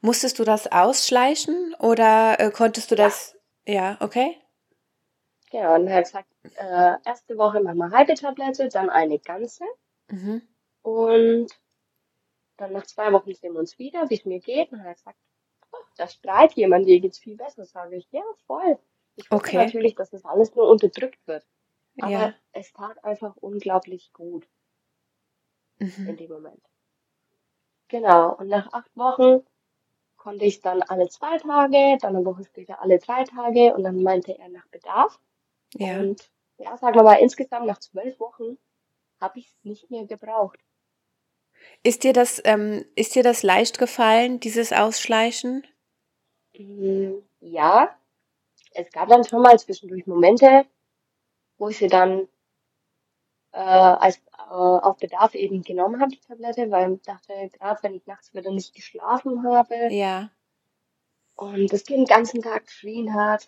Musstest 0.02 0.40
du 0.40 0.44
das 0.44 0.72
ausschleichen 0.72 1.76
oder 1.80 2.40
äh, 2.40 2.52
konntest 2.52 2.92
du 2.92 2.96
Ja. 2.96 3.06
das? 3.06 3.38
Ja, 3.68 3.98
okay. 4.02 4.38
Genau, 5.52 5.76
und 5.76 5.88
er 5.88 5.98
hat 5.98 6.06
gesagt, 6.06 6.28
äh, 6.58 6.96
erste 7.06 7.38
Woche 7.38 7.62
machen 7.62 7.78
wir 7.78 7.92
halbe 7.92 8.14
Tablette, 8.16 8.68
dann 8.70 8.90
eine 8.90 9.20
ganze. 9.20 9.64
Mhm. 10.10 10.42
Und 10.82 11.48
dann 12.58 12.74
nach 12.74 12.86
zwei 12.86 13.12
Wochen 13.14 13.34
sehen 13.34 13.54
wir 13.54 13.60
uns 13.60 13.80
wieder, 13.80 14.10
wie 14.10 14.16
es 14.16 14.26
mir 14.26 14.40
geht. 14.40 14.72
Und 14.72 14.80
er 14.80 14.92
hat 14.92 14.98
gesagt, 14.98 15.20
oh, 15.74 15.78
da 15.98 16.08
strahlt 16.08 16.54
jemand, 16.54 16.88
dir 16.88 17.00
geht's 17.02 17.20
viel 17.20 17.38
besser. 17.38 17.66
Sage 17.66 17.98
ich, 17.98 18.12
ja, 18.12 18.24
voll. 18.48 18.80
Ich 19.16 19.32
wusste 19.32 19.56
Okay. 19.56 19.58
natürlich, 19.58 19.96
dass 19.96 20.12
das 20.12 20.26
alles 20.26 20.56
nur 20.56 20.70
unterdrückt 20.70 21.26
wird. 21.28 21.46
Aber 22.00 22.12
Ja. 22.12 22.36
es 22.54 22.74
tat 22.74 23.04
einfach 23.04 23.36
unglaublich 23.38 24.14
gut 24.14 24.48
in 26.06 26.16
Mhm. 26.16 26.18
dem 26.18 26.32
Moment. 26.32 26.64
Genau. 27.90 28.36
Und 28.36 28.48
nach 28.48 28.72
acht 28.74 28.96
Wochen 28.96 29.46
konnte 30.18 30.46
ich 30.46 30.62
dann 30.62 30.82
alle 30.84 31.10
zwei 31.10 31.38
Tage, 31.40 31.98
dann 32.02 32.16
eine 32.16 32.26
Woche 32.26 32.46
später 32.46 32.82
alle 32.82 33.00
drei 33.00 33.24
Tage 33.26 33.74
und 33.76 33.84
dann 33.84 34.04
meinte 34.04 34.38
er 34.38 34.50
nach 34.50 34.68
Bedarf. 34.70 35.20
Ja. 35.80 36.00
Und 36.00 36.32
ja, 36.58 36.78
sagen 36.78 36.96
wir 36.96 37.04
mal, 37.04 37.16
insgesamt 37.22 37.68
nach 37.68 37.80
zwölf 37.80 38.20
Wochen 38.20 38.58
habe 39.22 39.40
ich 39.40 39.48
es 39.48 39.64
nicht 39.64 39.92
mehr 39.92 40.06
gebraucht. 40.08 40.60
Ist 41.84 42.04
dir 42.04 42.14
das, 42.14 42.42
ähm, 42.46 42.86
ist 42.96 43.16
dir 43.16 43.24
das 43.24 43.44
leicht 43.44 43.78
gefallen, 43.80 44.40
dieses 44.40 44.74
Ausschleichen? 44.74 45.66
Mm, 46.58 47.22
Ja, 47.42 47.96
es 48.74 48.92
gab 48.92 49.10
dann 49.10 49.24
schon 49.26 49.42
mal 49.42 49.60
zwischendurch 49.60 50.08
Momente, 50.08 50.66
wo 51.58 51.70
ich 51.70 51.78
sie 51.78 51.88
dann 51.88 52.28
äh, 53.54 53.58
als 53.60 54.18
äh, 54.18 54.52
auf 54.52 54.98
Bedarf 54.98 55.34
eben 55.36 55.62
genommen 55.64 56.02
habe, 56.02 56.12
die 56.12 56.20
Tablette, 56.20 56.70
weil 56.72 56.94
ich 56.94 57.02
dachte, 57.02 57.34
gerade 57.54 57.82
wenn 57.84 57.96
ich 57.96 58.06
nachts 58.06 58.34
wieder 58.34 58.52
nicht 58.52 58.74
geschlafen 58.76 59.44
habe 59.48 59.88
Ja. 59.92 60.30
und 61.36 61.72
das 61.72 61.84
Kind 61.86 62.00
den 62.00 62.06
ganzen 62.16 62.42
Tag 62.42 62.66
geschrien 62.66 63.14
hat, 63.14 63.48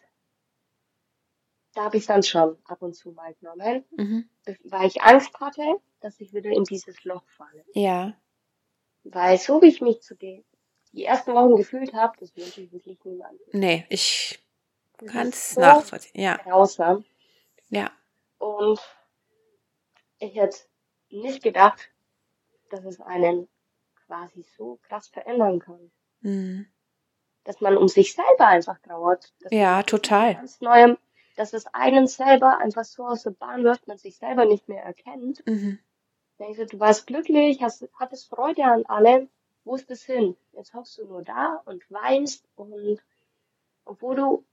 da 1.74 1.84
habe 1.86 1.97
ich 1.97 2.05
dann 2.05 2.24
schon 2.24 2.57
ab 2.65 2.82
und 2.82 2.95
zu 2.95 3.11
mal 3.11 3.34
genommen, 3.36 3.86
Mhm. 3.91 4.30
weil 4.63 4.88
ich 4.88 5.01
Angst 5.01 5.34
hatte, 5.39 5.61
dass 6.00 6.20
ich 6.20 6.34
wieder 6.34 6.50
in 6.50 6.64
dieses 6.64 7.04
Loch 7.04 7.24
falle. 7.30 7.64
Ja. 7.74 8.14
Weil 9.04 9.38
so 9.38 9.62
wie 9.62 9.68
ich 9.68 9.82
mich 9.82 10.02
zu 10.02 10.16
den 10.16 10.43
die 10.93 11.06
ersten 11.06 11.34
Wochen 11.34 11.56
gefühlt 11.56 11.93
habe, 11.93 12.18
das 12.20 12.36
wünsche 12.36 12.62
ich 12.62 12.72
wirklich 12.72 12.98
niemandem. 13.04 13.45
Nee, 13.52 13.86
ich 13.89 14.39
kann 15.06 15.28
es 15.28 15.52
so 15.52 15.62
nachvollziehen. 15.62 16.22
Ja. 16.22 16.38
grausam. 16.38 17.06
Ja. 17.70 17.91
Und 18.39 18.80
ich 20.20 20.36
hätte 20.36 20.58
nicht 21.10 21.43
gedacht, 21.43 21.89
dass 22.70 22.84
es 22.86 23.00
einen 23.00 23.48
quasi 24.06 24.43
so 24.58 24.80
krass 24.88 25.08
verändern 25.08 25.60
kann. 25.60 25.91
Mhm. 26.22 26.68
Dass 27.43 27.62
man 27.62 27.78
um 27.78 27.88
sich 27.88 28.14
selber 28.14 28.48
einfach 28.48 28.80
trauert. 28.80 29.34
Ja, 29.52 29.84
total. 29.84 30.36
Ganz 30.36 30.60
neuem, 30.62 30.98
dass 31.36 31.54
es 31.54 31.68
einen 31.68 32.08
selber 32.08 32.58
einfach 32.58 32.84
so 32.84 33.06
aus 33.06 33.24
der 33.24 33.32
Bahn 33.32 33.64
wirft, 33.64 33.88
man 33.88 33.98
sich 33.98 34.18
selber 34.18 34.45
nicht 34.45 34.68
mehr 34.68 34.84
erkennt. 34.84 35.45
Mhm. 35.45 35.80
Denkst 36.40 36.58
du, 36.60 36.66
du 36.68 36.80
warst 36.80 37.08
glücklich, 37.08 37.62
hast, 37.62 37.88
hattest 37.96 38.30
Freude 38.30 38.64
an 38.64 38.86
allem. 38.86 39.30
Wo 39.64 39.76
ist 39.76 39.90
es 39.92 40.04
hin? 40.04 40.38
Jetzt 40.54 40.74
hockst 40.74 40.98
du 40.98 41.06
nur 41.06 41.24
da 41.24 41.62
und 41.66 41.84
weinst 41.92 42.46
und 42.56 43.00
obwohl 43.86 44.16
du 44.16 44.46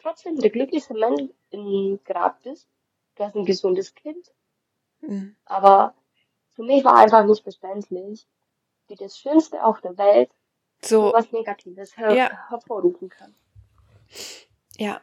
trotzdem 0.00 0.36
der 0.36 0.50
glücklichste 0.50 0.94
Mensch 0.94 1.30
im 1.50 2.00
Grab 2.04 2.42
bist, 2.42 2.68
du 3.16 3.24
hast 3.24 3.34
ein 3.36 3.44
gesundes 3.44 3.94
Kind, 3.94 4.32
Mhm. 5.00 5.36
aber 5.44 5.94
für 6.54 6.62
mich 6.64 6.84
war 6.84 6.96
einfach 6.96 7.24
nicht 7.24 7.42
verständlich, 7.44 8.26
wie 8.88 8.96
das 8.96 9.16
Schönste 9.18 9.62
auf 9.64 9.80
der 9.80 9.96
Welt 9.98 10.30
so 10.82 11.12
was 11.12 11.30
Negatives 11.32 11.96
her 11.96 12.14
Ja. 12.14 12.48
hervorrufen 12.48 13.08
kann. 13.08 13.34
ja, 14.76 15.00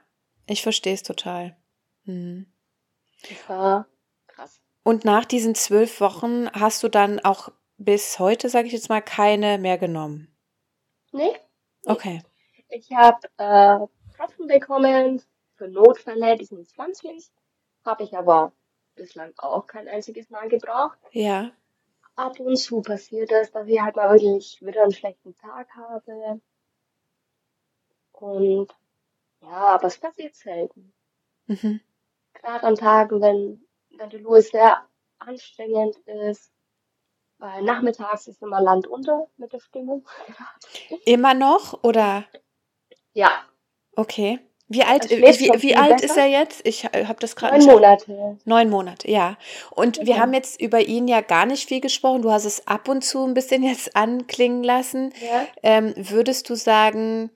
ich 0.47 0.61
verstehe 0.63 0.93
es 0.93 1.03
total. 1.03 1.55
Mhm. 2.05 2.47
Das 3.29 3.49
war. 3.49 3.87
Und 4.85 5.03
nach 5.03 5.25
diesen 5.25 5.55
zwölf 5.55 5.99
Wochen 5.99 6.49
hast 6.51 6.83
du 6.83 6.89
dann 6.89 7.19
auch 7.19 7.51
bis 7.77 8.19
heute, 8.19 8.49
sage 8.49 8.67
ich 8.67 8.73
jetzt 8.73 8.87
mal, 8.87 9.01
keine 9.01 9.57
mehr 9.57 9.77
genommen. 9.77 10.33
Nee, 11.11 11.35
Okay. 11.85 12.21
ich 12.69 12.91
habe 12.91 13.27
äh, 13.37 13.79
Tropfen 14.15 14.47
bekommen 14.47 15.21
für 15.55 15.67
Notfälle, 15.67 16.37
die 16.37 16.45
sind 16.45 16.67
pflanzlich, 16.67 17.31
habe 17.83 18.03
ich 18.03 18.15
aber 18.15 18.51
bislang 18.95 19.33
auch 19.37 19.67
kein 19.67 19.87
einziges 19.87 20.29
Mal 20.29 20.49
gebraucht. 20.49 20.97
Ja. 21.11 21.51
Ab 22.15 22.39
und 22.39 22.55
zu 22.57 22.81
passiert 22.81 23.31
es, 23.31 23.51
dass 23.51 23.67
ich 23.67 23.81
halt 23.81 23.95
mal 23.95 24.11
wirklich 24.11 24.61
wieder 24.61 24.83
einen 24.83 24.93
schlechten 24.93 25.35
Tag 25.35 25.67
habe. 25.75 26.41
Und 28.13 28.67
ja, 29.41 29.49
aber 29.49 29.87
es 29.87 29.97
passiert 29.97 30.35
selten. 30.35 30.93
Mhm. 31.47 31.81
Gerade 32.33 32.63
an 32.63 32.75
Tagen, 32.75 33.21
wenn, 33.21 33.64
wenn 33.97 34.09
die 34.09 34.17
Louis 34.17 34.49
sehr 34.49 34.85
anstrengend 35.19 35.97
ist, 36.29 36.51
weil 37.37 37.61
nachmittags 37.63 38.27
ist 38.27 38.41
immer 38.41 38.61
Land 38.61 38.87
unter 38.87 39.27
mit 39.37 39.51
der 39.53 39.59
Stimmung. 39.59 40.07
Immer 41.05 41.33
noch 41.33 41.83
oder? 41.83 42.25
Ja, 43.13 43.45
Okay. 43.95 44.39
Wie 44.67 44.83
alt, 44.83 45.05
schläft 45.05 45.39
wie, 45.39 45.61
wie 45.61 45.75
alt 45.75 46.01
besser. 46.01 46.05
ist 46.05 46.17
er 46.17 46.25
jetzt? 46.25 46.65
Ich 46.67 46.85
habe 46.85 47.19
das 47.19 47.35
gerade 47.35 47.59
neun. 47.59 47.75
Monate. 47.75 48.37
Neun 48.45 48.69
Monate, 48.71 49.09
ja. 49.11 49.37
Und 49.69 49.99
wir 49.99 50.05
Genau. 50.05 50.17
haben 50.17 50.33
jetzt 50.33 50.59
über 50.59 50.81
ihn 50.81 51.07
ja 51.07 51.21
gar 51.21 51.45
nicht 51.45 51.67
viel 51.67 51.81
gesprochen. 51.81 52.23
Du 52.23 52.31
hast 52.31 52.45
es 52.45 52.65
ab 52.67 52.89
und 52.89 53.03
zu 53.03 53.23
ein 53.23 53.35
bisschen 53.35 53.61
jetzt 53.61 53.95
anklingen 53.95 54.63
lassen. 54.63 55.13
Ja. 55.21 55.45
Ähm, 55.61 55.93
würdest 55.95 56.49
du 56.49 56.55
sagen, 56.55 57.29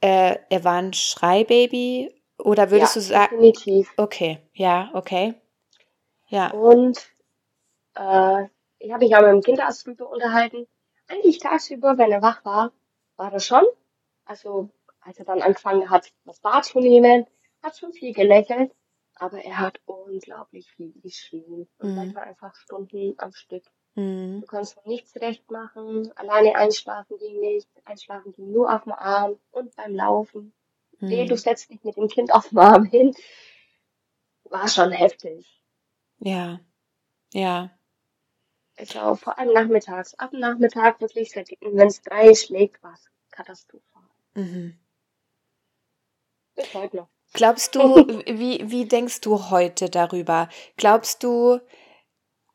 äh, 0.00 0.36
er 0.50 0.64
war 0.64 0.80
ein 0.80 0.92
Schreibaby? 0.92 2.14
Oder 2.38 2.70
würdest 2.70 2.94
ja, 2.94 3.02
du 3.02 3.06
sagen, 3.08 3.40
definitiv. 3.42 3.92
okay, 3.96 4.38
ja, 4.54 4.90
okay. 4.94 5.34
Ja, 6.28 6.52
Und 6.52 6.98
äh, 7.96 8.46
ich 8.78 8.92
habe 8.92 9.04
mich 9.04 9.16
auch 9.16 9.22
mit 9.22 9.30
dem 9.30 9.42
Kinderarzt 9.42 9.86
drüber 9.86 10.10
unterhalten. 10.10 10.66
Eigentlich 11.08 11.38
tagsüber, 11.38 11.98
wenn 11.98 12.12
er 12.12 12.22
wach 12.22 12.44
war, 12.44 12.72
war 13.16 13.32
er 13.32 13.40
schon. 13.40 13.64
Also 14.24 14.70
als 15.00 15.18
er 15.18 15.24
dann 15.24 15.42
angefangen 15.42 15.90
hat, 15.90 16.12
was 16.24 16.44
wahrzunehmen, 16.44 17.26
hat 17.62 17.78
schon 17.78 17.92
viel 17.92 18.14
gelächelt, 18.14 18.72
aber 19.16 19.42
er 19.44 19.58
hat 19.58 19.80
unglaublich 19.86 20.70
viel 20.72 20.92
geschrien. 21.02 21.68
Und 21.78 21.88
Mhm. 21.88 21.96
manchmal 21.96 22.24
einfach 22.24 22.54
Stunden 22.56 23.14
am 23.18 23.32
Stück. 23.32 23.64
hm, 23.96 24.40
Du 24.40 24.46
konntest 24.46 24.84
nichts 24.86 25.16
recht 25.16 25.50
machen, 25.50 26.12
alleine 26.16 26.56
einschlafen 26.56 27.18
ging 27.18 27.40
nicht, 27.40 27.68
einschlafen 27.84 28.32
ging 28.32 28.52
nur 28.52 28.74
auf 28.74 28.84
dem 28.84 28.92
Arm 28.92 29.38
und 29.52 29.74
beim 29.76 29.94
Laufen. 29.94 30.54
Nee, 31.08 31.26
du 31.26 31.36
setzt 31.36 31.70
dich 31.70 31.84
mit 31.84 31.96
dem 31.96 32.08
Kind 32.08 32.32
auf 32.32 32.48
dem 32.50 32.58
Arm 32.58 32.84
hin. 32.84 33.14
War 34.50 34.66
schon 34.66 34.90
heftig. 34.90 35.57
Ja, 36.20 36.60
ja, 37.34 37.70
Also 38.76 39.14
vor 39.16 39.38
allem 39.38 39.52
nachmittags. 39.52 40.14
Ab 40.14 40.32
Nachmittag 40.32 41.00
wirklich, 41.00 41.34
wenn 41.34 41.86
es 41.88 42.00
drei 42.02 42.34
schlägt, 42.34 42.82
war 42.82 42.94
es 42.94 43.10
katastrophal. 43.30 44.02
mhm. 44.34 44.78
Bis 46.54 46.74
heute 46.74 46.96
noch. 46.96 47.08
Glaubst 47.32 47.74
du, 47.74 47.80
wie, 48.26 48.70
wie 48.70 48.86
denkst 48.86 49.20
du 49.20 49.50
heute 49.50 49.90
darüber? 49.90 50.48
Glaubst 50.76 51.22
du, 51.22 51.60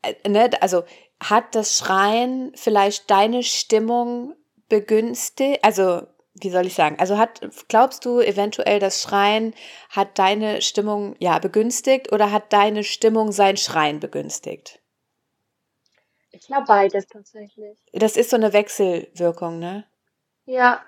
äh, 0.01 0.29
ne, 0.29 0.49
also 0.61 0.83
hat 1.21 1.55
das 1.55 1.77
Schreien 1.77 2.51
vielleicht 2.55 3.09
deine 3.09 3.43
Stimmung 3.43 4.35
begünstigt? 4.69 5.63
Also, 5.63 6.07
wie 6.35 6.49
soll 6.49 6.65
ich 6.65 6.73
sagen? 6.73 6.97
Also 6.99 7.17
hat, 7.17 7.41
glaubst 7.67 8.05
du 8.05 8.19
eventuell, 8.19 8.79
das 8.79 9.01
Schreien 9.01 9.53
hat 9.89 10.17
deine 10.17 10.61
Stimmung 10.61 11.15
ja 11.19 11.39
begünstigt 11.39 12.11
oder 12.11 12.31
hat 12.31 12.51
deine 12.51 12.83
Stimmung 12.83 13.31
sein 13.31 13.57
Schreien 13.57 13.99
begünstigt? 13.99 14.79
Ich 16.31 16.47
glaube 16.47 16.65
beides 16.67 17.07
tatsächlich. 17.07 17.77
Das 17.93 18.17
ist 18.17 18.31
so 18.31 18.35
eine 18.35 18.53
Wechselwirkung, 18.53 19.59
ne? 19.59 19.85
Ja. 20.45 20.83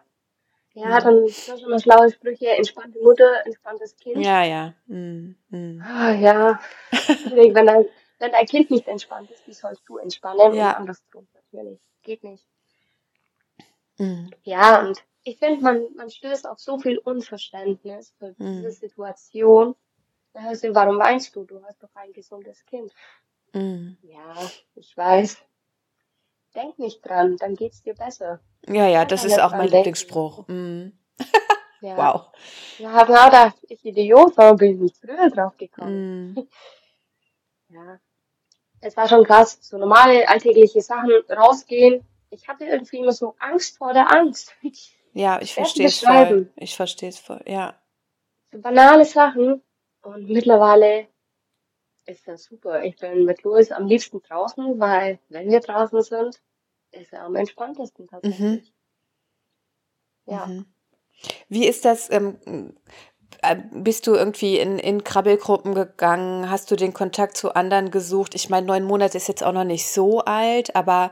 Ja, 0.74 1.00
dann 1.00 1.30
schon 1.30 1.60
immer 1.60 1.80
schlaue 1.80 2.12
Sprüche, 2.12 2.50
entspannte 2.50 3.00
Mutter, 3.00 3.46
entspanntes 3.46 3.96
Kind. 3.96 4.26
Ja, 4.26 4.44
ja. 4.44 4.74
Mm, 4.88 5.36
mm. 5.50 5.82
Ah, 5.82 6.12
ja. 6.12 6.60
Wenn 7.32 7.54
dein, 7.66 7.86
wenn 8.20 8.32
dein 8.32 8.46
Kind 8.46 8.72
nicht 8.72 8.86
entspannt 8.88 9.32
ist, 9.32 9.48
wie 9.48 9.54
sollst 9.54 9.84
du 9.88 9.98
entspannen? 9.98 10.54
Ja. 10.54 10.72
Und 10.72 10.76
andersrum 10.76 11.28
natürlich. 11.34 11.80
Geht 12.04 12.26
nicht. 12.26 12.46
Mm, 13.98 14.28
Ja, 14.44 14.82
und 14.82 15.02
ich 15.26 15.38
finde, 15.40 15.62
man, 15.62 15.86
man 15.96 16.10
stößt 16.10 16.48
auf 16.48 16.60
so 16.60 16.78
viel 16.80 16.98
Unverständnis 17.00 18.14
für 18.18 18.30
Mm. 18.38 18.62
diese 18.62 18.72
Situation. 18.72 19.76
Also, 20.34 20.74
warum 20.74 21.00
weinst 21.00 21.36
du? 21.36 21.44
Du 21.46 21.62
hast 21.64 21.82
doch 21.84 21.90
ein 21.96 22.14
gesundes 22.14 22.66
Kind. 22.66 22.92
mm. 23.54 23.98
Ja, 24.04 24.36
ich 24.76 24.96
weiß. 24.96 25.38
Denk 26.54 26.80
nicht 26.80 27.02
dran, 27.06 27.36
dann 27.38 27.56
geht's 27.56 27.82
dir 27.84 27.96
besser. 27.96 28.40
Ja, 28.68 28.88
ja, 28.88 29.04
das 29.04 29.26
ist 29.26 29.40
auch 29.40 29.52
mein 29.52 29.62
denken. 29.62 29.76
Lieblingsspruch. 29.78 30.48
Mm. 30.48 30.90
Ja. 31.82 31.98
Wow. 31.98 32.28
Ja, 32.80 33.04
genau, 33.04 33.30
da 33.30 33.54
ich 33.64 33.84
Idiot, 33.86 34.36
warum 34.38 34.58
bin 34.58 34.72
ich 34.74 34.80
nicht 34.80 34.98
früher 34.98 35.30
drauf 35.30 35.56
gekommen? 35.58 36.34
Mm. 36.34 36.48
Ja. 37.70 38.00
Es 38.82 38.96
war 38.98 39.08
schon 39.08 39.24
krass, 39.26 39.58
so 39.62 39.78
normale 39.78 40.28
alltägliche 40.30 40.82
Sachen 40.82 41.12
rausgehen. 41.30 42.06
Ich 42.30 42.48
hatte 42.48 42.66
irgendwie 42.66 42.98
immer 43.00 43.12
so 43.12 43.36
Angst 43.40 43.78
vor 43.78 43.94
der 43.94 44.12
Angst. 44.16 44.54
Ja, 45.16 45.42
ich 45.42 45.54
verstehe 45.54 45.88
es 45.88 46.00
voll. 46.00 46.52
Ich 46.58 46.76
verstehe 46.76 47.08
es 47.08 47.20
voll. 47.20 47.42
Ja. 47.48 47.82
So 48.52 48.60
banale 48.60 49.06
Sachen. 49.06 49.64
Und 50.02 50.30
mittlerweile 50.30 51.08
ist 52.06 52.28
das 52.28 52.44
super. 52.44 52.84
Ich 52.84 52.98
bin 52.98 53.24
mit 53.24 53.42
Louis 53.44 53.72
am 53.72 53.88
liebsten 53.88 54.22
draußen, 54.22 54.78
weil 54.78 55.20
wenn 55.30 55.50
wir 55.50 55.62
draußen 55.62 56.02
sind, 56.02 56.42
ist 56.92 57.14
er 57.14 57.24
am 57.24 57.36
entspanntesten 57.36 58.08
tatsächlich. 58.08 58.74
Ja. 60.26 60.48
Mhm. 60.48 60.66
Wie 61.48 61.66
ist 61.66 61.86
das? 61.86 62.12
Ähm, 62.12 62.38
äh, 62.46 62.92
bist 63.72 64.08
du 64.08 64.14
irgendwie 64.14 64.58
in, 64.58 64.80
in 64.80 65.04
Krabbelgruppen 65.04 65.74
gegangen? 65.74 66.50
Hast 66.50 66.72
du 66.72 66.76
den 66.76 66.94
Kontakt 66.94 67.38
zu 67.38 67.54
anderen 67.54 67.92
gesucht? 67.92 68.36
Ich 68.36 68.50
meine, 68.50 68.68
neun 68.68 68.84
Monate 68.84 69.18
ist 69.18 69.28
jetzt 69.28 69.44
auch 69.44 69.54
noch 69.54 69.64
nicht 69.64 69.88
so 69.88 70.20
alt, 70.22 70.76
aber 70.76 71.12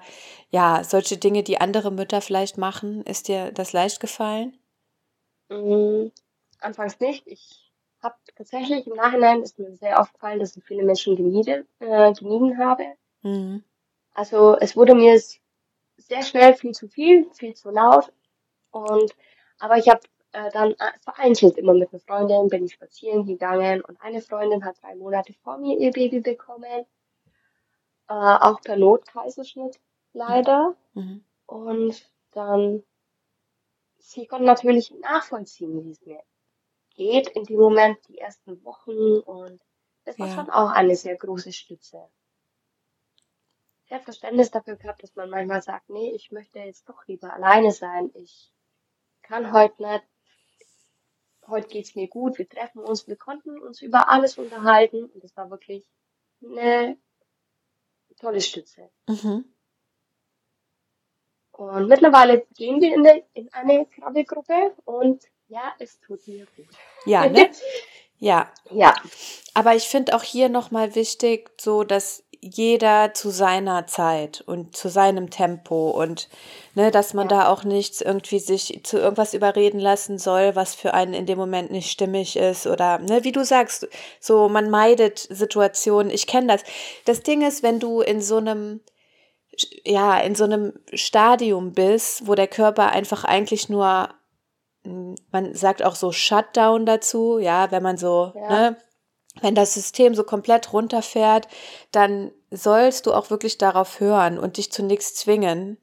ja, 0.49 0.83
solche 0.83 1.17
Dinge, 1.17 1.43
die 1.43 1.61
andere 1.61 1.91
Mütter 1.91 2.21
vielleicht 2.21 2.57
machen, 2.57 3.03
ist 3.03 3.27
dir 3.27 3.51
das 3.51 3.73
leicht 3.73 3.99
gefallen? 3.99 4.57
Mm, 5.49 6.07
Anfangs 6.63 6.99
nicht. 6.99 7.27
Ich 7.27 7.71
habe 8.01 8.15
tatsächlich 8.35 8.87
im 8.87 8.95
Nachhinein 8.95 9.41
ist 9.41 9.59
mir 9.59 9.75
sehr 9.75 9.99
aufgefallen, 9.99 10.39
dass 10.39 10.55
ich 10.55 10.63
viele 10.63 10.83
Menschen 10.83 11.15
gemieden, 11.15 11.67
äh, 11.79 12.13
gemieden 12.13 12.57
habe. 12.57 12.85
Mhm. 13.21 13.63
Also 14.13 14.57
es 14.59 14.75
wurde 14.75 14.95
mir 14.95 15.19
sehr 15.97 16.23
schnell 16.23 16.53
viel 16.55 16.71
zu 16.71 16.87
viel, 16.87 17.29
viel 17.33 17.53
zu 17.53 17.69
laut. 17.69 18.11
Und 18.71 19.13
aber 19.59 19.77
ich 19.77 19.87
habe 19.89 20.01
äh, 20.33 20.51
dann 20.51 20.71
äh, 20.73 20.91
vereinzelt 21.01 21.57
immer 21.57 21.73
mit 21.73 21.91
einer 21.93 21.99
Freundin 22.01 22.49
bin 22.49 22.65
ich 22.65 22.73
spazieren 22.73 23.25
gegangen 23.25 23.81
und 23.81 24.01
eine 24.01 24.21
Freundin 24.21 24.65
hat 24.65 24.81
drei 24.81 24.95
Monate 24.95 25.33
vor 25.33 25.57
mir 25.57 25.79
ihr 25.79 25.91
Baby 25.91 26.19
bekommen, 26.21 26.85
äh, 28.09 28.13
auch 28.13 28.61
per 28.61 28.77
Notkaiserschnitt 28.77 29.79
leider. 30.13 30.75
Mhm. 30.93 31.23
Und 31.45 32.09
dann 32.31 32.83
sie 33.99 34.27
konnte 34.27 34.45
natürlich 34.45 34.91
nachvollziehen, 34.91 35.83
wie 35.85 35.91
es 35.91 36.05
mir 36.05 36.21
geht 36.95 37.29
in 37.29 37.43
dem 37.45 37.59
Moment, 37.59 37.97
die 38.07 38.19
ersten 38.19 38.63
Wochen 38.63 39.19
und 39.19 39.61
das 40.05 40.19
war 40.19 40.27
Ja. 40.27 40.35
schon 40.35 40.49
auch 40.49 40.69
eine 40.71 40.95
sehr 40.95 41.15
große 41.15 41.51
Stütze. 41.53 42.07
Sie 43.85 43.95
hat 43.95 44.03
Verständnis 44.03 44.51
dafür 44.51 44.75
gehabt, 44.75 45.03
dass 45.03 45.15
man 45.15 45.29
manchmal 45.29 45.61
sagt, 45.61 45.89
nee, 45.89 46.11
ich 46.11 46.31
möchte 46.31 46.59
jetzt 46.59 46.87
doch 46.89 47.05
lieber 47.07 47.33
alleine 47.33 47.71
sein. 47.71 48.11
Ich 48.15 48.51
kann 49.21 49.53
heute 49.53 49.81
nicht. 49.83 50.03
Heute 51.47 51.67
geht's 51.67 51.95
mir 51.95 52.07
gut. 52.07 52.37
Wir 52.37 52.47
treffen 52.47 52.79
uns. 52.79 53.07
Wir 53.07 53.15
konnten 53.15 53.59
uns 53.59 53.81
über 53.81 54.09
alles 54.09 54.37
unterhalten. 54.37 55.05
Und 55.05 55.23
das 55.23 55.35
war 55.35 55.49
wirklich 55.49 55.85
eine 56.43 56.97
tolle 58.19 58.41
Stütze. 58.41 58.89
Mhm. 59.07 59.45
Und 61.51 61.87
mittlerweile 61.87 62.45
gehen 62.55 62.81
wir 62.81 62.93
in, 62.93 63.05
eine, 63.05 63.23
in 63.33 63.53
eine 63.53 63.85
Krabbelgruppe 63.85 64.73
und 64.85 65.23
ja, 65.47 65.73
es 65.77 65.99
tut 65.99 66.27
mir 66.27 66.47
gut. 66.55 66.65
Ja, 67.05 67.29
ne? 67.29 67.51
Ja. 68.17 68.51
Ja, 68.71 68.95
Aber 69.53 69.75
ich 69.75 69.83
finde 69.83 70.15
auch 70.15 70.23
hier 70.23 70.49
nochmal 70.49 70.95
wichtig, 70.95 71.51
so 71.59 71.83
dass 71.83 72.23
jeder 72.43 73.13
zu 73.13 73.29
seiner 73.29 73.87
Zeit 73.87 74.43
und 74.45 74.75
zu 74.75 74.89
seinem 74.89 75.29
Tempo 75.29 75.89
und 75.91 76.27
ne, 76.75 76.91
dass 76.91 77.13
man 77.13 77.29
Ja. 77.29 77.37
da 77.41 77.47
auch 77.49 77.63
nichts 77.63 78.01
irgendwie 78.01 78.39
sich 78.39 78.81
zu 78.83 78.97
irgendwas 78.97 79.33
überreden 79.33 79.79
lassen 79.79 80.17
soll, 80.17 80.55
was 80.55 80.75
für 80.75 80.93
einen 80.93 81.13
in 81.13 81.25
dem 81.25 81.37
Moment 81.37 81.71
nicht 81.71 81.89
stimmig 81.91 82.35
ist 82.35 82.67
oder 82.67 82.99
ne, 82.99 83.23
wie 83.23 83.31
du 83.31 83.43
sagst, 83.45 83.87
so 84.19 84.49
man 84.49 84.69
meidet 84.69 85.19
Situationen. 85.19 86.11
Ich 86.11 86.27
kenne 86.27 86.47
das. 86.47 86.63
Das 87.05 87.21
Ding 87.23 87.41
ist, 87.41 87.63
wenn 87.63 87.79
du 87.79 88.01
in 88.01 88.21
so 88.21 88.37
einem 88.37 88.81
ja, 89.85 90.19
in 90.19 90.33
so 90.35 90.45
einem 90.45 90.73
Stadium 90.93 91.73
bist, 91.73 92.27
wo 92.27 92.33
der 92.35 92.47
Körper 92.47 92.89
einfach 92.91 93.23
eigentlich 93.23 93.69
nur 93.69 94.09
mm, 94.83 95.13
man 95.31 95.53
sagt 95.53 95.83
auch 95.83 95.95
so 95.95 96.11
Shutdown 96.11 96.85
dazu, 96.87 97.37
ja, 97.37 97.69
wenn 97.71 97.83
man 97.83 97.97
so, 97.97 98.31
Ja. 98.35 98.49
ne, 98.49 98.77
wenn 99.41 99.55
das 99.55 99.73
System 99.73 100.15
so 100.15 100.23
komplett 100.23 100.73
runterfährt, 100.73 101.47
dann 101.91 102.31
sollst 102.51 103.05
du 103.05 103.13
auch 103.13 103.29
wirklich 103.29 103.57
darauf 103.57 103.99
hören 103.99 104.37
und 104.39 104.57
dich 104.57 104.71
zu 104.71 104.83
nichts 104.83 105.15
zwingen. 105.15 105.77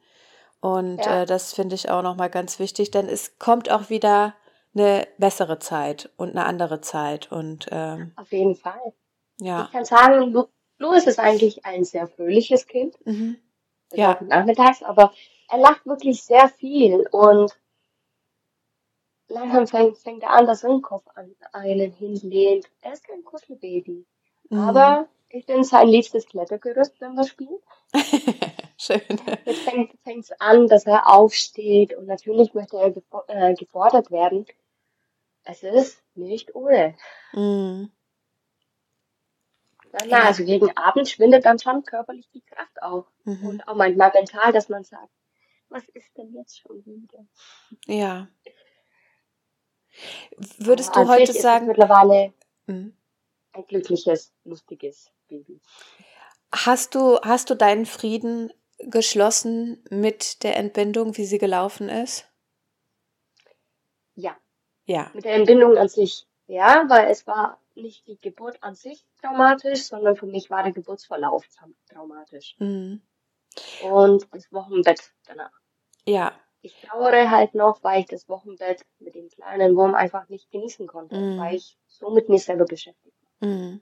Und 0.61 1.05
Ja. 1.05 1.23
äh, 1.23 1.27
das 1.27 1.53
finde 1.55 1.75
ich 1.75 1.91
auch 1.91 2.03
nochmal 2.03 2.31
ganz 2.31 2.59
wichtig, 2.59 2.91
denn 2.91 3.09
es 3.09 3.39
kommt 3.39 3.71
auch 3.71 3.91
wieder 3.91 4.35
eine 4.75 5.07
bessere 5.19 5.59
Zeit 5.59 6.11
und 6.17 6.31
eine 6.31 6.45
andere 6.45 6.81
Zeit. 6.81 7.33
Und 7.33 7.67
ähm, 7.73 8.13
auf 8.17 8.31
jeden 8.31 8.55
Fall. 8.55 8.93
ja. 9.41 9.65
Ich 9.65 9.73
kann 9.73 9.85
sagen, 9.85 10.33
Lu 10.33 10.45
Louis 10.79 11.07
ist 11.07 11.19
eigentlich 11.19 11.67
ein 11.67 11.85
sehr 11.85 12.07
fröhliches 12.07 12.67
Kind. 12.67 12.95
Mhm. 13.05 13.37
Ja. 13.93 14.17
Ja. 14.21 14.27
Nachmittags, 14.27 14.83
aber 14.83 15.13
er 15.49 15.59
lacht 15.59 15.85
wirklich 15.85 16.23
sehr 16.23 16.49
viel 16.49 17.07
und 17.11 17.53
langsam 19.31 19.67
fängt, 19.67 19.99
fängt 19.99 20.23
er 20.23 20.31
an, 20.31 20.47
dass 20.47 20.65
er 20.65 20.71
den 20.71 20.83
Kopf 20.83 21.07
an 21.15 21.35
einen 21.53 21.93
hinlehnt. 21.93 22.67
Er 22.83 22.93
ist 22.93 23.05
kein 23.05 23.25
Kuschelbaby. 23.25 24.05
Mhm. 24.51 24.59
Aber 24.59 25.09
ich 25.29 25.47
bin 25.47 25.65
sein 25.65 25.89
liebstes 25.89 26.27
Klettergerüst, 26.27 27.01
wenn 27.01 27.15
wir 27.15 27.25
spielen. 27.25 27.59
Schön. 28.77 29.01
Jetzt 29.45 29.61
fängt 29.61 30.25
es 30.25 30.33
an, 30.41 30.67
dass 30.67 30.87
er 30.87 31.09
aufsteht 31.09 31.95
und 31.95 32.07
natürlich 32.07 32.55
möchte 32.55 32.79
er 32.79 32.91
gefo 32.91 33.23
äh, 33.29 33.55
gefordert 33.55 34.11
werden. 34.11 34.47
Es 35.45 35.63
ist 35.63 36.03
nicht 36.15 36.55
ohne. 36.55 36.95
Mhm. 37.33 37.91
Na, 39.93 39.99
na, 40.07 40.25
also 40.25 40.45
gegen 40.45 40.77
Abend 40.77 41.09
schwindet 41.09 41.45
dann 41.45 41.59
schon 41.59 41.85
körperlich 41.85 42.29
die 42.33 42.43
Kraft 42.43 42.83
auf. 42.83 43.07
Mhm. 43.25 43.47
Und 43.47 43.69
auch 43.69 43.75
manchmal 43.75 44.13
mental, 44.15 44.53
dass 44.53 44.69
man 44.69 44.85
sagt, 44.85 45.11
was 45.69 45.89
ist 45.91 46.17
denn 46.17 46.33
jetzt 46.33 46.59
schon 46.61 46.85
wieder? 46.85 47.25
Ja. 47.87 48.29
Würdest 50.59 50.95
du 50.97 51.01
an 51.01 51.09
heute 51.09 51.33
sagen, 51.33 51.67
mittlerweile 51.67 52.33
Mhm. 52.67 52.95
ein 53.53 53.67
glückliches, 53.67 54.33
lustiges 54.45 55.11
Baby. 55.29 55.61
hast 56.53 56.95
du, 56.95 57.19
hast 57.23 57.51
du 57.51 57.55
deinen 57.55 57.87
Frieden 57.87 58.53
geschlossen 58.79 59.85
mit 59.91 60.43
der 60.43 60.57
Entbindung, 60.57 61.17
wie 61.17 61.25
sie 61.25 61.39
gelaufen 61.39 61.89
ist? 61.89 62.27
Ja, 64.15 64.37
Ja. 64.87 65.11
mit 65.15 65.25
der 65.25 65.35
Entbindung 65.35 65.77
an 65.77 65.89
sich, 65.89 66.27
ja, 66.47 66.85
weil 66.89 67.09
es 67.11 67.27
war 67.27 67.61
nicht 67.75 68.07
die 68.07 68.21
Geburt 68.21 68.63
an 68.63 68.75
sich 68.75 69.05
traumatisch, 69.21 69.85
sondern 69.85 70.17
für 70.17 70.27
mich 70.27 70.51
war 70.51 70.63
der 70.63 70.73
Geburtsverlauf 70.73 71.47
traum- 71.49 71.77
traumatisch. 71.89 72.57
Mhm. 72.59 73.01
Und 73.83 74.27
das 74.33 74.53
Wochenbett 74.53 75.13
danach. 75.27 75.53
Ja. 76.07 76.33
Ich 76.63 76.75
trauere 76.83 77.31
halt 77.31 77.55
noch, 77.55 77.83
weil 77.83 78.01
ich 78.01 78.07
das 78.07 78.29
Wochenbett 78.29 78.85
mit 78.99 79.15
dem 79.15 79.29
kleinen 79.29 79.77
Wurm 79.77 79.95
einfach 79.95 80.29
nicht 80.29 80.51
genießen 80.51 80.87
konnte, 80.87 81.17
Mhm. 81.17 81.39
weil 81.39 81.57
ich 81.57 81.79
so 81.87 82.11
mit 82.11 82.29
mir 82.29 82.39
selber 82.39 82.65
beschäftigt 82.67 83.17
war. 83.41 83.49
Mhm. 83.49 83.81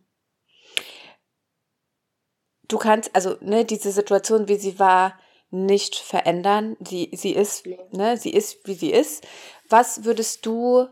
Du 2.69 2.79
kannst, 2.79 3.15
also, 3.15 3.37
ne, 3.41 3.65
diese 3.65 3.91
Situation, 3.91 4.47
wie 4.49 4.57
sie 4.57 4.79
war, 4.79 5.19
nicht 5.51 5.97
verändern. 5.97 6.77
Sie, 6.81 7.11
sie 7.15 7.35
ist, 7.35 7.67
Nee. 7.67 7.79
ne, 7.93 8.17
sie 8.19 8.31
ist, 8.33 8.67
wie 8.67 8.75
sie 8.75 8.93
ist. 8.93 9.27
Was 9.69 10.05
würdest 10.05 10.45
du 10.45 10.87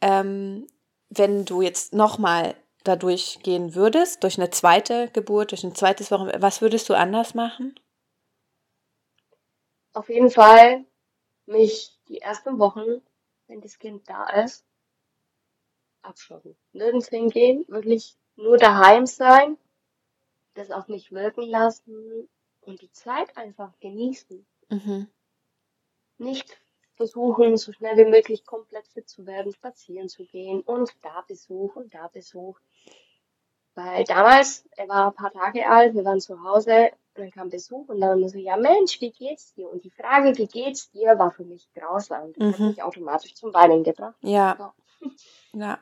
ähm, 0.00 0.66
wenn 1.10 1.44
du 1.44 1.62
jetzt 1.62 1.94
nochmal 1.94 2.54
dadurch 2.84 3.40
gehen 3.42 3.74
würdest, 3.74 4.22
durch 4.22 4.38
eine 4.38 4.50
zweite 4.50 5.08
Geburt, 5.12 5.50
durch 5.50 5.64
ein 5.64 5.74
zweites 5.74 6.10
Wochenbett, 6.10 6.40
was 6.42 6.60
würdest 6.60 6.88
du 6.88 6.94
anders 6.94 7.34
machen? 7.34 7.78
Auf 9.94 10.08
jeden 10.08 10.30
Fall 10.30 10.84
mich 11.48 11.98
die 12.08 12.20
ersten 12.20 12.58
Wochen, 12.58 13.02
wenn 13.46 13.60
das 13.60 13.78
Kind 13.78 14.08
da 14.08 14.28
ist, 14.42 14.64
abschotten. 16.02 16.56
Nirgends 16.72 17.08
hingehen, 17.08 17.64
wirklich 17.68 18.16
nur 18.36 18.56
daheim 18.56 19.06
sein, 19.06 19.58
das 20.54 20.70
auf 20.70 20.88
mich 20.88 21.12
wirken 21.12 21.42
lassen 21.42 22.28
und 22.60 22.80
die 22.82 22.92
Zeit 22.92 23.36
einfach 23.36 23.72
genießen. 23.80 24.46
Mhm. 24.68 25.08
Nicht 26.18 26.58
versuchen, 26.94 27.56
so 27.56 27.72
schnell 27.72 27.96
wie 27.96 28.10
möglich 28.10 28.44
komplett 28.44 28.86
fit 28.88 29.08
zu 29.08 29.26
werden, 29.26 29.52
spazieren 29.52 30.08
zu 30.08 30.24
gehen 30.24 30.60
und 30.62 30.92
da 31.02 31.24
Besuch 31.26 31.76
und 31.76 31.94
da 31.94 32.08
Besuch. 32.08 32.58
Weil 33.74 34.04
damals, 34.04 34.68
er 34.76 34.88
war 34.88 35.06
ein 35.06 35.14
paar 35.14 35.32
Tage 35.32 35.68
alt, 35.68 35.94
wir 35.94 36.04
waren 36.04 36.20
zu 36.20 36.42
Hause 36.42 36.90
dann 37.18 37.30
kam 37.30 37.48
Besuch 37.50 37.88
und 37.88 38.00
dann 38.00 38.26
so, 38.28 38.38
ja 38.38 38.56
Mensch, 38.56 39.00
wie 39.00 39.10
geht's 39.10 39.52
dir? 39.54 39.68
Und 39.68 39.84
die 39.84 39.90
Frage, 39.90 40.36
wie 40.38 40.46
geht's 40.46 40.90
dir, 40.90 41.18
war 41.18 41.30
für 41.30 41.44
mich 41.44 41.68
grausam. 41.74 42.32
Das 42.34 42.52
hat 42.54 42.60
Mhm. 42.60 42.66
mich 42.68 42.82
automatisch 42.82 43.34
zum 43.34 43.52
Weinen 43.54 43.84
gebracht. 43.84 44.16
Ja, 44.22 44.72
ja, 45.52 45.78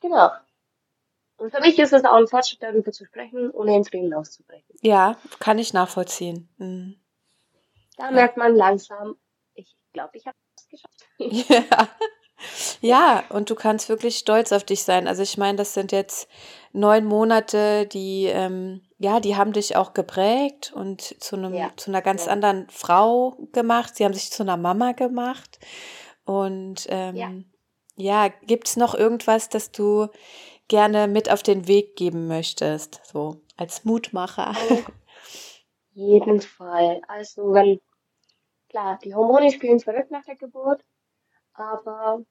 Genau. 0.00 0.30
Und 1.38 1.50
für 1.54 1.60
mich 1.60 1.78
ist 1.78 1.92
es 1.92 2.04
auch 2.04 2.14
ein 2.14 2.26
Fortschritt, 2.28 2.62
darüber 2.62 2.92
zu 2.92 3.04
sprechen, 3.04 3.50
ohne 3.50 3.76
in 3.76 3.82
Tränen 3.82 4.14
auszubrechen. 4.14 4.74
ja, 4.80 5.16
kann 5.38 5.58
ich 5.58 5.72
nachvollziehen. 5.74 6.48
Mhm. 6.58 6.96
Da 7.98 8.10
merkt 8.10 8.36
man 8.36 8.54
langsam, 8.54 9.16
ich 9.54 9.74
glaube, 9.92 10.16
ich 10.16 10.26
habe 10.26 10.36
es 10.56 10.68
geschafft. 10.68 11.06
Ja. 11.70 11.88
Ja, 12.82 13.24
und 13.30 13.48
du 13.48 13.54
kannst 13.54 13.88
wirklich 13.88 14.18
stolz 14.18 14.52
auf 14.52 14.62
dich 14.62 14.82
sein. 14.84 15.08
Also 15.08 15.22
ich 15.22 15.38
meine, 15.38 15.56
das 15.56 15.72
sind 15.72 15.90
jetzt 15.90 16.28
neun 16.72 17.06
Monate, 17.06 17.86
die, 17.86 18.26
ähm, 18.26 18.85
ja, 18.98 19.20
die 19.20 19.36
haben 19.36 19.52
dich 19.52 19.76
auch 19.76 19.92
geprägt 19.94 20.72
und 20.74 21.02
zu 21.22 21.36
einem, 21.36 21.54
Ja, 21.54 21.70
zu 21.76 21.90
einer 21.90 22.02
ganz 22.02 22.26
ja. 22.26 22.32
anderen 22.32 22.68
Frau 22.70 23.36
gemacht. 23.52 23.96
Sie 23.96 24.04
haben 24.04 24.14
sich 24.14 24.30
zu 24.30 24.42
einer 24.42 24.56
Mama 24.56 24.92
gemacht. 24.92 25.58
Und 26.24 26.86
ähm, 26.88 27.16
Ja. 27.16 27.30
ja, 27.96 28.28
gibt's 28.46 28.76
noch 28.76 28.94
irgendwas, 28.94 29.48
das 29.48 29.70
du 29.70 30.08
gerne 30.68 31.08
mit 31.08 31.30
auf 31.30 31.42
den 31.42 31.68
Weg 31.68 31.96
geben 31.96 32.26
möchtest? 32.26 33.00
So 33.04 33.40
als 33.56 33.84
Mutmacher. 33.84 34.50
Auf 34.50 34.86
jeden 35.92 36.40
Fall. 36.40 37.02
Also 37.08 37.52
wenn, 37.52 37.80
klar, 38.68 38.98
die 39.04 39.14
Hormone 39.14 39.50
spielen 39.52 39.80
verrückt 39.80 40.10
nach 40.10 40.24
der 40.24 40.36
Geburt, 40.36 40.84
aber 41.54 42.22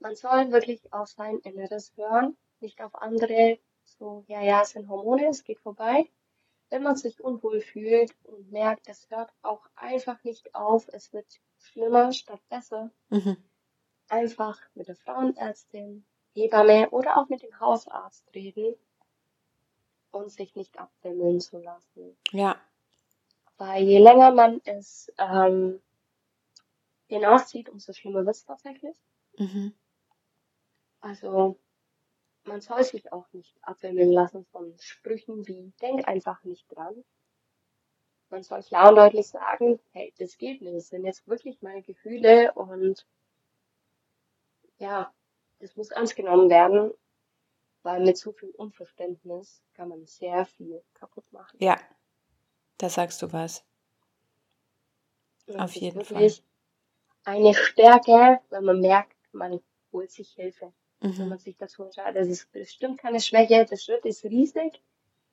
man 0.00 0.14
soll 0.14 0.52
wirklich 0.52 0.92
auf 0.92 1.08
sein 1.08 1.38
Inneres 1.40 1.92
hören, 1.96 2.36
nicht 2.60 2.80
auf 2.82 2.94
andere. 2.94 3.58
So, 3.98 4.24
ja, 4.28 4.42
ja, 4.42 4.62
es 4.62 4.70
sind 4.70 4.88
Hormone, 4.88 5.26
es 5.28 5.44
geht 5.44 5.60
vorbei. 5.60 6.10
Wenn 6.70 6.82
man 6.82 6.96
sich 6.96 7.22
unwohl 7.22 7.60
fühlt 7.60 8.14
und 8.24 8.50
merkt, 8.50 8.88
es 8.88 9.08
hört 9.10 9.32
auch 9.42 9.66
einfach 9.76 10.22
nicht 10.24 10.54
auf, 10.54 10.88
es 10.88 11.12
wird 11.12 11.26
schlimmer 11.58 12.12
statt 12.12 12.40
besser, 12.48 12.90
Mhm. 13.10 13.36
einfach 14.08 14.60
mit 14.74 14.88
der 14.88 14.96
Frauenärztin, 14.96 16.04
Hebamme 16.34 16.90
oder 16.90 17.16
auch 17.18 17.28
mit 17.28 17.42
dem 17.42 17.60
Hausarzt 17.60 18.24
reden 18.34 18.74
und 20.10 20.30
sich 20.32 20.56
nicht 20.56 20.78
abwimmeln 20.78 21.40
zu 21.40 21.58
lassen. 21.58 22.16
Ja, 22.32 22.56
Weil 23.58 23.82
je 23.84 23.98
länger 23.98 24.30
man 24.32 24.60
es 24.64 25.12
ähm, 25.18 25.82
hinauszieht, 27.08 27.68
umso 27.68 27.92
schlimmer 27.92 28.24
wird 28.24 28.36
es 28.36 28.44
tatsächlich. 28.44 28.96
mhm. 29.38 29.72
Also 31.00 31.58
man 32.46 32.60
soll 32.60 32.82
sich 32.84 33.12
auch 33.12 33.26
nicht 33.32 33.56
abwimmeln 33.62 34.12
lassen 34.12 34.44
von 34.46 34.74
Sprüchen 34.78 35.46
wie 35.46 35.72
denk 35.80 36.06
einfach 36.06 36.42
nicht 36.44 36.66
dran. 36.74 37.04
Man 38.28 38.42
soll 38.42 38.62
klar 38.62 38.88
und 38.88 38.96
deutlich 38.96 39.28
sagen, 39.28 39.78
hey, 39.92 40.12
das 40.18 40.36
geht 40.36 40.60
nicht, 40.60 40.76
das 40.76 40.88
sind 40.88 41.04
jetzt 41.04 41.26
wirklich 41.28 41.62
meine 41.62 41.82
Gefühle 41.82 42.52
und 42.54 43.06
ja, 44.78 45.12
das 45.60 45.76
muss 45.76 45.90
ernst 45.90 46.16
genommen 46.16 46.50
werden, 46.50 46.92
weil 47.82 48.04
mit 48.04 48.18
so 48.18 48.32
viel 48.32 48.50
Unverständnis 48.50 49.62
kann 49.74 49.88
man 49.88 50.04
sehr 50.06 50.44
viel 50.44 50.82
kaputt 50.94 51.30
machen. 51.32 51.56
ja, 51.60 51.78
da 52.78 52.88
sagst 52.88 53.22
du 53.22 53.32
was. 53.32 53.64
Und 55.46 55.60
Auf 55.60 55.74
jeden 55.76 56.00
wirklich 56.00 56.42
eine 57.24 57.54
Stärke, 57.54 58.40
wenn 58.50 58.64
man 58.64 58.80
merkt, 58.80 59.16
man 59.32 59.60
holt 59.92 60.10
sich 60.10 60.32
Hilfe. 60.32 60.72
Wenn 61.16 61.28
Mhm. 61.28 61.30
man 61.30 61.38
sich 61.38 61.56
dazu 61.56 61.84
entscheidet. 61.84 62.16
Das 62.22 62.28
ist 62.28 62.50
bestimmt 62.52 62.98
keine 62.98 63.20
Schwäche, 63.20 63.64
der 63.64 63.76
Schritt 63.76 64.04
ist 64.04 64.24
riesig, 64.24 64.82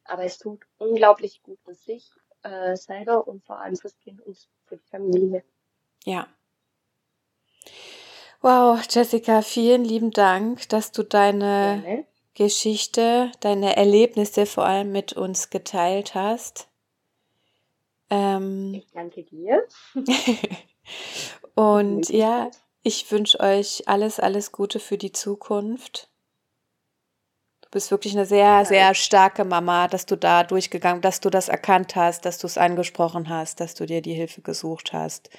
aber 0.06 0.24
es 0.26 0.38
tut 0.40 0.66
unglaublich 0.78 1.44
gut 1.44 1.60
für 1.66 1.76
sich 1.76 2.12
äh, 2.44 2.76
selber 2.76 3.28
und 3.28 3.44
vor 3.46 3.60
allem 3.60 3.78
fürs 3.78 3.98
Kind 4.00 4.22
und 4.22 4.38
für 4.66 4.78
die 4.78 4.88
Familie. 4.90 5.44
Ja. 6.06 6.28
Wow, 8.42 8.80
Jessica, 8.90 9.42
vielen 9.42 9.84
lieben 9.86 10.12
Dank, 10.12 10.70
dass 10.70 10.92
du 10.92 11.04
deine 11.04 11.84
Gerne. 11.84 12.08
Geschichte, 12.36 13.32
deine 13.40 13.76
Erlebnisse 13.78 14.46
vor 14.46 14.66
allem 14.66 14.92
mit 14.92 15.14
uns 15.14 15.50
geteilt 15.50 16.14
hast. 16.16 16.68
Ähm, 18.10 18.74
Ich 18.78 18.92
danke 18.92 19.24
dir. 19.24 19.66
und 21.56 22.10
ja. 22.10 22.52
Ich 22.84 23.10
wünsche 23.12 23.40
euch 23.40 23.88
alles, 23.88 24.20
alles 24.20 24.52
Gute 24.52 24.80
für 24.80 24.98
die 24.98 25.12
Zukunft. 25.14 26.10
Du 27.62 27.70
bist 27.72 27.90
wirklich 27.90 28.14
eine 28.14 28.26
sehr, 28.26 28.44
Ja, 28.44 28.66
sehr 28.66 28.94
starke 28.94 29.46
Mama, 29.46 29.88
dass 29.88 30.06
du 30.06 30.16
da 30.16 30.44
durchgegangen, 30.44 31.02
dass 31.02 31.22
du 31.22 31.32
das 31.32 31.50
erkannt 31.50 31.96
hast, 31.96 32.26
dass 32.26 32.38
du 32.38 32.46
es 32.46 32.58
angesprochen 32.60 33.30
hast, 33.30 33.60
dass 33.62 33.74
du 33.74 33.88
dir 33.88 34.02
die 34.02 34.14
Hilfe 34.14 34.42
gesucht 34.42 34.94
hast. 34.94 35.32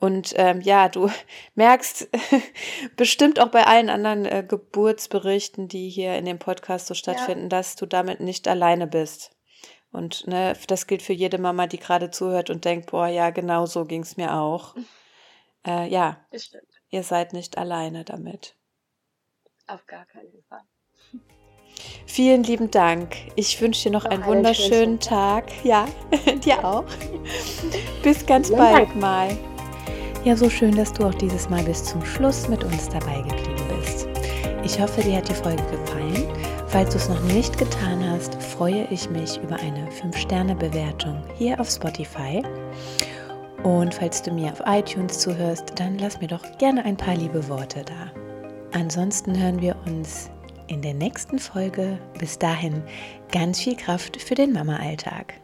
Und 0.00 0.32
ähm, 0.36 0.60
ja, 0.62 0.88
du 0.88 1.10
merkst 1.54 2.08
bestimmt 2.96 3.38
auch 3.38 3.50
bei 3.50 3.66
allen 3.66 3.90
anderen 3.90 4.24
äh, 4.24 4.44
Geburtsberichten, 4.48 5.68
die 5.68 5.90
hier 5.90 6.16
in 6.16 6.24
dem 6.24 6.38
Podcast 6.40 6.88
so 6.88 6.94
stattfinden, 6.94 7.48
dass 7.50 7.76
du 7.76 7.86
damit 7.86 8.20
nicht 8.20 8.48
alleine 8.48 8.86
bist. 8.86 9.30
Und 9.92 10.26
ne, 10.26 10.54
das 10.66 10.86
gilt 10.86 11.02
für 11.02 11.12
jede 11.12 11.38
Mama, 11.38 11.66
die 11.66 11.78
gerade 11.78 12.10
zuhört 12.10 12.50
und 12.50 12.64
denkt, 12.64 12.90
boah, 12.90 13.06
ja, 13.06 13.30
genau 13.30 13.66
so 13.66 13.84
ging 13.84 14.02
es 14.02 14.16
mir 14.16 14.34
auch. 14.34 14.74
Äh, 15.68 15.88
ja, 15.88 16.24
Das 16.30 16.44
stimmt. 16.44 16.75
Ihr 16.90 17.02
seid 17.02 17.32
nicht 17.32 17.58
alleine 17.58 18.04
damit. 18.04 18.56
Auf 19.66 19.86
gar 19.86 20.06
keinen 20.06 20.42
Fall. 20.48 20.62
Vielen 22.06 22.42
lieben 22.44 22.70
Dank. 22.70 23.16
Ich 23.34 23.60
wünsche 23.60 23.84
dir 23.84 23.92
noch, 23.92 24.04
Noch 24.04 24.10
einen 24.10 24.22
einen 24.22 24.36
wunderschönen 24.36 24.72
schönen 24.72 25.00
Tag. 25.00 25.52
Ja, 25.64 25.86
dir 26.44 26.64
auch. 26.64 26.84
Bis 28.02 28.24
ganz 28.24 28.48
Vielen 28.48 28.58
bald 28.58 28.88
Dank. 28.88 28.96
mal. 28.96 29.38
Ja, 30.24 30.36
so 30.36 30.50
schön, 30.50 30.74
dass 30.74 30.92
du 30.92 31.06
auch 31.06 31.14
dieses 31.14 31.48
Mal 31.48 31.62
bis 31.62 31.84
zum 31.84 32.04
Schluss 32.04 32.48
mit 32.48 32.64
uns 32.64 32.88
dabei 32.88 33.22
geblieben 33.22 33.80
bist. 33.80 34.08
Ich 34.64 34.80
hoffe, 34.80 35.00
dir 35.02 35.16
hat 35.18 35.28
die 35.28 35.34
Folge 35.34 35.62
gefallen. 35.66 36.26
Falls 36.66 36.90
du 36.90 36.96
es 36.96 37.08
noch 37.08 37.20
nicht 37.32 37.56
getan 37.56 38.04
hast, 38.10 38.34
freue 38.42 38.88
ich 38.90 39.08
mich 39.08 39.38
über 39.40 39.54
eine 39.56 39.88
5-Sterne-Bewertung 39.90 41.22
hier 41.36 41.60
auf 41.60 41.70
Spotify. 41.70 42.42
Und 43.66 43.94
falls 43.94 44.22
du 44.22 44.30
mir 44.30 44.52
auf 44.52 44.62
iTunes 44.64 45.18
zuhörst, 45.18 45.72
dann 45.74 45.98
lass 45.98 46.20
mir 46.20 46.28
doch 46.28 46.44
gerne 46.58 46.84
ein 46.84 46.96
paar 46.96 47.16
liebe 47.16 47.48
Worte 47.48 47.82
da. 47.84 48.12
Ansonsten 48.70 49.36
hören 49.36 49.60
wir 49.60 49.74
uns 49.86 50.30
in 50.68 50.82
der 50.82 50.94
nächsten 50.94 51.40
Folge. 51.40 51.98
Bis 52.16 52.38
dahin 52.38 52.80
ganz 53.32 53.60
viel 53.60 53.74
Kraft 53.74 54.22
für 54.22 54.36
den 54.36 54.52
Mama-Alltag. 54.52 55.34